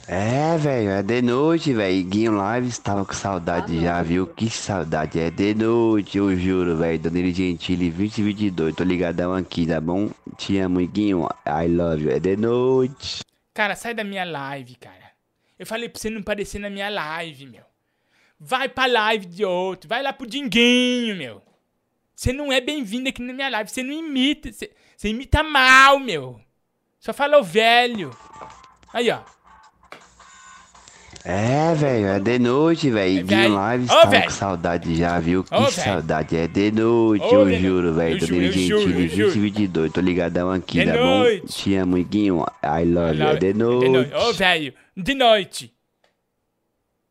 [0.08, 2.04] É, velho, é de noite, velho.
[2.04, 4.28] Guinho Lives tava com saudade já, viu?
[4.28, 5.20] Que saudade.
[5.20, 7.00] É de noite, eu juro, velho.
[7.00, 8.76] Danilo Gentili 2022.
[8.76, 10.10] Tô ligadão aqui, tá bom?
[10.38, 11.30] Te amo, Guinho.
[11.46, 12.12] I love you.
[12.12, 13.22] É de noite.
[13.54, 15.01] Cara, sai da minha live, cara.
[15.62, 17.64] Eu falei pra você não aparecer na minha live, meu.
[18.40, 19.88] Vai pra live de outro.
[19.88, 21.40] Vai lá pro Dinguinho, meu.
[22.16, 23.70] Você não é bem-vindo aqui na minha live.
[23.70, 24.52] Você não imita.
[24.52, 26.42] Você, você imita mal, meu.
[27.00, 28.10] Só fala o velho.
[28.92, 29.22] Aí, ó.
[31.24, 33.22] É, velho, é de noite, velho.
[33.22, 34.24] Lives Ô, tava velho.
[34.26, 35.44] com saudade já, viu?
[35.44, 35.72] Que velho.
[35.72, 36.36] saudade.
[36.36, 38.20] É de noite, Ô, eu juro, velho.
[38.20, 38.86] Gentili eu juro.
[39.26, 39.92] 2022.
[39.92, 41.42] Tô ligadão aqui, De tá noite.
[41.42, 41.48] bom?
[41.48, 42.46] Te amo, Guinho.
[42.64, 43.28] I love you.
[43.28, 44.14] É de noite.
[44.16, 44.74] Ô, velho.
[44.98, 45.74] De noite.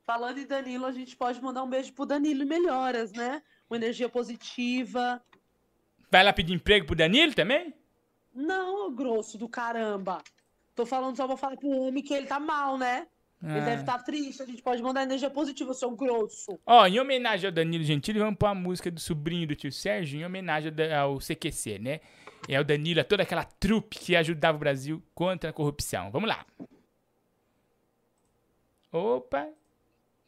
[0.04, 3.40] Falando em Danilo, a gente pode mandar um beijo pro Danilo e melhoras, né?
[3.70, 5.22] Uma energia positiva.
[6.10, 7.72] Vai lá pedir emprego pro Danilo também?
[8.34, 10.18] Não, grosso do caramba.
[10.74, 13.06] Tô falando só pra falar pro homem que ele tá mal, né?
[13.42, 13.64] Ele Ah.
[13.64, 14.42] deve estar triste.
[14.42, 16.58] A gente pode mandar energia positiva, seu grosso.
[16.66, 20.20] Ó, em homenagem ao Danilo Gentili, vamos pôr a música do sobrinho do tio Sérgio,
[20.20, 22.00] em homenagem ao CQC, né?
[22.48, 26.10] É o Danilo, é toda aquela trupe que ajudava o Brasil contra a corrupção.
[26.10, 26.44] Vamos lá.
[28.92, 29.48] Opa,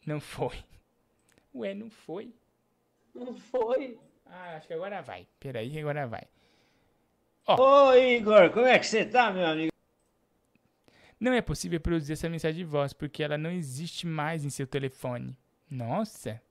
[0.07, 0.57] não foi.
[1.55, 2.33] Ué, não foi?
[3.15, 3.99] Não foi?
[4.25, 5.27] Ah, acho que agora vai.
[5.39, 6.23] Peraí, agora vai.
[7.47, 9.72] Ô, Igor, como é que você tá, meu amigo?
[11.23, 14.67] Não é possível produzir essa mensagem de voz, porque ela não existe mais em seu
[14.67, 15.39] telefone.
[15.71, 16.43] Nossa.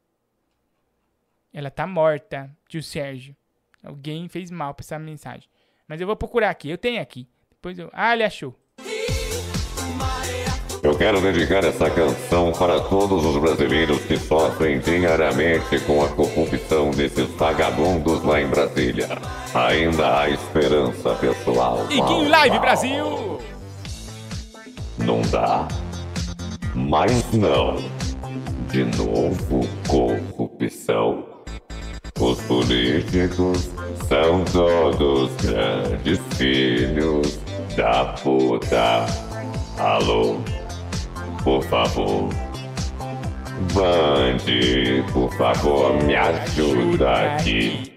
[1.53, 3.35] Ela tá morta, tio Sérgio.
[3.83, 5.49] Alguém fez mal pra essa mensagem.
[5.85, 7.27] Mas eu vou procurar aqui, eu tenho aqui.
[7.49, 7.89] Depois eu.
[7.91, 8.57] Ah, ele achou.
[10.81, 16.91] Eu quero dedicar essa canção para todos os brasileiros que sofrem diariamente com a corrupção
[16.91, 19.09] desses vagabundos lá em Brasília.
[19.53, 21.85] Ainda há esperança, pessoal.
[21.91, 23.30] Iguinho Live Brasil!
[25.05, 25.67] Não dá.
[26.75, 27.75] Mas não.
[28.69, 31.25] De novo, corrupção.
[32.19, 33.69] Os políticos
[34.07, 37.39] são todos grandes filhos
[37.75, 39.05] da puta.
[39.79, 40.37] Alô,
[41.43, 42.29] por favor.
[43.73, 47.91] Bande, por favor, me ajuda aqui.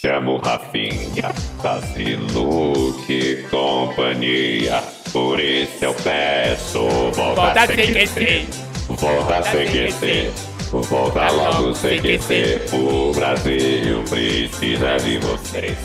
[0.00, 1.32] Chamo Rafinha,
[1.62, 4.82] Tazilu, que companhia.
[5.12, 8.46] Por isso eu peço, volta Volta CQC.
[8.88, 10.30] Volta a CQC.
[10.70, 12.60] Volta logo CQC.
[12.72, 15.76] O Brasil precisa de vocês.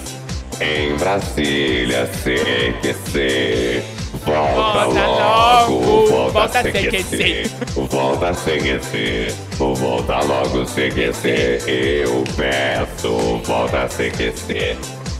[0.61, 3.83] Em Brasília, CQC.
[4.25, 7.51] Volta, Volta logo, logo, volta, volta CQC.
[7.75, 9.35] Volta CQC.
[9.57, 11.59] Volta logo CQC.
[11.67, 14.77] Eu peço, volta CQC.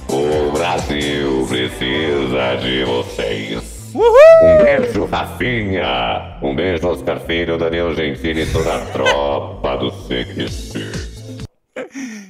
[0.10, 3.77] O Brasil precisa de vocês.
[4.02, 6.38] Um beijo, Rafinha.
[6.42, 10.80] Um beijo, Oscar Filho, Daniel Gentili e toda a tropa do CQC.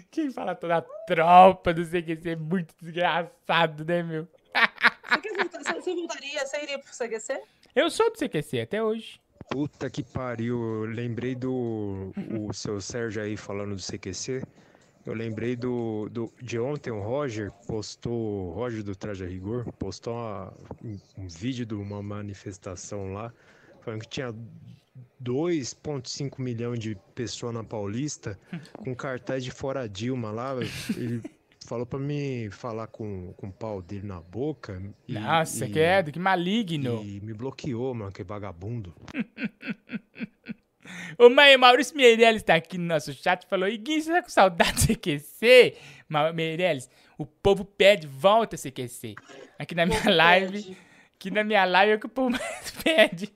[0.09, 4.27] Quem fala toda a tropa do CQC é muito desgraçado, né, meu?
[5.21, 6.45] Você- você voltaria?
[6.45, 7.41] Você iria pro CQC?
[7.75, 9.19] Eu sou do CQC até hoje.
[9.49, 14.41] Puta que pariu, eu lembrei do o seu Sérgio aí falando do CQC.
[15.07, 19.63] Eu lembrei do, do de ontem o Roger postou, o Roger do Traje a Rigor,
[19.79, 20.53] postou uma-
[20.83, 23.31] um, vídeo de uma manifestação lá,
[23.79, 24.35] falando que tinha
[25.23, 28.37] 2,5 milhões de pessoas na Paulista
[28.77, 30.53] com cartaz de fora Dilma lá.
[30.95, 31.21] Ele
[31.65, 34.81] falou pra mim falar com, com o pau dele na boca.
[35.07, 37.01] e- Nossa, e- credo, que maligno.
[37.01, 38.93] E me bloqueou, mano, que vagabundo.
[41.17, 44.21] Ô, mãe, o Maurício Meirelles tá aqui no nosso chat e falou: Iguinho, você tá
[44.21, 45.75] com saudade do CQC?
[46.33, 49.15] Meirelles, o povo pede, volta CQC.
[49.59, 50.77] Aqui na minha live,
[51.15, 53.33] aqui na minha live é o que o povo mais pede.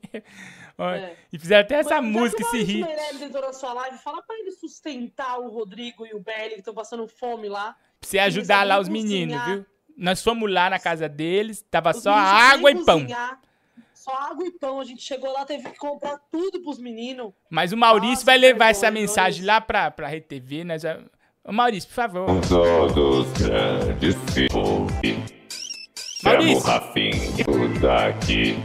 [0.78, 1.14] É.
[1.32, 2.82] E fizeram até essa já música, esse hit.
[2.84, 6.60] Meirelles entrou na sua live, fala pra ele sustentar o Rodrigo e o Belly que
[6.60, 7.76] estão passando fome lá.
[8.00, 9.58] Pra você ajudar lá os sabem meninos, cozinhar.
[9.58, 9.66] viu?
[9.98, 13.02] Nós fomos lá na casa deles, tava Os só água e pão.
[13.02, 13.40] cozinhar,
[14.02, 14.80] Só água e pão.
[14.80, 17.32] A gente chegou lá, teve que comprar tudo pros meninos.
[17.52, 20.64] Mas o Maurício Nossa, vai levar essa vergonha, mensagem lá pra, pra Rede TV.
[20.64, 21.00] Nós já...
[21.44, 22.28] Ô, Maurício, por favor.
[22.50, 24.52] Todos grandes filhos.
[26.20, 26.64] Chamo Maurício.
[26.64, 27.46] Rafinha
[27.80, 28.64] daqui.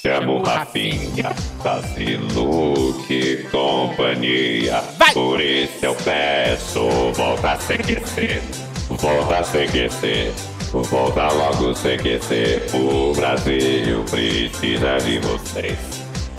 [0.00, 4.82] Chamo Rafinha, Tazilu, que companhia.
[5.12, 8.40] Por isso eu peço, volta a CQC.
[8.88, 12.76] Volta a Volta logo CQC.
[12.76, 15.78] O Brasil precisa de vocês.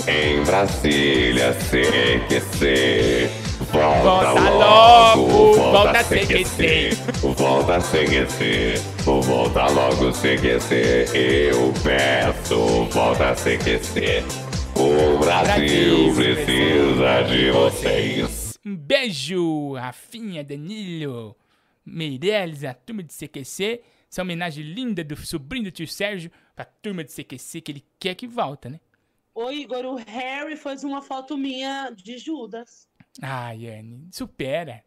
[0.08, 3.30] Em Brasília, CQC.
[3.72, 6.90] Volta, Volta logo, logo, volta, volta CQC.
[7.38, 8.82] Volta CQC.
[9.04, 11.08] Volta logo CQC.
[11.52, 14.24] Eu peço, volta CQC.
[14.76, 18.54] O Brasil Brasil precisa de vocês.
[18.66, 21.36] Um beijo, Rafinha, Danilo,
[21.86, 23.82] Meirelles, a turma de CQC.
[24.12, 28.14] Essa homenagem linda do sobrinho do tio Sérgio pra turma de CQC, que ele quer
[28.14, 28.80] que volta, né?
[29.34, 32.90] Ô, Igor, o Harry fez uma foto minha de Judas.
[33.22, 34.84] Ai, Anne, supera.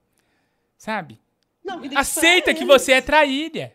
[0.76, 1.18] Sabe?
[1.64, 2.68] Não, que Aceita que eles.
[2.68, 3.72] você é traíra.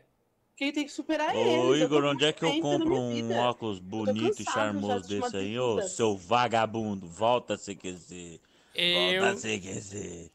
[0.56, 1.86] Quem tem que superar Ô, eles.
[1.86, 5.58] Igor, tô onde é que eu compro um óculos bonito e charmoso desse aí?
[5.58, 8.40] Ô, seu vagabundo, volta a CQC.
[8.76, 10.30] Eu- Volta a CQC.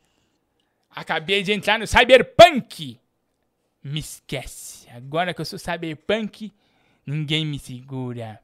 [0.90, 2.98] Acabei de entrar no Cyberpunk.
[3.80, 4.83] Me esquece.
[4.94, 6.52] Agora que eu sou Cyberpunk,
[7.04, 8.40] ninguém me segura.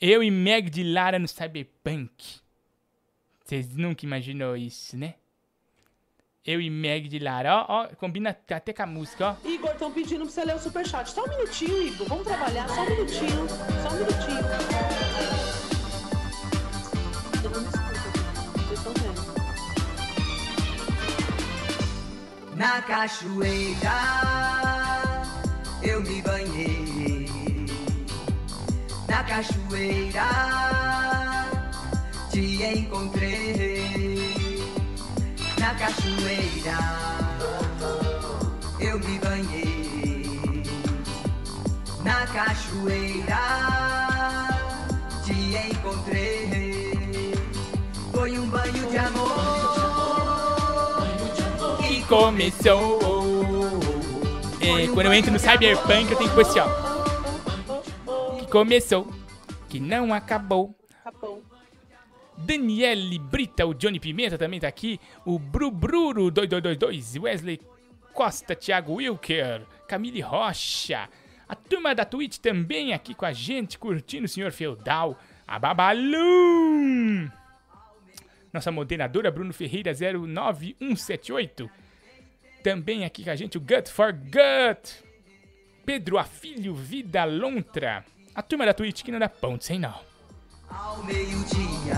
[0.00, 2.40] Eu e Meg de Lara no Cyberpunk.
[3.44, 5.16] Vocês nunca imaginou isso, né?
[6.46, 7.56] Eu e Meg de Lara.
[7.56, 9.36] Ó, ó, combina até com a música, ó.
[9.46, 11.10] Igor, estão pedindo pra você ler o superchat.
[11.10, 12.08] Só um minutinho, Igor.
[12.08, 12.66] Vamos trabalhar.
[12.66, 13.46] Só um minutinho.
[13.82, 14.40] Só um minutinho.
[17.44, 18.08] Eu não me escuto.
[18.56, 19.20] Vocês estão vendo.
[22.56, 24.69] Na cachoeira
[25.82, 27.26] eu me banhei.
[29.08, 30.28] Na cachoeira
[32.30, 34.62] te encontrei.
[35.58, 36.78] Na cachoeira
[38.78, 40.62] eu me banhei.
[42.04, 43.38] Na cachoeira
[45.24, 45.32] te
[45.70, 47.34] encontrei.
[48.12, 49.30] Foi um banho de amor.
[51.90, 53.19] E começou.
[54.70, 58.36] É, quando eu entro no Cyberpunk, eu tenho que pôr assim, ó.
[58.38, 59.12] Que começou,
[59.68, 60.72] que não acabou.
[62.38, 65.00] Daniele Brita, o Johnny Pimenta também tá aqui.
[65.26, 67.60] O Brubruro 2222, Wesley
[68.14, 71.08] Costa, Thiago Wilker, Camille Rocha.
[71.48, 75.18] A turma da Twitch também aqui com a gente, curtindo o Senhor Feudal.
[75.46, 77.28] A Babalum.
[78.52, 81.68] Nossa moderadora Bruno Ferreira 09178.
[82.62, 85.02] Também aqui com a gente o Gut for Gut.
[85.84, 88.04] Pedro Afilho Vida Lontra.
[88.34, 89.94] A turma da Twitch que não dá ponto sem nó.
[90.68, 91.94] Ao meio-dia,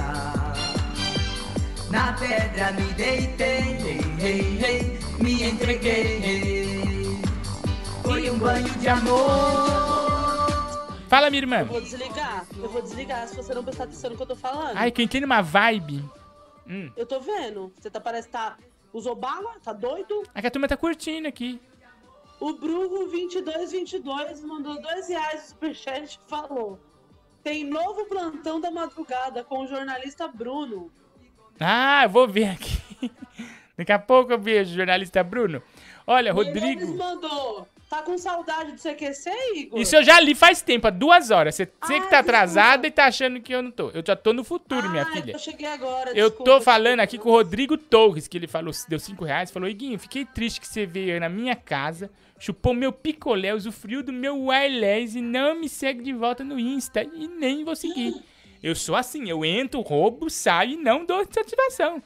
[1.90, 7.20] na pedra me deitei, hey, hey, hey, me entreguei.
[8.02, 9.92] Foi um banho de amor.
[11.08, 11.58] Fala, minha irmã.
[11.58, 12.46] Eu vou desligar.
[12.56, 14.76] Eu vou desligar se você não prestar atenção no que eu tô falando.
[14.76, 16.02] Ai, que eu entrei numa vibe.
[16.66, 16.90] Hum.
[16.96, 17.70] Eu tô vendo.
[17.78, 18.56] Você tá, parece que tá.
[18.92, 19.58] Usou bala?
[19.62, 20.22] Tá doido?
[20.34, 21.60] É que a turma tá curtindo aqui.
[22.38, 26.78] O Bruno 2222 mandou dois reais no superchat e falou:
[27.42, 30.90] Tem novo plantão da madrugada com o jornalista Bruno.
[31.60, 32.80] Ah, eu vou ver aqui.
[33.76, 35.62] Daqui a pouco eu vejo o jornalista Bruno.
[36.06, 36.96] Olha, Rodrigo.
[36.96, 37.66] mandou.
[37.92, 39.78] Tá com saudade do CQC, Igor?
[39.78, 41.54] Isso eu já li faz tempo, há duas horas.
[41.54, 43.90] Você você que tá atrasada e tá achando que eu não tô.
[43.90, 45.32] Eu já tô no futuro, minha filha.
[45.32, 46.08] Eu cheguei agora.
[46.12, 46.52] Eu desculpa.
[46.52, 49.98] tô falando aqui com o Rodrigo Torres, que ele falou, deu 5 reais, falou, Iguinho,
[49.98, 55.18] fiquei triste que você veio na minha casa, chupou meu picolé, usufruiu do meu wireless
[55.18, 58.14] e não me segue de volta no Insta e nem vou seguir.
[58.62, 62.02] Eu sou assim, eu entro, roubo, saio e não dou satisfação.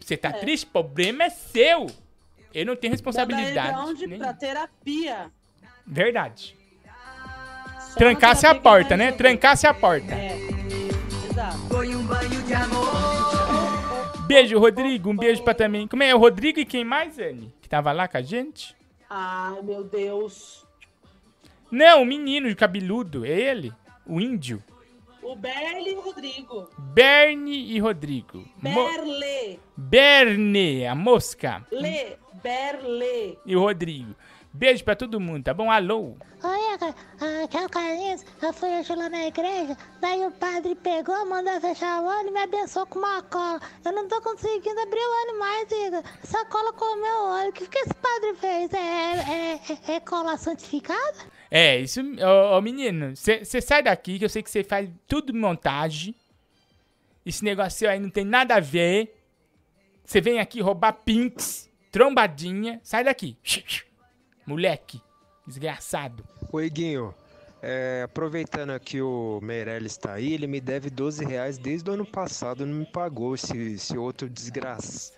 [0.00, 0.66] Você tá triste?
[0.66, 1.86] Problema é seu.
[2.54, 3.78] Eu não tenho Manda ele pra responsabilidade.
[3.78, 4.06] onde?
[4.06, 5.30] nem- Pra terapia.
[5.86, 6.56] Verdade.
[7.80, 9.12] Só Trancasse a porta, né?
[9.12, 10.14] Trancasse a porta.
[10.14, 10.36] É.
[11.30, 11.58] Exato.
[11.68, 14.26] Foi um banho de amor.
[14.26, 15.10] Beijo, Rodrigo.
[15.10, 15.86] Um beijo pra também.
[15.88, 16.14] Como é?
[16.14, 17.52] O Rodrigo e quem mais, Anne?
[17.62, 18.76] Que tava lá com a gente?
[19.08, 20.66] Ai, meu Deus.
[21.70, 23.24] Não, o menino cabeludo.
[23.24, 23.72] É ele.
[24.06, 24.62] O índio.
[25.22, 26.70] O Berle e o Rodrigo.
[26.78, 28.44] Bernie e Rodrigo.
[28.62, 29.60] Mo- Berle.
[29.76, 31.64] Berne, a mosca.
[31.70, 32.16] Le.
[32.42, 33.38] Berle.
[33.44, 34.14] E o Rodrigo.
[34.52, 35.70] Beijo pra todo mundo, tá bom?
[35.70, 36.16] Alô.
[36.42, 36.68] Oi.
[37.44, 38.24] Aqui é o Carlinhos.
[38.40, 39.76] Eu fui hoje lá na igreja.
[40.00, 43.60] Daí o padre pegou, mandou fechar o olho e me abençoou com uma cola.
[43.84, 46.02] Eu não tô conseguindo abrir o olho mais, Igor.
[46.22, 47.50] Essa cola comeu o olho.
[47.50, 48.72] O que, que esse padre fez?
[48.72, 51.18] É, é, é, é cola santificada?
[51.50, 52.00] É, isso.
[52.00, 56.14] Ô, ô, menino, você sai daqui que eu sei que você faz tudo montagem.
[57.24, 59.14] Esse negócio aí não tem nada a ver.
[60.04, 62.80] Você vem aqui roubar pinks, trombadinha.
[62.82, 63.36] Sai daqui.
[64.46, 65.00] Moleque.
[65.46, 66.24] Desgraçado.
[66.54, 67.14] Iguinho,
[67.62, 72.06] é, aproveitando que o Meirelles tá aí, ele me deve 12 reais desde o ano
[72.06, 75.12] passado, não me pagou esse, esse outro desgraça.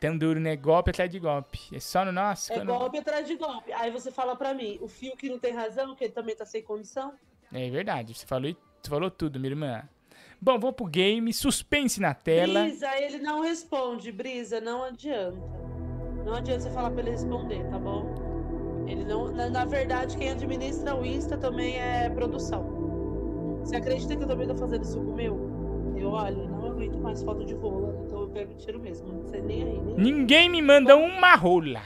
[0.00, 0.56] Tão duro, né?
[0.56, 1.60] Golpe atrás de golpe.
[1.72, 2.52] É só no nosso.
[2.52, 3.72] É golpe atrás de golpe.
[3.72, 6.44] Aí você fala pra mim, o fio que não tem razão, que ele também tá
[6.44, 7.14] sem condição.
[7.52, 9.88] É verdade, você falou, você falou tudo, minha irmã.
[10.44, 11.32] Bom, vamos pro game.
[11.32, 12.64] Suspense na tela.
[12.64, 15.40] Brisa, ele não responde, Brisa, não adianta.
[16.22, 18.84] Não adianta você falar pra ele responder, tá bom?
[18.86, 19.32] Ele não.
[19.32, 23.58] Na, na verdade, quem administra o Insta também é produção.
[23.60, 25.94] Você acredita que eu também tô fazendo isso com o meu?
[25.96, 29.14] Eu, olha, não aguento mais foto de rola, então eu pego e tiro mesmo.
[29.14, 29.96] Não sei nem aí, nem.
[29.96, 31.80] Ninguém me manda uma rola.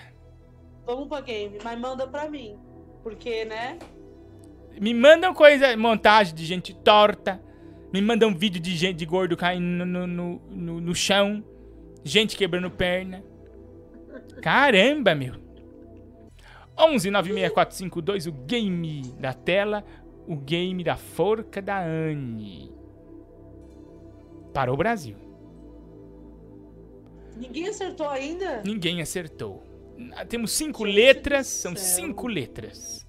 [0.85, 2.59] Vamos pra game, mas manda pra mim.
[3.05, 3.79] Porque, né?
[4.81, 7.47] Me mandam coisa, montagem de gente torta.
[7.93, 11.43] Me mandam vídeo de gente de gordo caindo no, no, no, no- chão.
[12.05, 13.23] Gente quebrando perna.
[14.43, 15.35] Caramba, meu.
[16.79, 19.85] 11 96452, o game da tela.
[20.27, 22.71] O game da forca da Anne.
[24.53, 25.17] Para o Brasil.
[27.37, 28.63] Ninguém acertou ainda?
[28.65, 29.63] Ninguém acertou.
[30.15, 33.07] Ah, Temos cinco letras, são cinco letras.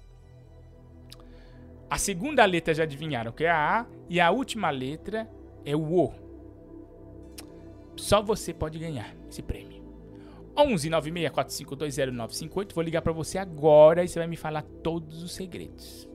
[1.90, 5.28] A segunda letra já adivinharam que é a A e a última letra
[5.64, 6.12] é o O.
[7.96, 9.82] Só você pode ganhar esse prêmio.
[10.56, 12.72] 11 964520958.
[12.72, 16.08] Vou ligar pra você agora e você vai me falar todos os segredos.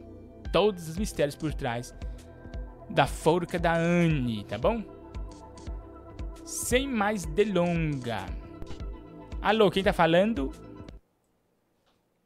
[0.54, 1.94] Todos os mistérios por trás
[2.90, 4.82] da forca da Anne, tá bom?
[6.46, 8.26] Sem mais delonga.
[9.42, 10.52] Alô, quem tá falando?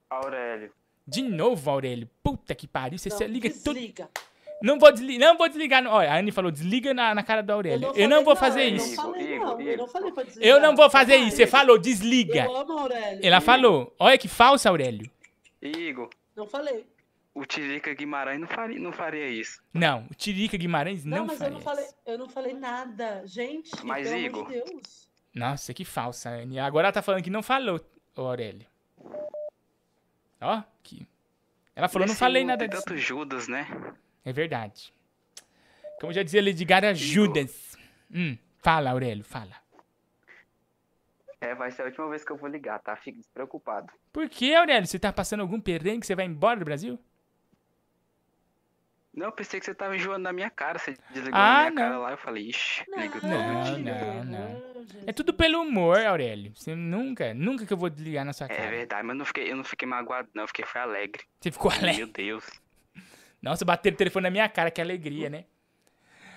[0.09, 0.78] Aurélio.
[1.09, 2.09] De novo, Aurélio.
[2.23, 2.97] Puta que pariu.
[2.99, 3.73] Você, Não, você liga tudo.
[3.73, 4.09] desliga.
[4.61, 5.29] Não vou desligar.
[5.29, 5.81] Não vou desligar.
[5.81, 7.93] no- Olha, a Anne falou, desliga na, na cara do Aurélio.
[7.95, 8.95] Eu não, vou fazer eu isso.
[8.95, 9.61] Não falei, não.
[9.61, 10.49] Eu não falei pra desligar.
[10.49, 11.37] Eu não vou fazer isso.
[11.37, 12.43] Você falou, desliga.
[12.45, 13.19] Eu amo Aurélio.
[13.25, 13.95] Ela falou.
[13.97, 15.09] Olha que falsa, Aurélio.
[15.61, 16.85] Igor, Não falei.
[17.33, 19.61] o Tirica Guimarães não faria, não faria isso.
[19.73, 21.53] Não, o Tirica Guimarães Não, não, mas eu faria.
[21.53, 23.23] não falei, eu não falei nada.
[23.25, 24.41] Gente, Mas, pelo Igor.
[24.45, 25.09] amor de Deus.
[25.33, 26.59] Nossa, que falsa, Anne.
[26.59, 27.79] Agora ela tá falando que não falou,
[28.15, 28.65] Aurélio.
[30.41, 31.07] Ó, que.
[31.75, 32.83] Ela falou, não Nesse falei nada tem disso.
[32.83, 33.67] tanto Judas, né?
[34.25, 34.93] É verdade.
[35.99, 37.77] Como já dizia Lady Gaga, Judas.
[38.13, 39.55] Hum, fala, Aurélio, fala.
[41.41, 42.95] É, vai ser a última vez que eu vou ligar, tá?
[42.97, 43.91] Fique despreocupado.
[44.11, 44.85] Por que, Aurélio?
[44.87, 46.99] Você tá passando algum perrengue que você vai embora do Brasil?
[49.19, 50.79] Não, eu pensei que você tava enjoando da minha cara.
[50.79, 52.01] Você desligou Ah, na minha cara não.
[52.03, 52.11] lá.
[52.11, 54.63] Eu falei, ixi, liga Não, não, não.
[55.05, 56.53] É tudo pelo humor, Aurélio.
[56.55, 58.69] Você nunca, nunca que eu vou desligar na sua É cara.
[58.69, 60.43] verdade, mas eu não fiquei, eu não fiquei magoado, não.
[60.43, 61.23] Eu fiquei foi alegre.
[61.41, 61.97] Você ficou alegre?
[61.97, 62.45] Meu Deus.
[63.41, 65.43] Nossa, bateram o telefone na minha cara, que alegria, né?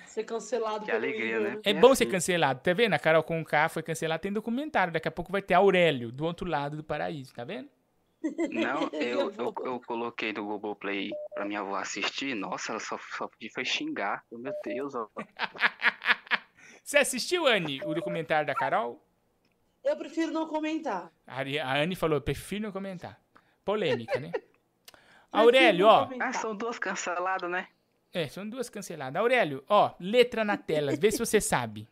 [0.05, 1.59] Ser cancelado Que pelo alegria, né?
[1.63, 2.93] É bom ser cancelado, tá vendo?
[2.93, 4.93] A Carol com K foi cancelada, tem documentário.
[4.93, 7.67] Daqui a pouco vai ter Aurélio, do outro lado do paraíso, tá vendo?
[8.51, 12.35] Não, eu, eu, eu coloquei no Google Play pra minha avó assistir.
[12.35, 14.23] Nossa, ela só, só foi xingar.
[14.31, 15.07] Meu Deus, ó.
[16.83, 19.01] Você assistiu, Anne, o documentário da Carol?
[19.83, 21.11] Eu prefiro não comentar.
[21.25, 23.19] A a Anne falou, prefiro não comentar.
[23.63, 24.31] Polêmica, né?
[25.31, 26.09] Aurélio, ó.
[26.19, 27.67] Ah, são duas canceladas, né?
[28.13, 29.19] É, são duas canceladas.
[29.19, 31.87] Aurélio, ó, letra na tela, vê se você sabe.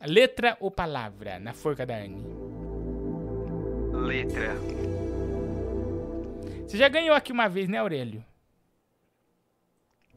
[0.00, 2.22] Letra ou palavra na forca da Anne?
[3.92, 4.54] Letra.
[6.66, 8.24] Você já ganhou aqui uma vez, né, Aurélio?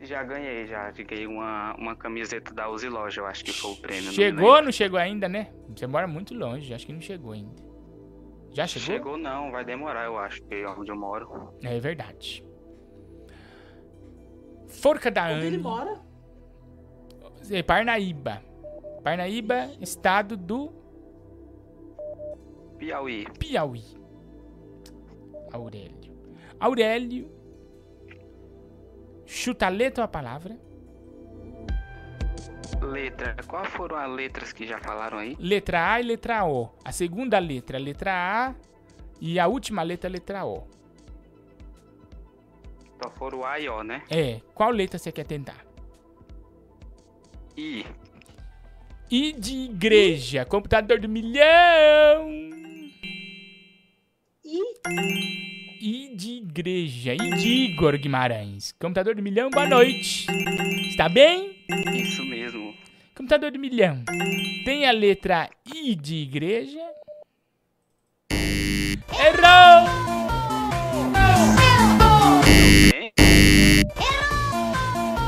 [0.01, 0.91] Já ganhei, já.
[0.91, 4.05] Ganhei uma, uma camiseta da Uzi Loja, eu acho que foi o prêmio.
[4.05, 4.65] não Chegou ou lembro.
[4.65, 5.51] não chegou ainda, né?
[5.75, 7.55] Você mora muito longe, acho que não chegou ainda.
[8.51, 8.85] Já chegou?
[8.87, 11.53] Chegou não, vai demorar, eu acho, porque é onde eu moro.
[11.63, 12.43] É verdade.
[14.67, 16.01] Forca da Onde ele mora?
[17.49, 18.41] É Parnaíba.
[19.03, 20.71] Parnaíba, estado do
[22.77, 23.25] Piauí.
[23.39, 23.83] Piauí.
[25.51, 25.96] Aurélio.
[26.59, 27.29] Aurélio.
[29.25, 30.57] Chuta a letra ou a palavra?
[32.81, 33.35] Letra.
[33.47, 35.35] Quais foram as letras que já falaram aí?
[35.39, 36.69] Letra A e letra O.
[36.83, 38.55] A segunda letra, letra A.
[39.19, 40.67] E a última letra, letra O.
[43.01, 44.03] Só foram A e O, né?
[44.09, 44.41] É.
[44.53, 45.65] Qual letra você quer tentar?
[47.57, 47.85] I.
[49.09, 50.45] I de igreja.
[50.45, 52.29] Computador do milhão.
[54.45, 57.13] I de igreja.
[57.13, 58.73] I de Igor Guimarães.
[58.79, 60.25] Computador do milhão, boa noite.
[60.89, 61.55] Está bem?
[61.93, 62.73] Isso mesmo.
[63.15, 64.03] Computador do milhão.
[64.65, 66.81] Tem a letra I de igreja.
[69.19, 69.87] Errou!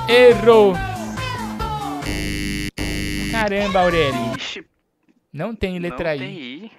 [0.10, 0.74] Errou!
[3.32, 4.66] Caramba, Aurélio.
[5.32, 6.28] Não tem letra não I.
[6.28, 6.72] tem I.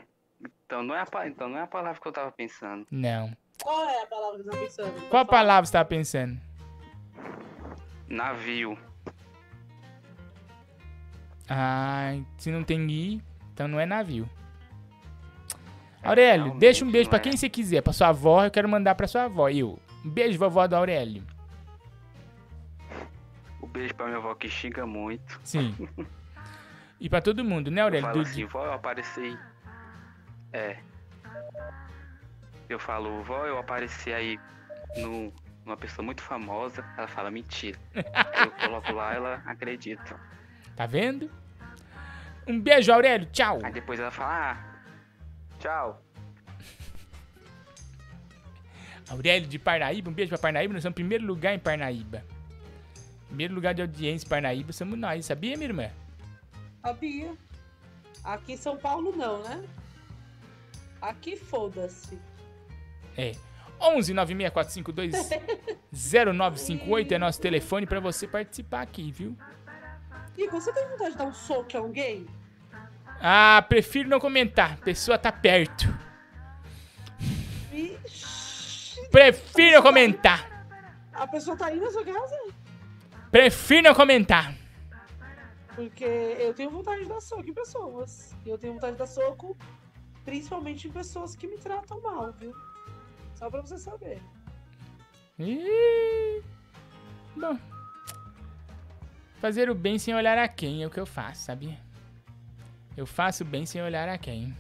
[0.67, 2.87] Então não, é a, então não é a palavra que eu tava pensando.
[2.91, 3.37] Não.
[3.63, 5.09] Qual é a palavra que você tá pensando?
[5.09, 6.41] Qual palavra você tava pensando?
[8.09, 8.79] Navio.
[11.49, 13.23] Ah, se não tem I,
[13.53, 14.29] então não é navio.
[16.03, 17.83] Aurélio, deixa um beijo pra quem você quiser.
[17.83, 19.49] Pra sua avó, eu quero mandar pra sua avó.
[19.49, 19.79] Eu.
[20.05, 21.23] Um beijo, vovó do Aurélio.
[23.61, 25.39] O beijo pra minha avó que xinga muito.
[25.45, 25.77] Sim.
[26.99, 28.07] E pra todo mundo, né, Eu Aurélio?
[28.09, 29.37] falo Do- assim, vó, eu apareci.
[30.53, 30.79] É.
[32.71, 34.39] Eu falo, vó, eu apareci aí
[34.97, 35.33] no,
[35.65, 36.85] numa pessoa muito famosa.
[36.97, 37.77] Ela fala, mentira.
[37.95, 40.19] Eu coloco lá, ela acredita.
[40.77, 41.29] Tá vendo?
[42.47, 43.29] Um beijo, Aurélio.
[43.33, 43.59] Tchau.
[43.65, 44.83] Aí depois ela fala, ah,
[45.59, 46.03] tchau.
[49.11, 50.73] Aurélio de Parnaíba, um beijo pra Parnaíba.
[50.73, 52.25] Nós somos primeiro lugar em Parnaíba.
[53.27, 55.91] Primeiro lugar de audiência em Parnaíba somos nós, sabia, minha irmã?
[56.85, 57.33] Sabia.
[58.23, 59.65] Aqui em São Paulo não, né?
[61.03, 62.19] Aqui foda-se.
[63.17, 63.33] É.
[63.81, 65.31] 11 96452
[65.91, 69.37] 0958 é nosso telefone pra você participar aqui, viu?
[70.37, 72.27] Igor, você tem vontade de dar um soco em alguém?
[73.21, 74.75] Ah, prefiro não comentar.
[74.75, 75.87] A pessoa tá perto.
[79.11, 80.67] Prefiro não comentar.
[81.13, 82.37] a pessoa tá aí na sua casa?
[83.31, 84.55] Prefiro não comentar.
[85.75, 88.35] Porque eu tenho vontade de dar soco em pessoas.
[88.45, 89.57] E eu tenho vontade de dar soco
[90.25, 92.55] principalmente em pessoas que me tratam mal, viu?
[93.41, 94.21] Só pra você saber.
[95.39, 96.43] Ih,
[97.35, 97.59] Bom.
[99.41, 101.81] Fazer o bem sem olhar a quem é o que eu faço, sabia?
[102.95, 104.55] Eu faço bem sem olhar a quem.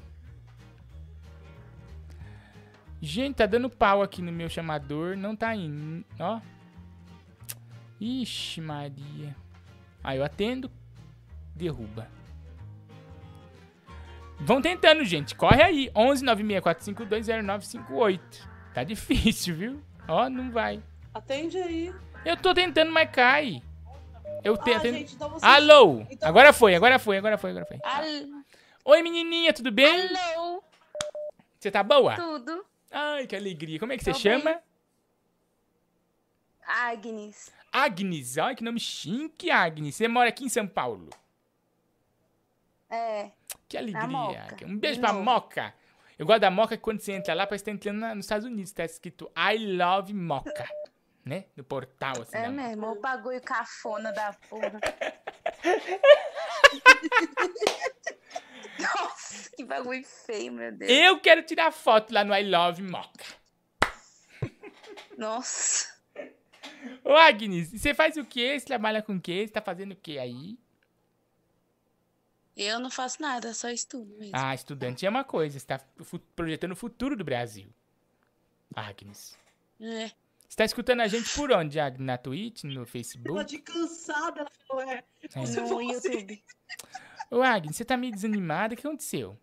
[3.02, 5.14] Gente, tá dando pau aqui no meu chamador.
[5.14, 6.02] Não tá indo.
[6.18, 6.40] Ó.
[8.00, 9.36] Ixi, Maria.
[10.02, 10.70] Aí eu atendo.
[11.54, 12.08] Derruba.
[14.38, 15.34] Vão tentando, gente.
[15.34, 15.90] Corre aí.
[15.94, 18.48] 11 964520958.
[18.74, 19.82] Tá difícil, viu?
[20.08, 20.82] Ó, não vai.
[21.12, 21.94] Atende aí.
[22.24, 23.62] Eu tô tentando, mas cai.
[24.44, 24.82] Eu Ah, tento.
[24.82, 26.06] gente, então vocês- Alô!
[26.10, 27.78] então- Agora foi, agora foi, agora foi, agora foi.
[27.82, 28.42] Alô?
[28.84, 30.08] Oi, menininha, tudo bem?
[30.16, 30.62] Alô?
[31.58, 32.16] Você tá boa?
[32.16, 32.64] Tudo?
[32.90, 33.78] Ai, que alegria.
[33.78, 34.44] Como é que você Tô chama?
[34.54, 34.58] bem.
[36.66, 37.52] Agnes.
[37.72, 38.38] Agnes.
[38.38, 39.94] Ai, que nome chique, Agnes.
[39.96, 41.10] Você mora aqui em São Paulo.
[42.88, 43.30] É.
[43.68, 44.46] Que alegria.
[44.66, 45.12] Um beijo pra.
[45.12, 45.74] Moca.
[46.20, 48.26] Eu gosto da Moca que quando você entra lá, parece que tá entrando na- nos
[48.26, 48.70] Estados Unidos.
[48.72, 50.52] Tá escrito I love Moca.
[51.24, 51.44] Né?
[51.54, 52.36] No portal, assim.
[52.36, 54.80] É mesmo, o bagulho cafona da porra.
[58.78, 60.90] Nossa, que bagulho feio, meu Deus.
[60.90, 63.24] Eu quero tirar foto lá no I love Moca.
[65.18, 65.88] Nossa.
[67.04, 68.58] Ô, Agnes, você faz o quê?
[68.58, 69.46] Você trabalha com o quê?
[69.46, 70.58] Você tá fazendo o quê aí?
[72.62, 74.32] Eu não faço nada, só estudo mesmo.
[74.34, 75.58] Ah, estudante é uma coisa.
[75.58, 77.68] Você tá fu- projetando o futuro do Brasil.
[78.74, 79.36] Agnes.
[79.80, 80.10] É.
[80.48, 82.04] Você tá escutando a gente por onde, Agnes?
[82.04, 83.44] Na Twitch, no Ela Facebook?
[83.44, 85.02] de cansada, ela falou, é.
[85.22, 85.40] É.
[85.40, 86.42] No fosse- YouTube.
[87.30, 88.74] Ô, Agnes, você tá meio desanimada.
[88.74, 89.38] O que aconteceu?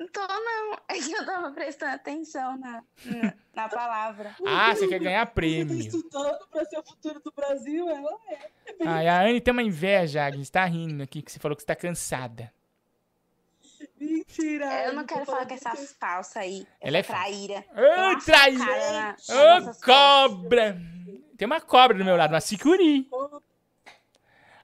[0.00, 0.80] Não tô, não.
[0.88, 4.34] É que eu tava prestando atenção na, na, na palavra.
[4.44, 5.78] Ah, você quer ganhar Você tá prêmio.
[5.78, 8.50] estudando pra ser o futuro do Brasil, ela é.
[8.84, 10.50] Ai, a Anne tem uma inveja, Agnes.
[10.50, 12.52] Tá rindo aqui, que você falou que você tá cansada.
[14.00, 14.64] Mentira.
[14.64, 16.66] É, Eu não quero falar com essa falsa aí.
[16.80, 17.28] Ela é essa falsa.
[17.30, 17.64] traíra.
[17.70, 19.16] Ô, traíra!
[19.28, 20.80] Ô, cobra!
[21.36, 23.08] Tem uma cobra do meu lado, uma sicuri.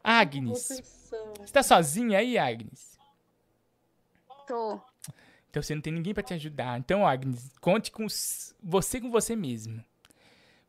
[0.02, 0.82] Agnes,
[1.38, 2.98] você tá sozinha aí, Agnes?
[4.46, 4.80] Tô.
[5.50, 6.78] Então você não tem ninguém pra te ajudar.
[6.78, 8.06] Então, Agnes, conte com
[8.62, 9.82] você com você mesmo.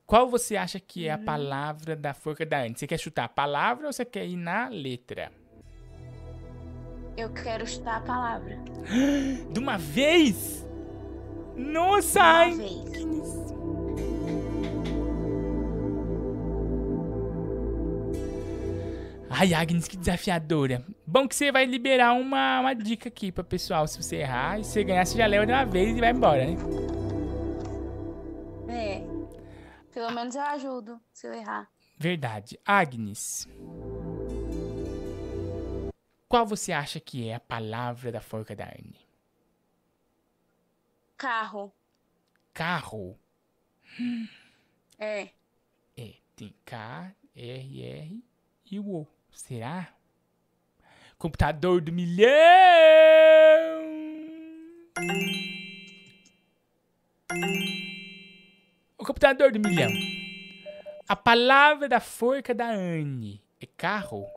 [0.05, 2.77] Qual você acha que é a palavra da forca da Anne?
[2.77, 5.31] Você quer chutar a palavra ou você quer ir na letra?
[7.17, 8.57] Eu quero chutar a palavra.
[9.51, 10.65] De uma vez?
[11.57, 12.77] Nossa, Agnes!
[19.29, 20.85] Ai, Agnes, que desafiadora.
[21.09, 23.87] Bom que você vai liberar uma, uma dica aqui pro pessoal.
[23.87, 26.45] Se você errar, e você ganhar, você já leva de uma vez e vai embora,
[26.45, 26.57] né?
[28.67, 29.01] É.
[29.93, 31.71] Pelo menos eu ajudo se eu errar.
[31.97, 32.59] Verdade.
[32.65, 33.47] Agnes.
[36.27, 38.99] Qual você acha que é a palavra da forca da Anne?
[41.15, 41.73] Carro.
[42.53, 43.17] Carro.
[44.99, 45.29] É.
[45.95, 48.23] É, tem K, R, R
[48.69, 49.07] e o O.
[49.31, 49.96] Será?
[51.17, 52.27] Computador do milhão!
[58.95, 59.89] O computador do milhão.
[61.09, 64.29] A palavra da forca da Anne é carro?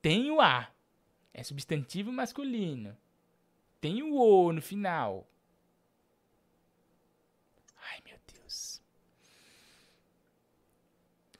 [0.00, 0.70] Tem o A.
[1.34, 2.96] É substantivo masculino.
[3.78, 5.26] Tem o O no final.
[7.90, 8.80] Ai, meu Deus.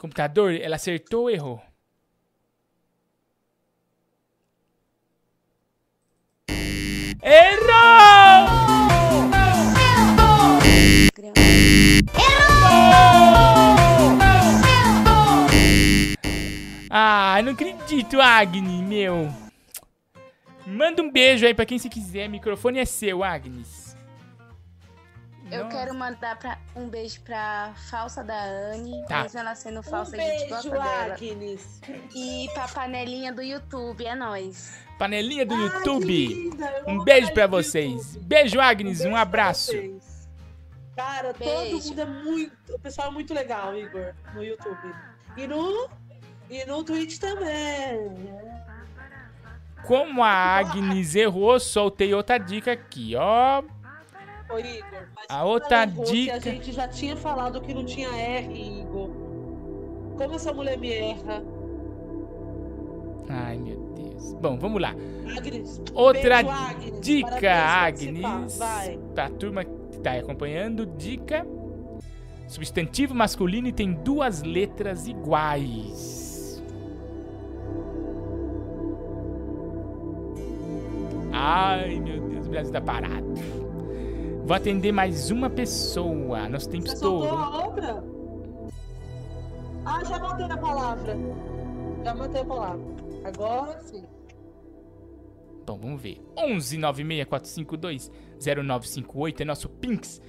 [0.03, 1.63] Computador, ela acertou ou errou?
[16.91, 19.33] Ah, não acredito, Agnes, meu.
[20.67, 22.29] Manda um beijo aí pra quem você quiser.
[22.29, 23.82] microfone é seu, Agnes.
[25.53, 29.05] Eu quero mandar pra, um beijo pra falsa da Anne.
[29.07, 29.23] Tá.
[29.23, 31.15] Mesmo ela sendo falsa, Um a gente beijo, gosta dela.
[31.15, 31.81] Agnes.
[32.15, 34.79] E pra panelinha do YouTube, é nóis.
[34.99, 36.51] Panelinha do YouTube.
[36.87, 38.17] Um beijo pra vocês.
[38.17, 39.01] Beijo, Agnes.
[39.05, 39.73] Um abraço.
[40.97, 41.89] Cara, todo Beijo.
[41.89, 42.75] mundo é muito.
[42.75, 44.95] O pessoal é muito legal, Igor, no YouTube.
[45.37, 45.89] E no.
[46.51, 48.13] E no Twitch também.
[49.87, 53.63] Como a Agnes errou, soltei outra dica aqui, ó.
[54.53, 59.09] Ô, Igor, A outra dica- a gente já tinha falado que não tinha R, Igor.
[60.19, 61.43] Como essa mulher me erra?
[63.29, 64.35] Ai, meu Deus.
[64.35, 64.95] Bom, vamos lá.
[65.37, 65.81] Agnes.
[65.95, 67.01] Outra beijo, Agnes.
[67.01, 67.53] dica.
[67.55, 68.59] Agnes.
[68.59, 68.99] Vai.
[69.15, 71.47] Pra turma que tá acompanhando, dica.
[72.47, 76.63] Substantivo masculino e tem duas letras iguais.
[81.33, 83.25] Ai, meu Deus, o Brasil tá parado.
[84.45, 86.49] Vou atender mais uma pessoa.
[86.49, 87.45] Nosso tempo Você soltou estourou.
[87.45, 88.05] a outra?
[89.85, 91.17] Ah, já matei a palavra.
[92.05, 92.85] Já matei a palavra.
[93.25, 94.05] Agora sim.
[95.65, 96.21] Bom, vamos ver.
[96.37, 98.11] 11 96452
[98.41, 100.21] 0958 é nosso Pinks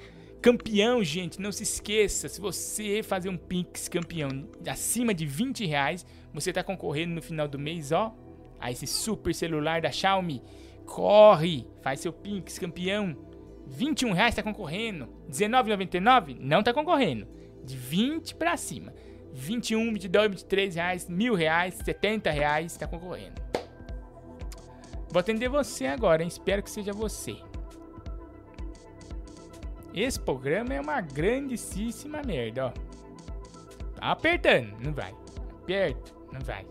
[0.41, 1.41] campeão, gente.
[1.41, 6.64] Não se esqueça, se você fazer um Pinks campeão acima de 20 reais, você tá
[6.64, 8.14] concorrendo no final do mês, ó,
[8.60, 10.44] a esse super celular da Xiaomi.
[10.85, 13.15] Corre, faz seu Pinks campeão.
[13.68, 15.10] 21 reais tá concorrendo.
[15.30, 17.27] 19,99 não tá concorrendo.
[17.64, 18.94] De 20 pra cima.
[19.34, 23.41] 21, 22, 23 reais, mil reais, 70 reais tá concorrendo.
[25.10, 26.27] Vou atender você agora, hein?
[26.27, 27.35] Espero que seja você.
[29.94, 32.72] Esse programa é uma grandíssima merda, ó.
[33.95, 35.14] Tá apertando, não vai.
[35.61, 36.14] Aperto.
[36.31, 36.65] Não vai.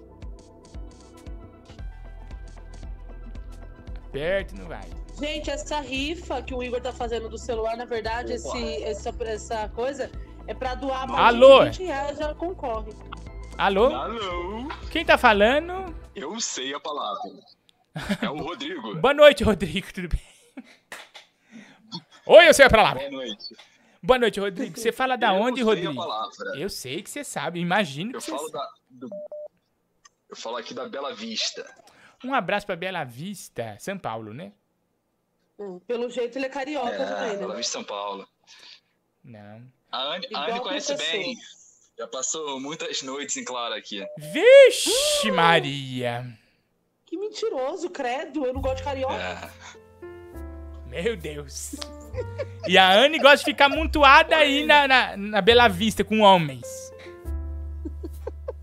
[4.08, 5.01] Aperto, não vai.
[5.18, 9.68] Gente, essa rifa que o Igor tá fazendo do celular, na verdade, esse, essa, essa
[9.68, 10.10] coisa
[10.46, 11.60] é pra doar mais Alô?
[11.68, 12.92] de 20 reais, já concorre.
[13.58, 13.94] Alô?
[13.94, 14.68] Alô?
[14.90, 15.94] Quem tá falando?
[16.16, 17.30] Eu sei a palavra.
[18.22, 18.96] É o Rodrigo.
[19.00, 20.20] Boa noite, Rodrigo, tudo bem?
[22.26, 23.00] Oi, eu sei a palavra.
[23.00, 23.56] Boa noite.
[24.02, 24.76] Boa noite, Rodrigo.
[24.78, 25.94] Você fala da Eu onde, sei a Rodrigo?
[25.94, 26.58] palavra.
[26.58, 28.68] Eu sei que você sabe, imagino que Eu você falo da.
[28.90, 29.08] do-
[30.30, 31.64] Eu falo aqui da Bela Vista.
[32.24, 34.52] Um abraço pra Bela Vista, São Paulo, né?
[35.62, 37.56] Hum, Pelo jeito ele é carioca É, também, Bela né?
[37.58, 38.26] Vista, São Paulo.
[39.22, 39.62] Não.
[39.90, 41.36] A Anne, a Anne conhece bem.
[41.98, 44.04] Já passou muitas noites em claro aqui.
[44.18, 46.26] Vixe, Maria.
[47.06, 48.44] Que mentiroso, credo.
[48.46, 49.14] Eu não gosto de carioca.
[49.14, 49.50] É.
[50.88, 51.76] Meu Deus.
[52.66, 56.66] E a Anne gosta de ficar amontoada aí na, na, na Bela Vista com homens.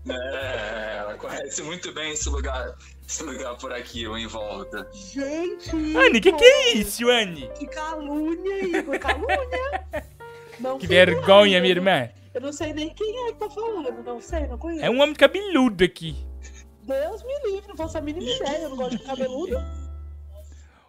[0.08, 2.74] É, ela conhece muito bem esse lugar,
[3.10, 4.88] esse lugar por aqui, ou em volta.
[4.92, 5.70] Gente!
[5.96, 7.50] Anne, que que é isso, Anne?
[7.58, 9.84] Que calúnia, Igor, calúnia!
[10.60, 12.10] Não Que vergonha, não, minha eu não- irmã.
[12.34, 14.84] Eu não sei nem quem é que tá falando, não sei, não conheço.
[14.84, 16.14] É um homem cabeludo aqui.
[16.82, 19.56] Deus me livre, não faço a mínima ideia, eu não gosto de cabeludo.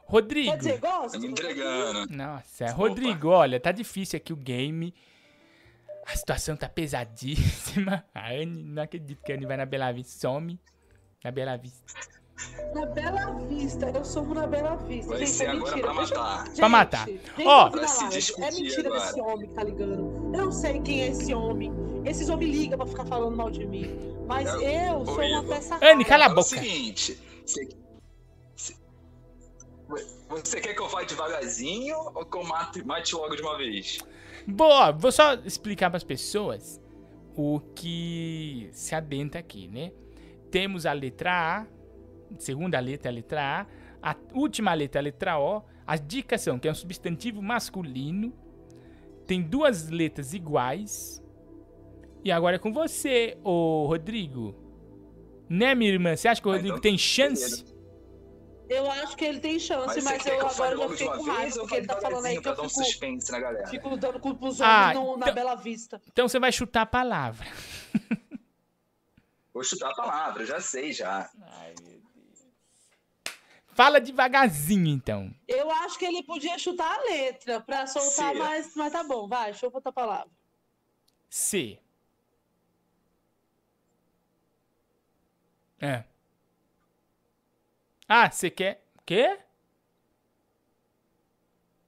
[0.05, 0.51] Rodrigo.
[0.51, 1.13] Quer dizer, gosto?
[1.13, 2.13] Tá me entregando.
[2.13, 4.93] Nossa, Rodrigo, olha, tá difícil aqui o game.
[6.05, 8.03] A situação tá pesadíssima.
[8.13, 10.19] A Anne, não acredito que a Anne vai na Bela Vista.
[10.19, 10.59] Some
[11.23, 12.11] na Bela Vista.
[12.73, 15.09] Na Bela Vista, eu somo na Bela Vista.
[15.09, 15.81] Vai gente, ser é agora mentira.
[15.87, 16.45] pra matar.
[16.47, 17.07] Gente, Pra matar.
[17.45, 17.67] Ó.
[17.69, 18.33] eu live.
[18.39, 18.99] É mentira agora.
[19.05, 20.35] desse homem que tá ligando.
[20.35, 21.71] Eu não sei quem é esse homem.
[22.05, 23.85] Esses homens ligam pra ficar falando mal de mim.
[24.27, 25.91] Mas eu sou uma peça rara.
[25.93, 26.47] Anne, cala a É o boca.
[26.47, 27.17] seguinte,
[30.29, 33.99] você, quer que eu vá devagarzinho ou que eu mate, mate logo de uma vez?
[34.47, 36.79] Boa, vou só explicar pras pessoas
[37.35, 39.91] o que se adenta aqui, né?
[40.51, 41.67] Temos a letra A,
[42.37, 43.41] segunda letra é a letra
[44.01, 45.63] A, a última letra é a letra O.
[45.87, 48.33] As dicas são que é um substantivo masculino,
[49.25, 51.23] tem duas letras iguais.
[52.23, 54.55] E agora é com você, ô Rodrigo.
[55.49, 56.15] Né, minha irmã?
[56.15, 57.65] Você acha que o Rodrigo tem chance?
[58.69, 61.55] Eu acho que ele tem chance, Mas, mas, eu eu agora já fiquei com raiva,
[61.55, 63.67] ou porque ele tá falando aí que eu um fico, suspense na galera?
[63.67, 66.01] fico dando cu pros homens Ah, no- na então- Bela Vista.
[66.07, 67.45] Então você vai chutar a palavra.
[69.53, 71.29] Vou chutar a palavra, já sei já.
[73.73, 75.33] Fala devagarzinho, então.
[75.47, 79.51] Eu acho que ele podia chutar a letra pra soltar mais, mas tá bom, vai,
[79.51, 80.31] deixa eu botar a palavra.
[81.29, 81.79] C.
[85.79, 86.03] É.
[88.07, 88.85] Ah, você quer.
[89.05, 89.39] Quê?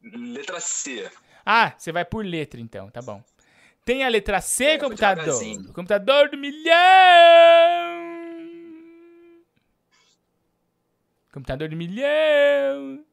[0.02, 1.12] Letra C.
[1.46, 3.24] Ah, você vai por letra então, tá bom.
[3.86, 5.40] Tem a letra C, vou computador.
[5.74, 6.74] Computador do milhão.
[11.34, 13.04] Computador do milhão.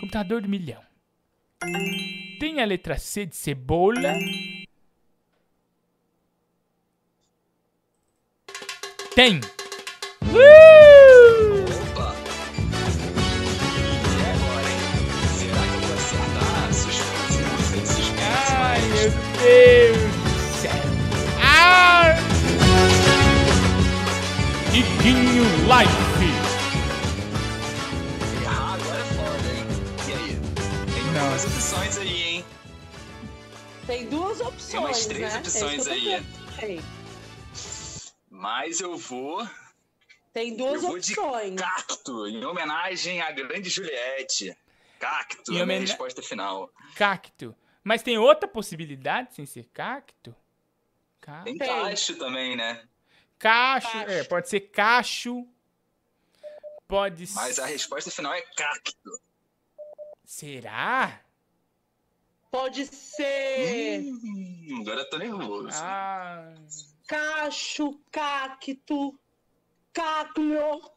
[0.00, 0.82] Computador do milhão.
[2.40, 4.14] Tem a letra C de cebola.
[9.14, 9.38] Tem.
[10.22, 10.97] Uh!
[19.48, 20.72] Deus do céu.
[21.42, 22.14] Ah!
[24.74, 26.28] Iguinho Life.
[28.44, 29.64] Errar agora é foda, hein?
[30.06, 30.38] E aí?
[30.92, 32.44] Tem duas opções aí, hein?
[33.86, 35.38] Tem duas opções, Tem umas três né?
[35.40, 35.92] opções É
[36.62, 36.82] aí.
[38.30, 39.48] Mas eu vou...
[40.34, 41.58] Tem duas eu vou de opções.
[41.58, 44.54] cacto, em homenagem à grande Juliette.
[45.00, 46.70] Cacto, Em é a minha resposta final.
[46.94, 47.56] Cacto.
[47.84, 50.34] Mas tem outra possibilidade sem ser cacto?
[51.20, 52.82] Ca- Tem cacho também, né?
[53.38, 53.96] Cacho.
[53.98, 55.46] É, pode ser cacho.
[56.86, 57.34] Pode ser.
[57.34, 59.20] Mas a resposta final é cacto.
[60.24, 61.20] Será?
[62.50, 65.68] Pode ser Hum, agora eu tô nervoso.
[65.82, 66.54] Ah.
[67.06, 69.18] cacho, cacto,
[69.92, 70.92] caclo.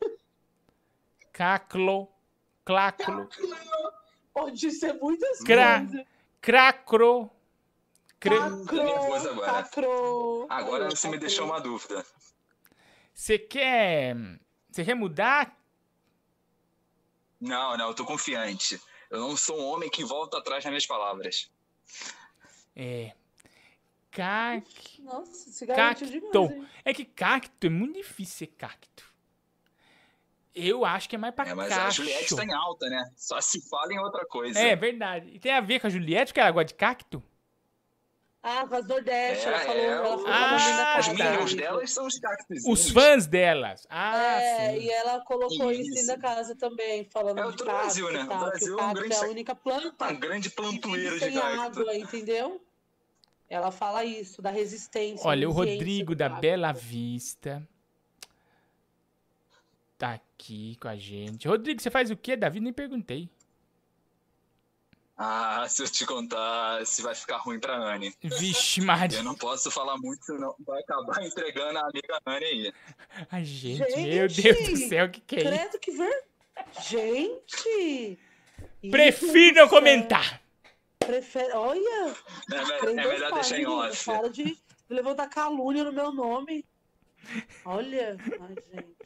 [1.34, 2.10] Caclo.
[2.64, 3.30] Claclo.
[4.34, 5.80] Pode ser muitas Cra.
[5.86, 6.06] coisas.
[6.42, 7.30] Cracro.
[8.20, 8.36] Cre...
[8.36, 9.36] Agora.
[9.46, 10.48] Cacro.
[10.50, 12.06] Agora você me deixou uma dúvida.
[13.14, 14.16] Você quer.
[14.70, 15.56] Você quer mudar?
[17.40, 18.82] Não, não, eu tô confiante.
[19.10, 21.52] Eu não sou um homem que volta atrás nas minhas palavras.
[22.76, 23.14] É.
[24.12, 24.66] Cac...
[25.00, 26.06] Nossa, esse é Cacto.
[26.06, 26.70] demais?
[26.84, 29.11] É que cacto é muito difícil ser cacto.
[30.53, 32.03] Eu acho que é mais pra É, mas a cacho.
[32.03, 33.10] Juliette tá em alta, né?
[33.15, 34.60] Só se fala em outra coisa.
[34.60, 35.30] É verdade.
[35.34, 37.23] E tem a ver com a Juliette, porque ela gosta de cacto?
[38.44, 41.91] Ah, com as Nordeste, ela É, falou, é, ela o- falou Ah, Os minions delas
[41.91, 42.64] são os cactos.
[42.68, 43.86] Os fãs delas.
[43.88, 44.80] Ah, é, sim.
[44.80, 46.07] e ela colocou isso, Isso.
[46.07, 48.23] da casa também, falando É o de cacto Brasil, né?
[48.23, 50.56] O tal, que Brasil o é um grande é a única planta Um grande que
[50.56, 51.61] plantoeiro de cacto.
[51.61, 52.60] água, entendeu?
[53.48, 55.28] Ela fala isso, da resistência.
[55.28, 56.28] Olha, o Rodrigo da.
[56.30, 57.61] Bela Vista
[60.02, 61.48] tá aqui com a gente.
[61.48, 62.60] Rodrigo, você faz o quê, Davi?
[62.60, 63.30] Nem perguntei.
[65.15, 68.11] Ah, se eu te contar, se vai ficar ruim pra Anne.
[68.23, 69.19] Vixe, Maria.
[69.19, 72.73] Eu não posso falar muito, senão vai acabar entregando a amiga Anne aí.
[73.32, 75.49] Ai, gente, Gente, meu Deus do céu, o que, que é isso?
[75.52, 76.23] Credo que ver...
[76.90, 78.19] Gente!
[78.90, 80.41] Prefiro não comentar.
[80.98, 81.53] Prefere...
[81.53, 82.15] Olha!
[82.52, 84.06] É, é melhor pais, deixar em off.
[84.06, 84.57] Para de
[84.90, 86.65] levantar calúnia no meu nome.
[87.64, 89.01] Olha, ai, gente.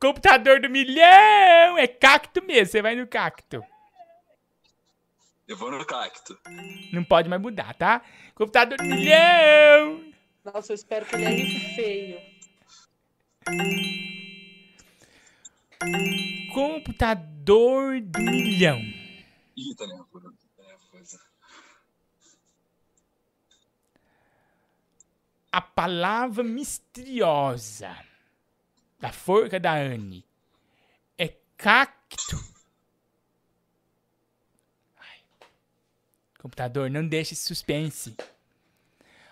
[0.00, 1.76] Computador do milhão!
[1.76, 3.62] É cacto mesmo, você vai no cacto.
[5.46, 6.38] Eu vou no cacto.
[6.90, 8.00] Não pode mais mudar, tá?
[8.34, 10.10] Computador do milhão!
[10.42, 12.20] Nossa, eu espero que ele erre feio.
[16.54, 18.80] Computador do milhão.
[19.54, 20.34] Ih, tá nervoso.
[20.56, 21.20] Tá nervoso.
[25.52, 28.09] A palavra misteriosa
[29.00, 30.24] da forca da Anne
[31.16, 32.36] é cacto.
[34.98, 35.24] Ai.
[36.38, 38.14] Computador, não deixe suspense.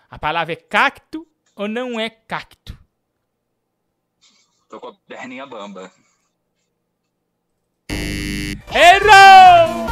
[0.09, 2.77] A palavra é cacto ou não é cacto?
[4.67, 5.91] Tô com a perninha bamba.
[8.71, 9.88] Errou!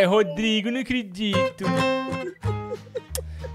[0.00, 1.64] Ai, Rodrigo, não acredito.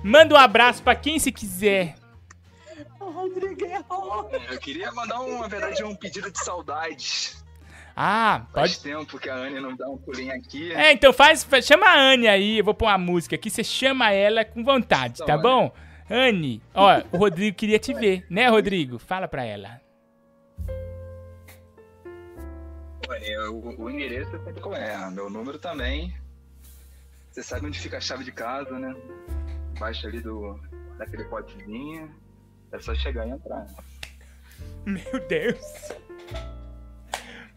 [0.03, 1.95] Manda um abraço pra quem você quiser.
[2.99, 4.29] O Rodrigo errou.
[4.51, 7.43] Eu queria mandar, um, na verdade, um pedido de saudades.
[7.95, 8.83] Ah, Faz pode.
[8.83, 10.71] tempo que a Anne não dá um pulinho aqui.
[10.73, 13.63] É, então faz, faz- chama a Anne aí, eu vou pôr uma música aqui, você
[13.63, 15.71] chama ela com vontade, tá Então, bom?
[16.09, 18.99] Anne, ó, o Rodrigo queria te ver, né, Rodrigo?
[18.99, 19.81] Fala pra ela.
[23.09, 24.31] Anne, o, o endereço
[24.61, 25.09] como é.
[25.11, 26.13] Meu número também.
[27.35, 28.95] Você sabe onde fica a chave de casa, né?
[29.75, 30.57] Embaixo ali do,
[30.97, 32.09] daquele potezinho.
[32.71, 33.67] É só chegar e entrar.
[34.85, 35.91] Meu Deus.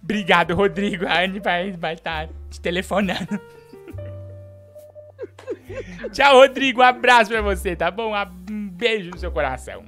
[0.03, 1.07] Obrigado, Rodrigo.
[1.07, 3.41] A Anne vai estar vai tá te telefonando.
[6.11, 6.81] Tchau, Rodrigo.
[6.81, 8.15] Um abraço pra você, tá bom?
[8.51, 9.85] Um beijo no seu coração.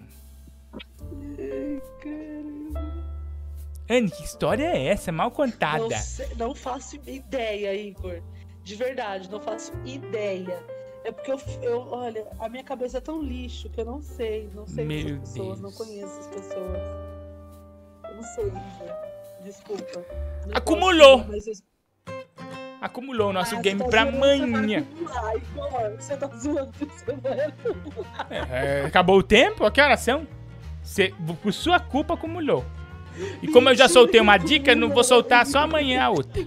[3.91, 5.11] Anne, que história é essa?
[5.11, 5.81] Mal contada.
[5.81, 8.23] Não, sei- não faço ideia, Igor.
[8.71, 10.57] De verdade, não faço ideia.
[11.03, 14.49] É porque eu, eu, olha, a minha cabeça é tão lixo que eu não sei.
[14.55, 15.77] Não sei Meu essas pessoas, não Deus.
[15.77, 16.79] conheço as pessoas.
[18.09, 18.53] Eu não sei.
[19.43, 20.05] Desculpa.
[20.47, 21.25] Não Acumulou.
[21.33, 22.15] eu-
[22.81, 24.87] Acumulou o nosso Ah, game você tá pra você amanhã.
[25.01, 25.97] Igor.
[25.99, 28.27] Você tá zoando, você vai acumular.
[28.53, 29.65] É, acabou o tempo?
[29.67, 30.29] A que horas são?
[30.85, 32.65] Cê, por sua culpa, acumulou.
[33.43, 36.41] E como eu já soltei uma dica, não vou soltar só amanhã a outra.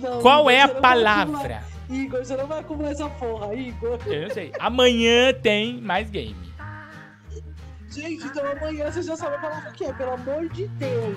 [0.00, 1.64] Não, Qual Igor, é a palavra?
[1.88, 3.98] Igor, você não vai acumular essa porra, Igor.
[4.06, 4.52] Eu não sei.
[4.58, 6.48] Amanhã tem mais game.
[7.90, 11.16] Gente, então amanhã vocês já sabem a palavra que é, pelo amor de Deus.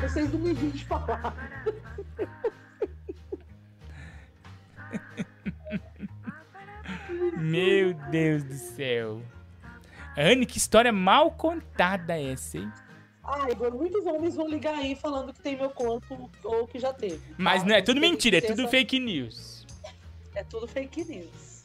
[0.00, 1.34] Vocês não me de falar.
[7.36, 9.22] Meu Deus do céu.
[10.16, 12.72] Anne, que história mal contada essa, hein?
[13.30, 16.94] Ah, Igor, muitos homens vão ligar aí falando que tem meu corpo ou que já
[16.94, 17.20] teve.
[17.36, 19.66] Mas não é tudo Tem mentira, é tudo essa- fake news.
[20.34, 21.64] É tudo fake news.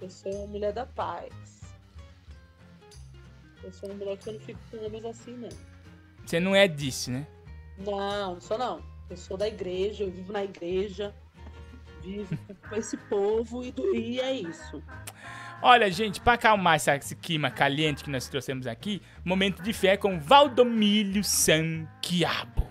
[0.00, 1.32] Eu sou uma mulher da paz.
[3.62, 5.48] Eu sou uma mulher que eu não fico com homens assim, não.
[6.26, 7.24] Você não é disso, né?
[7.78, 8.82] Não, não sou não.
[9.08, 11.14] Eu sou da igreja, eu vivo na igreja,
[12.02, 12.36] vivo
[12.68, 14.82] com esse povo e, do- e é isso.
[15.64, 20.18] Olha, gente, pra acalmar esse clima caliente que nós trouxemos aqui, momento de fé com
[20.18, 22.66] Valdomílio Sanquiabo.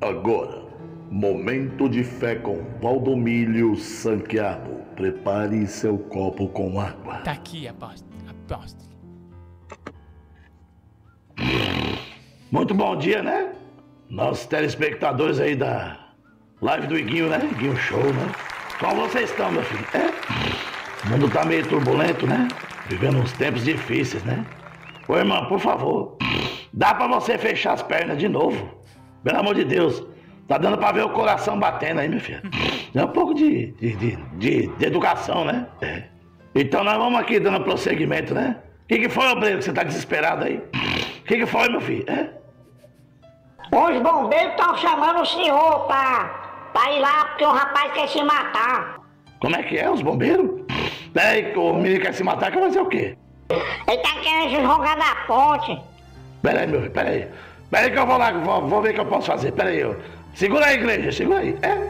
[0.00, 0.64] Agora,
[1.08, 4.80] momento de fé com Valdomílio Sanquiabo.
[4.96, 7.18] Prepare seu copo com água.
[7.18, 8.10] Tá aqui, apóstolo.
[8.28, 8.90] apóstolo.
[12.50, 13.52] Muito bom dia, né?
[14.08, 15.96] Nossos telespectadores aí da
[16.60, 17.38] live do Iguinho, né?
[17.52, 18.32] Iguinho Show, né?
[18.80, 19.84] Como vocês estão, meu filho?
[19.94, 21.06] É?
[21.06, 22.48] O mundo tá meio turbulento, né?
[22.88, 24.44] Vivendo uns tempos difíceis, né?
[25.06, 26.16] Ô, irmã, por favor.
[26.72, 28.68] Dá pra você fechar as pernas de novo?
[29.22, 30.02] Pelo amor de Deus.
[30.48, 32.42] Tá dando pra ver o coração batendo aí, meu filho.
[32.94, 35.66] É um pouco de, de, de, de- de educação, né?
[35.80, 36.04] É.
[36.54, 38.56] Então nós vamos aqui dando prosseguimento, né?
[38.84, 40.56] O que, que foi, obreiro, que você tá desesperado aí?
[40.56, 42.04] O que, que foi, meu filho?
[42.08, 42.30] É?
[43.72, 46.39] Os bombeiros estão chamando o senhor pra,
[46.90, 49.00] ir lá porque o rapaz quer se matar.
[49.40, 50.50] Como é que é, os bombeiros?
[51.12, 53.16] Peraí, o menino quer se matar, quer fazer o quê?
[53.50, 55.80] Ele tá querendo se jogar da ponte.
[56.42, 57.28] Peraí, meu filho, peraí.
[57.70, 59.52] Peraí que eu vou lá, vou, vou ver o que eu posso fazer.
[59.52, 59.96] Peraí, eu.
[60.34, 61.56] Segura aí, igreja, segura aí.
[61.62, 61.86] É?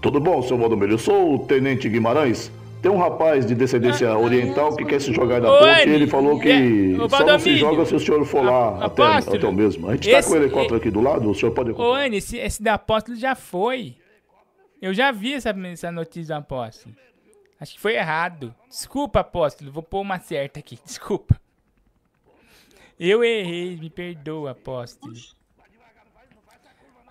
[0.00, 0.92] Tudo bom, seu Valdomiro?
[0.92, 2.50] Eu sou o Tenente Guimarães.
[2.82, 6.38] Tem um rapaz de descendência oriental que quer se jogar da ponte e ele falou
[6.40, 9.52] que é, ô, só não se joga se o senhor for lá até, até o
[9.52, 9.88] mesmo.
[9.88, 11.72] A gente tá esse- com o helicóptero aqui do lado, o senhor pode...
[11.72, 13.96] Ô, Anny, esse, esse da apóstolo já foi.
[14.80, 16.94] Eu já vi essa, essa notícia do apóstolo.
[17.60, 18.54] Acho que foi errado.
[18.66, 19.70] Desculpa, apóstolo.
[19.70, 20.78] Vou pôr uma certa aqui.
[20.82, 21.38] Desculpa.
[22.98, 23.76] Eu errei.
[23.76, 25.12] Me perdoa, apóstolo.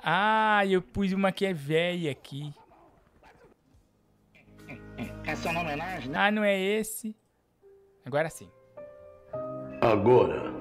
[0.03, 2.51] Ah, eu pus uma que é velha aqui.
[5.25, 7.15] É só uma homenagem, Ah, não é esse.
[8.05, 8.49] Agora sim.
[9.81, 10.51] Agora,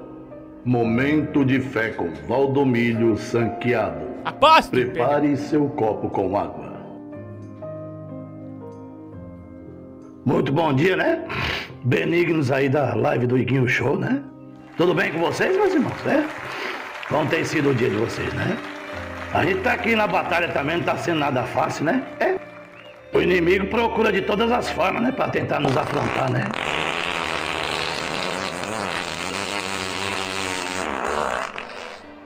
[0.64, 4.06] momento de fé com Valdomiro Sanqueado.
[4.24, 4.82] Apóstolo!
[4.90, 6.68] Prepare seu copo com água.
[10.24, 11.24] Muito bom dia, né?
[11.84, 14.22] Benignos aí da live do Iguinho Show, né?
[14.76, 16.28] Tudo bem com vocês, meus irmãos, né?
[17.08, 18.56] Como tem sido o dia de vocês, né?
[19.32, 22.02] A gente tá aqui na batalha também, não tá sendo nada fácil, né?
[22.20, 22.47] É.
[23.12, 25.12] O inimigo procura de todas as formas, né?
[25.12, 26.44] Pra tentar nos afrontar, né?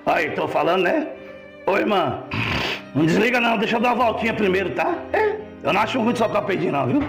[0.04, 1.06] Aí, tô falando, né?
[1.66, 2.24] Ô, irmã,
[2.94, 4.96] não desliga não, deixa eu dar uma voltinha primeiro, tá?
[5.12, 7.02] É, eu não acho ruim de soltar peidinho não, viu?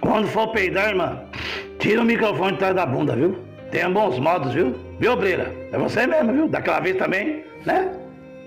[0.00, 1.20] Quando for peidar, irmã,
[1.78, 3.38] tira o microfone de trás da bunda, viu?
[3.70, 4.74] Tenha bons modos, viu?
[4.98, 5.52] Viu, Breira?
[5.70, 6.48] É você mesmo, viu?
[6.48, 7.92] Daquela vez também, né?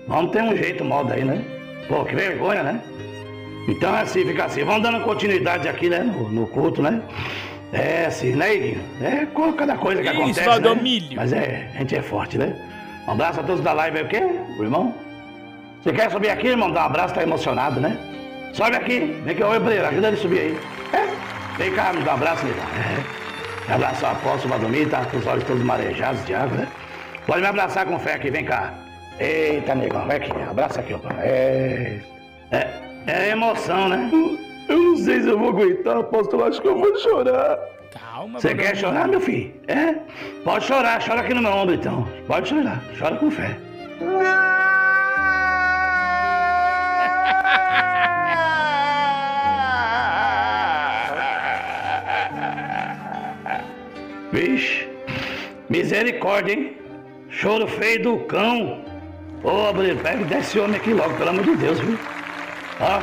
[0.08, 1.44] Vamos ter um jeito modo aí, né?
[1.88, 2.80] Pô, que vergonha, né?
[3.68, 4.64] Então é assim, fica assim.
[4.64, 6.00] Vamos dando continuidade aqui, né?
[6.00, 7.02] No, no culto, né?
[7.72, 8.80] É assim, né, Iguinho?
[9.02, 9.26] É
[9.56, 11.06] cada coisa que Isso, acontece, Valdomiro.
[11.06, 11.12] né?
[11.16, 12.54] Mas é, a gente é forte, né?
[13.06, 14.22] Um abraço a todos da live aí, o quê?
[14.58, 14.94] O irmão?
[15.82, 16.70] Você quer subir aqui, irmão?
[16.70, 17.96] Dar um abraço, tá emocionado, né?
[18.52, 19.20] Sobe aqui.
[19.24, 20.58] Vem aqui, ô Breira, ajuda ele a subir aí.
[20.92, 21.58] É?
[21.58, 22.60] Vem cá, me dá um abraço, Nilton.
[22.62, 23.68] É.
[23.68, 26.68] Me abraçar o apóstolo Valdomiro, tá com os olhos todos marejados de água, né?
[27.26, 28.74] Pode me abraçar com fé aqui, vem cá.
[29.18, 31.12] Eita, negão, vai aqui, abraça aqui, opa.
[31.20, 31.98] É.
[32.52, 32.68] É,
[33.06, 34.10] é emoção, né?
[34.68, 37.58] Eu não sei se eu vou aguentar, apóstolo, acho que eu vou chorar.
[37.92, 39.54] Calma, Você quer chorar, meu filho?
[39.68, 39.94] É?
[40.42, 42.06] Pode chorar, chora aqui no meu ombro então.
[42.26, 43.56] Pode chorar, chora com fé.
[54.32, 54.88] Vixe,
[55.70, 56.76] misericórdia, hein?
[57.30, 58.84] Choro feio do cão.
[59.44, 61.96] Ô, Abril, pega e desce esse homem aqui logo, pelo amor de Deus, viu?
[62.80, 63.00] Ó,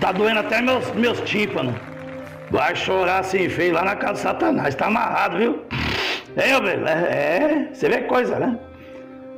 [0.00, 1.74] tá doendo até meus, meus tímpanos.
[2.50, 5.62] Vai chorar assim feio lá na casa do Satanás, tá amarrado, viu?
[6.36, 8.58] É, Abril, é, é, você vê coisa, né?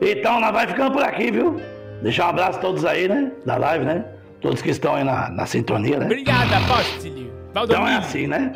[0.00, 1.60] Então, nós vai ficando por aqui, viu?
[2.02, 3.32] Deixar um abraço a todos aí, né?
[3.44, 4.04] Da live, né?
[4.40, 6.06] Todos que estão aí na, na sintonia, né?
[6.06, 7.30] Obrigado, apóstolo.
[7.50, 7.98] Então é Valdomiro.
[7.98, 8.52] assim, né?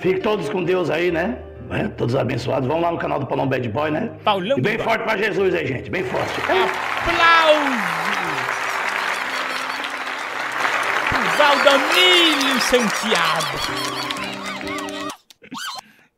[0.00, 1.36] Fiquem todos com Deus aí, né?
[1.70, 2.66] É, Todos abençoados.
[2.66, 4.10] Vamos lá no canal do Paulão Bad Boy, né?
[4.24, 5.90] Paulão e bem forte pra Jesus aí, gente.
[5.90, 6.40] Bem forte.
[6.40, 8.11] Aplausos!
[11.64, 13.56] Valdomiro Santiago.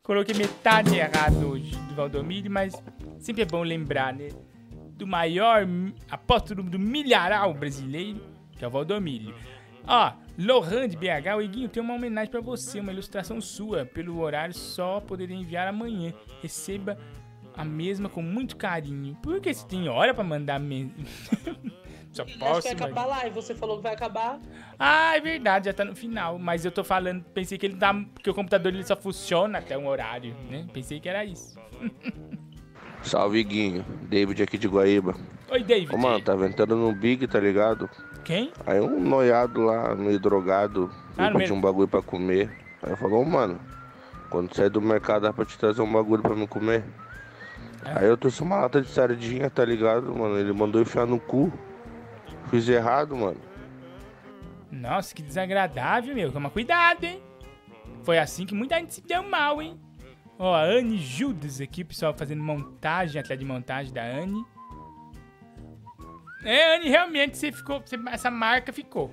[0.01, 2.73] Coloquei metade errado hoje do Valdomiro, mas
[3.19, 4.29] sempre é bom lembrar, né?
[4.97, 5.67] Do maior
[6.09, 8.21] apóstolo do milharal brasileiro,
[8.57, 9.35] que é o Valdomiro.
[9.87, 13.85] Ó, Lohan de BH, o Iguinho tem uma homenagem pra você, uma ilustração sua.
[13.85, 16.11] Pelo horário só poderia enviar amanhã.
[16.41, 16.97] Receba
[17.55, 19.15] a mesma com muito carinho.
[19.21, 20.91] Por que você tem hora pra mandar mesmo?
[22.15, 24.39] só Acho posso, que vai acabar lá e você falou que vai acabar.
[24.79, 26.37] ah, é verdade, já tá no final.
[26.39, 27.93] Mas eu tô falando, pensei que ele tá.
[27.93, 30.65] Porque o computador ele só funciona até um horário, né?
[30.73, 31.55] Pensei que era isso.
[33.03, 33.85] Salve, Guinho.
[34.09, 35.15] David aqui de Guaíba.
[35.51, 35.93] Oi, David.
[35.93, 37.87] Ô, mano, tava entrando no Big, tá ligado?
[38.23, 38.51] Quem?
[38.65, 42.49] Aí um noiado lá, meio drogado, Ah, meio- um bagulho pra comer.
[42.81, 43.59] Aí ô, mano,
[44.31, 46.83] quando sair do mercado dá pra te trazer um bagulho pra me comer.
[47.85, 47.99] É.
[47.99, 50.39] Aí eu trouxe uma lata de sardinha, tá ligado, mano?
[50.39, 51.53] Ele mandou enfiar no cu.
[52.49, 53.39] Fiz errado, mano.
[54.71, 56.31] Nossa, que desagradável, meu.
[56.31, 57.21] Toma cuidado, hein?
[58.03, 59.79] Foi assim que muita gente se deu mal, hein?
[60.37, 64.45] Ó, a Anne Judas aqui, o pessoal fazendo montagem, atrás de montagem da Anne.
[66.43, 67.81] É, Anne, realmente você ficou.
[67.81, 69.11] você- essa marca ficou.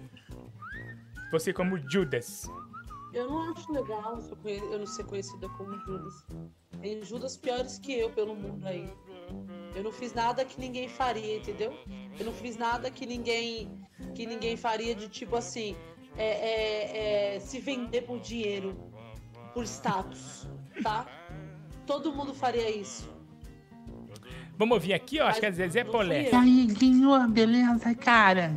[1.31, 2.51] Você como Judas.
[3.15, 6.27] Eu não acho legal eu não ser conhecida como Judas.
[6.81, 8.91] Tem Judas piores que eu pelo mundo aí.
[9.75, 11.73] Eu não fiz nada que ninguém faria, entendeu?
[12.19, 13.71] Eu não fiz nada que ninguém
[14.15, 15.77] que ninguém faria de tipo assim,
[16.17, 18.77] é, é, é, se vender por dinheiro,
[19.55, 20.47] por status,
[20.83, 21.07] tá?
[21.87, 23.11] Todo mundo faria isso.
[24.59, 25.27] Vamos ouvir aqui, ó.
[25.27, 26.31] Acho que é Zezé Polé.
[26.31, 28.55] E aí, Guinho, beleza, cara?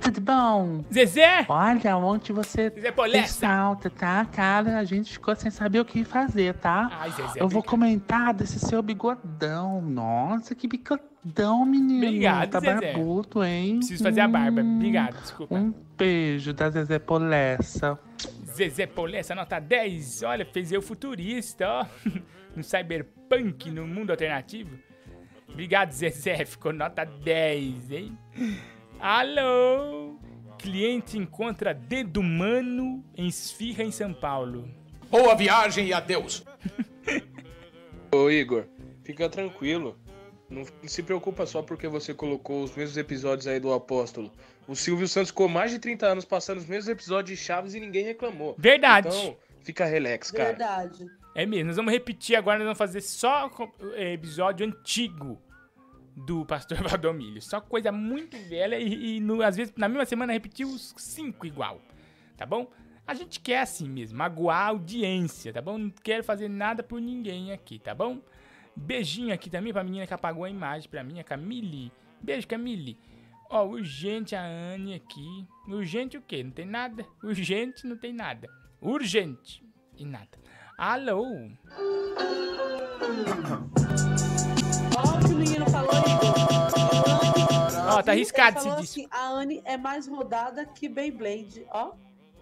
[0.00, 0.84] Tudo bom?
[0.92, 1.44] Zezé!
[1.48, 2.92] Olha, ontem você Zezé
[3.46, 4.24] falta, tá?
[4.26, 6.88] Cara, a gente ficou sem saber o que fazer, tá?
[6.92, 9.82] Ai, Zezé, Eu vou comentar desse seu bigodão.
[9.82, 12.06] Nossa, que bigodão, menino.
[12.06, 12.92] Obrigado, tá Zezé.
[12.92, 13.78] barbudo, hein?
[13.78, 14.60] Preciso fazer a barba.
[14.62, 15.54] Hum, Obrigado, desculpa.
[15.54, 17.98] Um beijo da Zezé Polessa.
[18.54, 20.22] Zezé Polé, essa nota 10.
[20.22, 21.86] Olha, fez eu futurista, ó.
[22.56, 24.76] No cyberpunk, no mundo alternativo.
[25.48, 26.44] Obrigado, Zezé.
[26.44, 28.18] Ficou nota 10, hein?
[29.00, 30.18] Alô?
[30.58, 34.68] Cliente encontra dedo humano em esfirra em São Paulo.
[35.08, 36.44] Boa viagem e adeus.
[38.12, 38.64] Ô Igor,
[39.04, 39.96] fica tranquilo.
[40.50, 44.32] Não se preocupa só porque você colocou os mesmos episódios aí do Apóstolo.
[44.66, 47.80] O Silvio Santos ficou mais de 30 anos passando os mesmos episódios de Chaves e
[47.80, 48.56] ninguém reclamou.
[48.58, 49.08] Verdade.
[49.08, 50.48] Então, fica relax, cara.
[50.48, 51.06] Verdade.
[51.36, 53.48] É mesmo, nós vamos repetir agora, nós vamos fazer só
[53.94, 55.40] é, episódio antigo
[56.26, 57.40] do Pastor Valdomilho.
[57.42, 61.46] Só coisa muito velha e, e no- às vezes na mesma semana repetir os cinco
[61.46, 61.80] igual,
[62.36, 62.70] tá bom?
[63.06, 65.78] A gente quer assim mesmo, magoar a audiência, tá bom?
[65.78, 68.20] Não quero fazer nada por ninguém aqui, tá bom?
[68.76, 71.90] Beijinho aqui também pra menina que apagou a imagem pra mim, a Camille.
[72.20, 72.98] Beijo, Camille.
[73.50, 75.46] Ó, urgente a Anne aqui.
[75.66, 76.44] Urgente o quê?
[76.44, 77.06] Não tem nada.
[77.24, 78.46] Urgente não tem nada.
[78.80, 79.64] Urgente
[79.96, 80.38] e nada.
[80.76, 81.24] Alô?
[84.98, 86.28] Ó, o que o menino falou, Igor.
[87.90, 88.82] Ó, tá arriscado esse disco.
[88.82, 91.92] assim, a Anne é mais rodada que Beyblade, ó.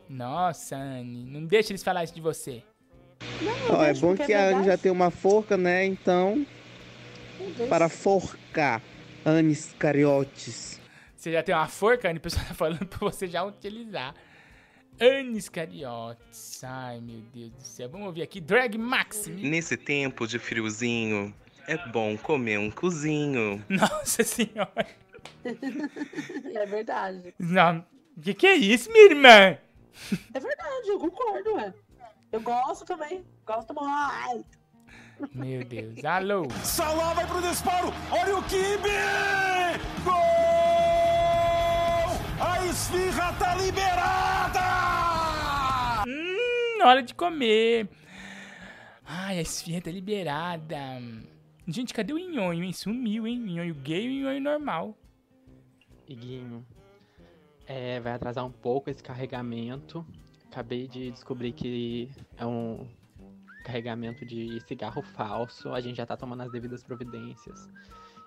[0.09, 2.63] Nossa, Anne, não deixa eles falar isso de você.
[3.71, 5.85] Ó, é bom que é a Anne já tem uma forca, né?
[5.85, 6.47] Então,
[7.69, 8.83] para forcar
[9.25, 10.81] Anis Cariotes.
[11.17, 14.15] Você já tem uma forca, Anne, o pessoal tá falando pra você já utilizar.
[15.01, 16.63] Anis Cariotes.
[16.65, 17.89] Ai, meu Deus do céu.
[17.89, 18.41] Vamos ouvir aqui.
[18.41, 19.27] Drag Max.
[19.27, 21.35] Nesse tempo de friozinho,
[21.67, 23.65] é bom comer um cozinho.
[23.69, 24.87] Nossa senhora.
[25.45, 27.35] é verdade.
[27.39, 27.85] Não,
[28.23, 29.59] que que é isso, minha irmã?
[30.35, 31.75] É verdade, eu concordo, é.
[32.33, 33.25] Eu gosto também.
[33.47, 34.45] Gosto mais.
[35.35, 36.05] Meu Deus.
[36.05, 36.47] Alô?
[36.63, 37.93] Salah vai pro disparo.
[38.11, 38.91] Olha o Kibe!
[40.05, 40.15] Gol!
[42.39, 44.61] A esfirra tá liberada!
[46.07, 47.89] Hum, hora de comer.
[49.07, 51.01] Ai, a esfirra tá liberada.
[51.67, 52.73] Gente, cadê o nhonho, hein?
[52.73, 53.39] Sumiu, hein?
[53.41, 54.97] Nhonho gay e o nhonho normal.
[56.09, 56.65] Iguinho,
[57.67, 60.07] é, vai atrasar um pouco esse carregamento.
[60.47, 62.89] Acabei de descobrir que é um
[63.65, 65.73] carregamento de cigarro falso.
[65.75, 67.69] A gente já tá tomando as devidas providências.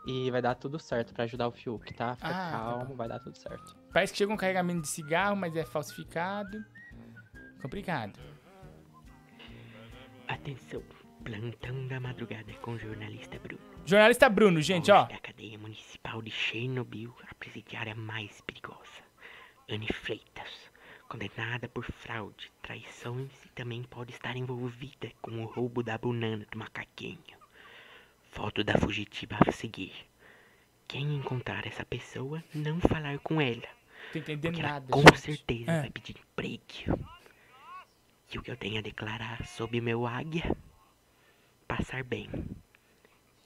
[0.06, 2.16] E vai dar tudo certo pra ajudar o Fiuk, tá?
[2.16, 3.76] Fica Ah, tá calmo, vai dar tudo certo.
[3.94, 6.64] Parece que chegou um carregamento de cigarro, mas é falsificado.
[7.62, 8.20] Complicado.
[10.28, 10.84] Atenção,
[11.24, 13.62] plantão da madrugada com o jornalista Bruno.
[13.86, 15.06] Jornalista Bruno, gente, ó.
[15.06, 19.04] Da cadeia municipal de Chernobyl, a presidiária mais perigosa,
[19.70, 20.72] Anne Freitas,
[21.08, 26.58] condenada por fraude, traições e também pode estar envolvida com o roubo da banana do
[26.58, 27.18] macaquinho.
[28.32, 29.94] Foto da fugitiva a seguir.
[30.88, 33.68] Quem encontrar essa pessoa, não falar com ela.
[34.12, 35.20] Tô entendendo porque ela nada, com gente.
[35.20, 35.82] certeza Ah.
[35.82, 37.08] vai pedir emprego.
[38.32, 40.56] E o que eu tenho a declarar sobre meu águia?
[41.70, 42.28] Passar bem.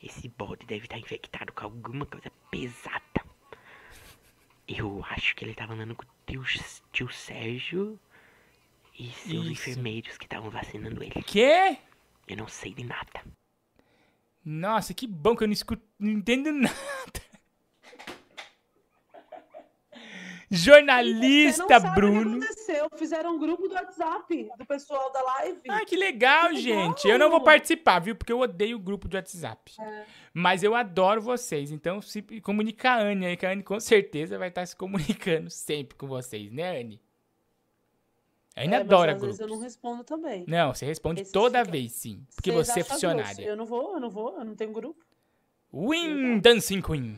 [0.02, 3.02] Esse bode deve estar infectado com alguma coisa pesada.
[4.66, 6.42] Eu acho que ele tava andando com o tio,
[6.94, 8.00] tio Sérgio
[8.98, 9.52] e seus Isso.
[9.52, 11.22] enfermeiros que estavam vacinando ele.
[11.24, 11.78] Quê?
[12.26, 13.26] Eu não sei de nada.
[14.44, 16.74] Nossa, que bom que eu não escuto, não entendo nada.
[19.92, 22.38] Você Jornalista sabe O que Bruno.
[22.38, 22.90] aconteceu?
[22.96, 25.60] Fizeram um grupo do WhatsApp do pessoal da live.
[25.70, 27.08] Ah, que legal, gente.
[27.08, 28.16] Eu não vou participar, viu?
[28.16, 29.74] Porque eu odeio o grupo do WhatsApp.
[29.80, 30.06] É.
[30.34, 31.72] Mas eu adoro vocês.
[31.72, 35.50] Então, se comunica a Anne aí, que a Anne com certeza vai estar se comunicando
[35.50, 37.02] sempre com vocês, né, Anne?
[38.56, 39.26] A Anne É, mas adora às grupo.
[39.36, 40.46] vezes eu não respondo também.
[40.48, 42.24] Não, você responde Esse toda fica- vez, sim.
[42.36, 43.24] Porque Vocês você é funcionária.
[43.34, 43.42] grosso.
[43.42, 45.04] Eu não vou, eu não vou, eu não tenho grupo.
[45.74, 47.18] Win Dancing Queen.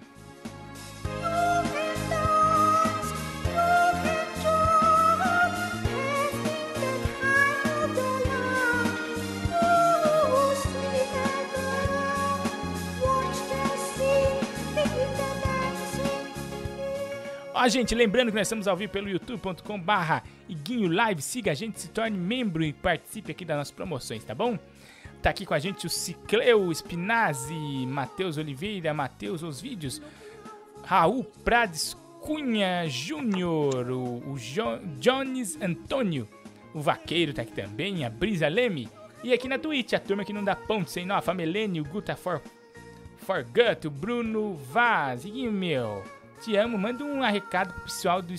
[17.66, 19.82] Ó, gente, lembrando que nós estamos ao vivo pelo youtube.com
[20.48, 21.20] Iguinho Live.
[21.20, 24.60] Siga a gente, se torne membro e participe aqui das nossas promoções, tá bom?
[25.20, 30.00] Tá aqui com a gente o Cicleu Spinazzi, Matheus Oliveira, Matheus Os Vídeos,
[30.84, 36.30] Raul Prades Cunha Júnior, o, o jo, Jones Antônio,
[36.72, 38.88] o Vaqueiro tá aqui também, a Brisa Leme.
[39.24, 41.86] E aqui na Twitch, a turma que não dá ponto sem nó, a Famelene, o
[41.86, 42.44] Guta For,
[43.18, 46.04] Forgut, o Bruno Vaz, Iguinho meu,
[46.46, 48.34] te amo, manda um recado pro pessoal do,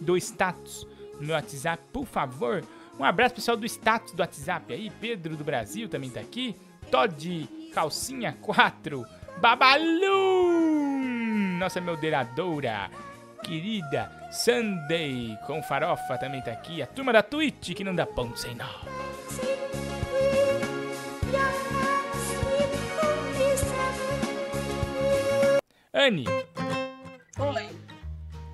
[0.00, 0.86] do status
[1.18, 2.64] no meu WhatsApp, por favor.
[2.96, 6.54] Um abraço pessoal do status do WhatsApp aí, Pedro do Brasil também tá aqui,
[6.92, 9.04] Todd Calcinha 4,
[9.38, 10.60] Babalu,
[11.58, 12.88] nossa moderadora
[13.42, 18.36] querida, Sunday com farofa também tá aqui, a turma da Twitch que não dá pão
[18.36, 18.68] sem nó.
[25.94, 26.24] Anne,
[27.38, 27.68] Oi.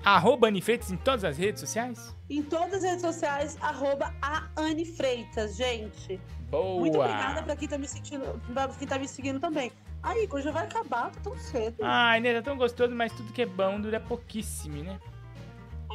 [0.05, 2.15] arroba Anne Freitas em todas as redes sociais?
[2.29, 6.19] Em todas as redes sociais, arroba a Anne Freitas, gente.
[6.49, 6.79] Boa!
[6.79, 9.71] Muito obrigada pra quem tá me seguindo, pra quem tá me seguindo também.
[10.01, 11.77] Aí, Igor, já vai acabar, tá tão cedo.
[11.83, 14.97] Ai, né, tá tão gostoso, mas tudo que é bom dura pouquíssimo, né?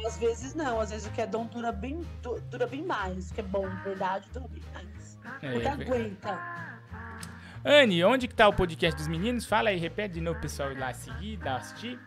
[0.05, 3.31] Às vezes não, às vezes o que é bom dura bem, du- dura bem mais.
[3.31, 5.17] O que é bom, de verdade, dura bem mais.
[5.41, 6.39] É, Porque é aguenta.
[7.63, 9.45] Anne, onde que tá o podcast dos meninos?
[9.45, 11.99] Fala aí, repete de novo pessoal ir lá seguir, dar assistir.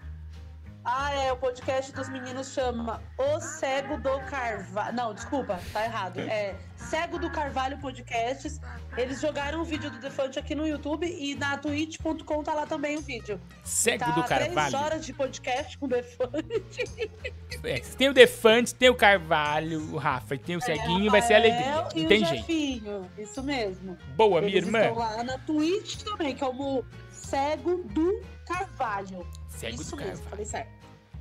[0.90, 4.96] Ah, é, o podcast dos meninos chama O Cego do Carvalho.
[4.96, 6.18] Não, desculpa, tá errado.
[6.18, 8.58] É Cego do Carvalho Podcasts.
[8.96, 12.96] Eles jogaram o vídeo do Defante aqui no YouTube e na twitch.com tá lá também
[12.96, 13.38] o vídeo.
[13.62, 14.78] Cego tá do Três Carvalho.
[14.78, 17.12] horas de podcast com o Defante.
[17.62, 21.34] É, tem o Defante, tem o Carvalho, o Rafa e tem o Ceguinho, vai ser
[21.34, 21.70] alegria.
[21.70, 23.10] Não o tem jeito.
[23.18, 23.98] Isso mesmo.
[24.16, 24.80] Boa, minha Eles irmã.
[24.80, 29.26] estão lá na Twitch também, como Cego do Carvalho.
[29.48, 30.30] Cego isso do mesmo, Carvalho.
[30.30, 30.77] falei certo.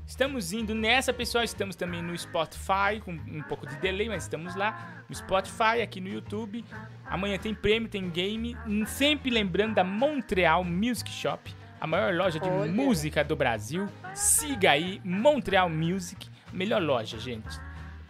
[0.07, 1.43] Estamos indo nessa, pessoal.
[1.43, 5.03] Estamos também no Spotify, com um pouco de delay, mas estamos lá.
[5.09, 6.63] No Spotify, aqui no YouTube.
[7.05, 8.55] Amanhã tem prêmio, tem game.
[8.87, 12.71] Sempre lembrando da Montreal Music Shop, a maior loja de Olha.
[12.71, 13.89] música do Brasil.
[14.13, 17.59] Siga aí, Montreal Music, melhor loja, gente.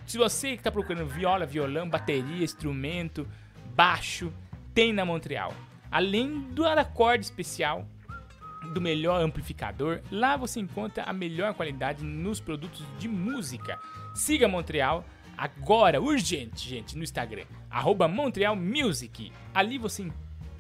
[0.05, 3.27] Se você que está procurando viola, violão, bateria, instrumento,
[3.75, 4.31] baixo,
[4.71, 5.51] tem na Montreal.
[5.89, 7.87] Além do acorde especial,
[8.73, 13.79] do melhor amplificador, lá você encontra a melhor qualidade nos produtos de música.
[14.15, 15.05] Siga Montreal
[15.37, 19.31] agora, urgente, gente, no Instagram, arroba Montreal Music.
[19.53, 20.13] Ali você en-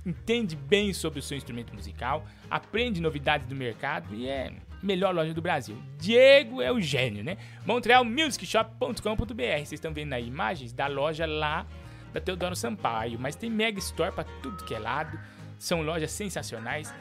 [0.05, 5.33] entende bem sobre o seu instrumento musical, aprende novidades do mercado e é melhor loja
[5.33, 5.75] do Brasil.
[5.99, 7.37] Diego é o gênio, né?
[7.65, 9.33] montrealmusicshop.com.br.
[9.33, 11.65] Vocês estão vendo aí imagens da loja lá
[12.13, 15.19] da Teodoro Sampaio, mas tem mega store para tudo que é lado.
[15.57, 16.93] São lojas sensacionais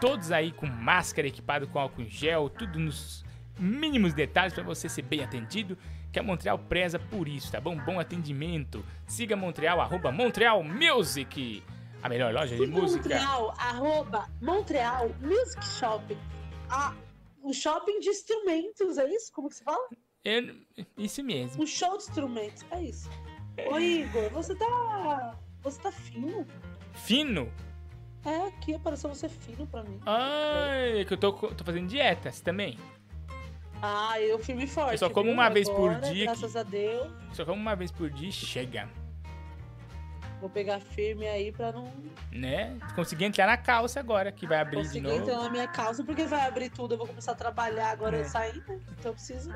[0.00, 3.24] todos aí com máscara, equipado com álcool em gel, tudo nos
[3.58, 5.76] mínimos detalhes para você ser bem atendido,
[6.12, 7.76] que a Montreal preza por isso, tá bom?
[7.76, 8.84] Bom atendimento.
[9.06, 11.62] Siga Montreal, arroba Montreal Music,
[12.02, 12.96] a melhor loja de música.
[13.02, 16.16] Montreal, arroba Montreal Music Shop.
[16.70, 16.94] Ah,
[17.44, 19.32] um shopping de instrumentos, é isso?
[19.32, 19.88] Como que se fala?
[20.24, 20.54] Eu-
[20.98, 21.62] isso mesmo.
[21.62, 23.08] Um show de instrumentos, é isso.
[23.70, 25.34] Ô Igor, você tá.
[25.62, 26.46] Você tá fino?
[26.94, 27.52] Fino?
[28.24, 29.98] É, aqui apareceu você fino pra mim.
[30.04, 32.78] Ai, que eu tô, tô fazendo dietas também.
[33.82, 34.92] Ah, eu firme forte.
[34.92, 35.32] Eu só como viu?
[35.32, 37.10] uma vez por Agora, dia Graças a Deus.
[37.32, 38.88] Só como uma vez por dia e chega,
[40.40, 41.92] Vou pegar firme aí pra não
[42.32, 42.78] né?
[42.94, 45.20] Consegui entrar na calça agora, que vai abrir de conseguir novo.
[45.22, 46.94] entrar na minha calça, porque vai abrir tudo.
[46.94, 48.24] Eu vou começar a trabalhar agora É.
[48.24, 48.80] sair, né?
[48.98, 49.50] Então eu preciso.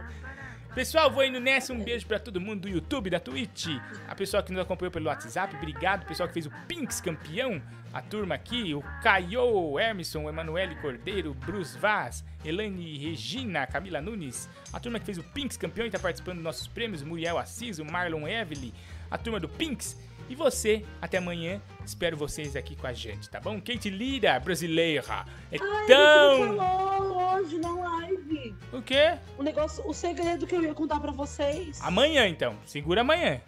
[0.75, 1.73] Pessoal, vou indo nessa.
[1.73, 3.69] Um beijo pra todo mundo do YouTube, da Twitch.
[4.09, 6.03] A pessoa que nos acompanhou pelo WhatsApp, obrigado.
[6.03, 7.63] O pessoal que fez o Pinks campeão.
[7.93, 14.49] A turma aqui, o Caio, Emerson, Emanuele Cordeiro, Bruce Vaz, Elaine Regina, Camila Nunes.
[14.73, 17.79] A turma que fez o Pinks campeão e tá participando dos nossos prêmios, Muriel Assis,
[17.79, 18.75] o Marlon Evely.
[19.09, 19.97] A turma do Pinks.
[20.29, 21.61] E você, até amanhã.
[21.85, 23.61] Espero vocês aqui com a gente, tá bom?
[23.61, 25.25] Kate Lira, brasileira.
[25.53, 26.57] É Ai, tão.
[26.57, 28.55] falou hoje na live.
[28.73, 29.19] O quê?
[29.39, 31.81] O negócio, o segredo que eu ia contar pra vocês.
[31.83, 32.57] Amanhã, então.
[32.65, 33.41] Segura amanhã.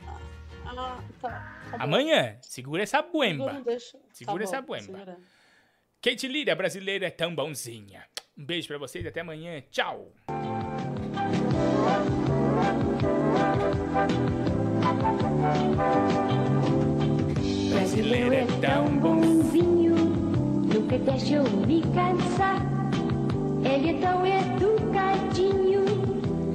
[0.66, 1.28] Ah, tá.
[1.70, 1.76] tá.
[1.78, 3.52] Amanhã, segura essa buemba.
[3.52, 3.98] não deixa.
[4.12, 4.84] Segura Tá essa bom, buemba.
[4.84, 5.18] segurando.
[6.02, 8.04] Kate Lira, brasileira, é tão bonzinha.
[8.36, 9.62] Um beijo pra vocês, até amanhã.
[9.70, 10.12] Tchau.
[17.96, 22.60] Brasileiro é tão bonzinho, nunca deixou me cansar.
[23.64, 25.82] Ele é tão educadinho,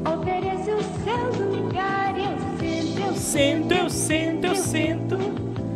[0.05, 2.13] oferece o seu lugar.
[2.15, 5.17] Eu sento, eu sento, eu sento,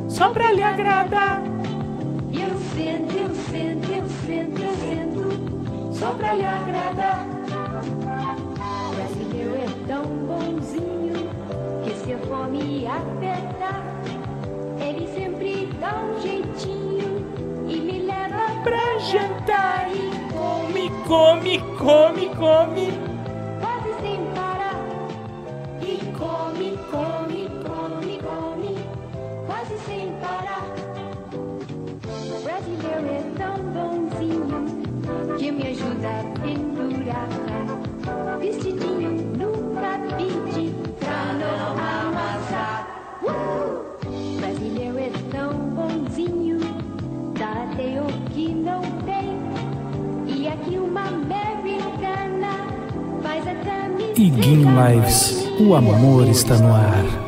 [0.08, 1.42] só pra lhe agradar.
[2.32, 7.26] Eu sento, eu sento, eu sento, eu sento, só pra lhe agradar.
[10.28, 11.30] bonzinho,
[11.84, 13.84] que se eu for me apertar,
[14.88, 17.26] ele sempre dá um jeitinho
[17.68, 22.88] e me leva pra jantar e Come, come, come, come.
[23.62, 24.82] quase sem parar.
[25.82, 28.76] E come, come, come, come,
[29.46, 30.66] quase sem parar.
[31.32, 37.30] O brasileiro é tão bonzinho que me ajuda a pendurar.
[38.40, 38.85] Vestidinho
[54.18, 57.25] Iguinho Lives, o amor está no ar.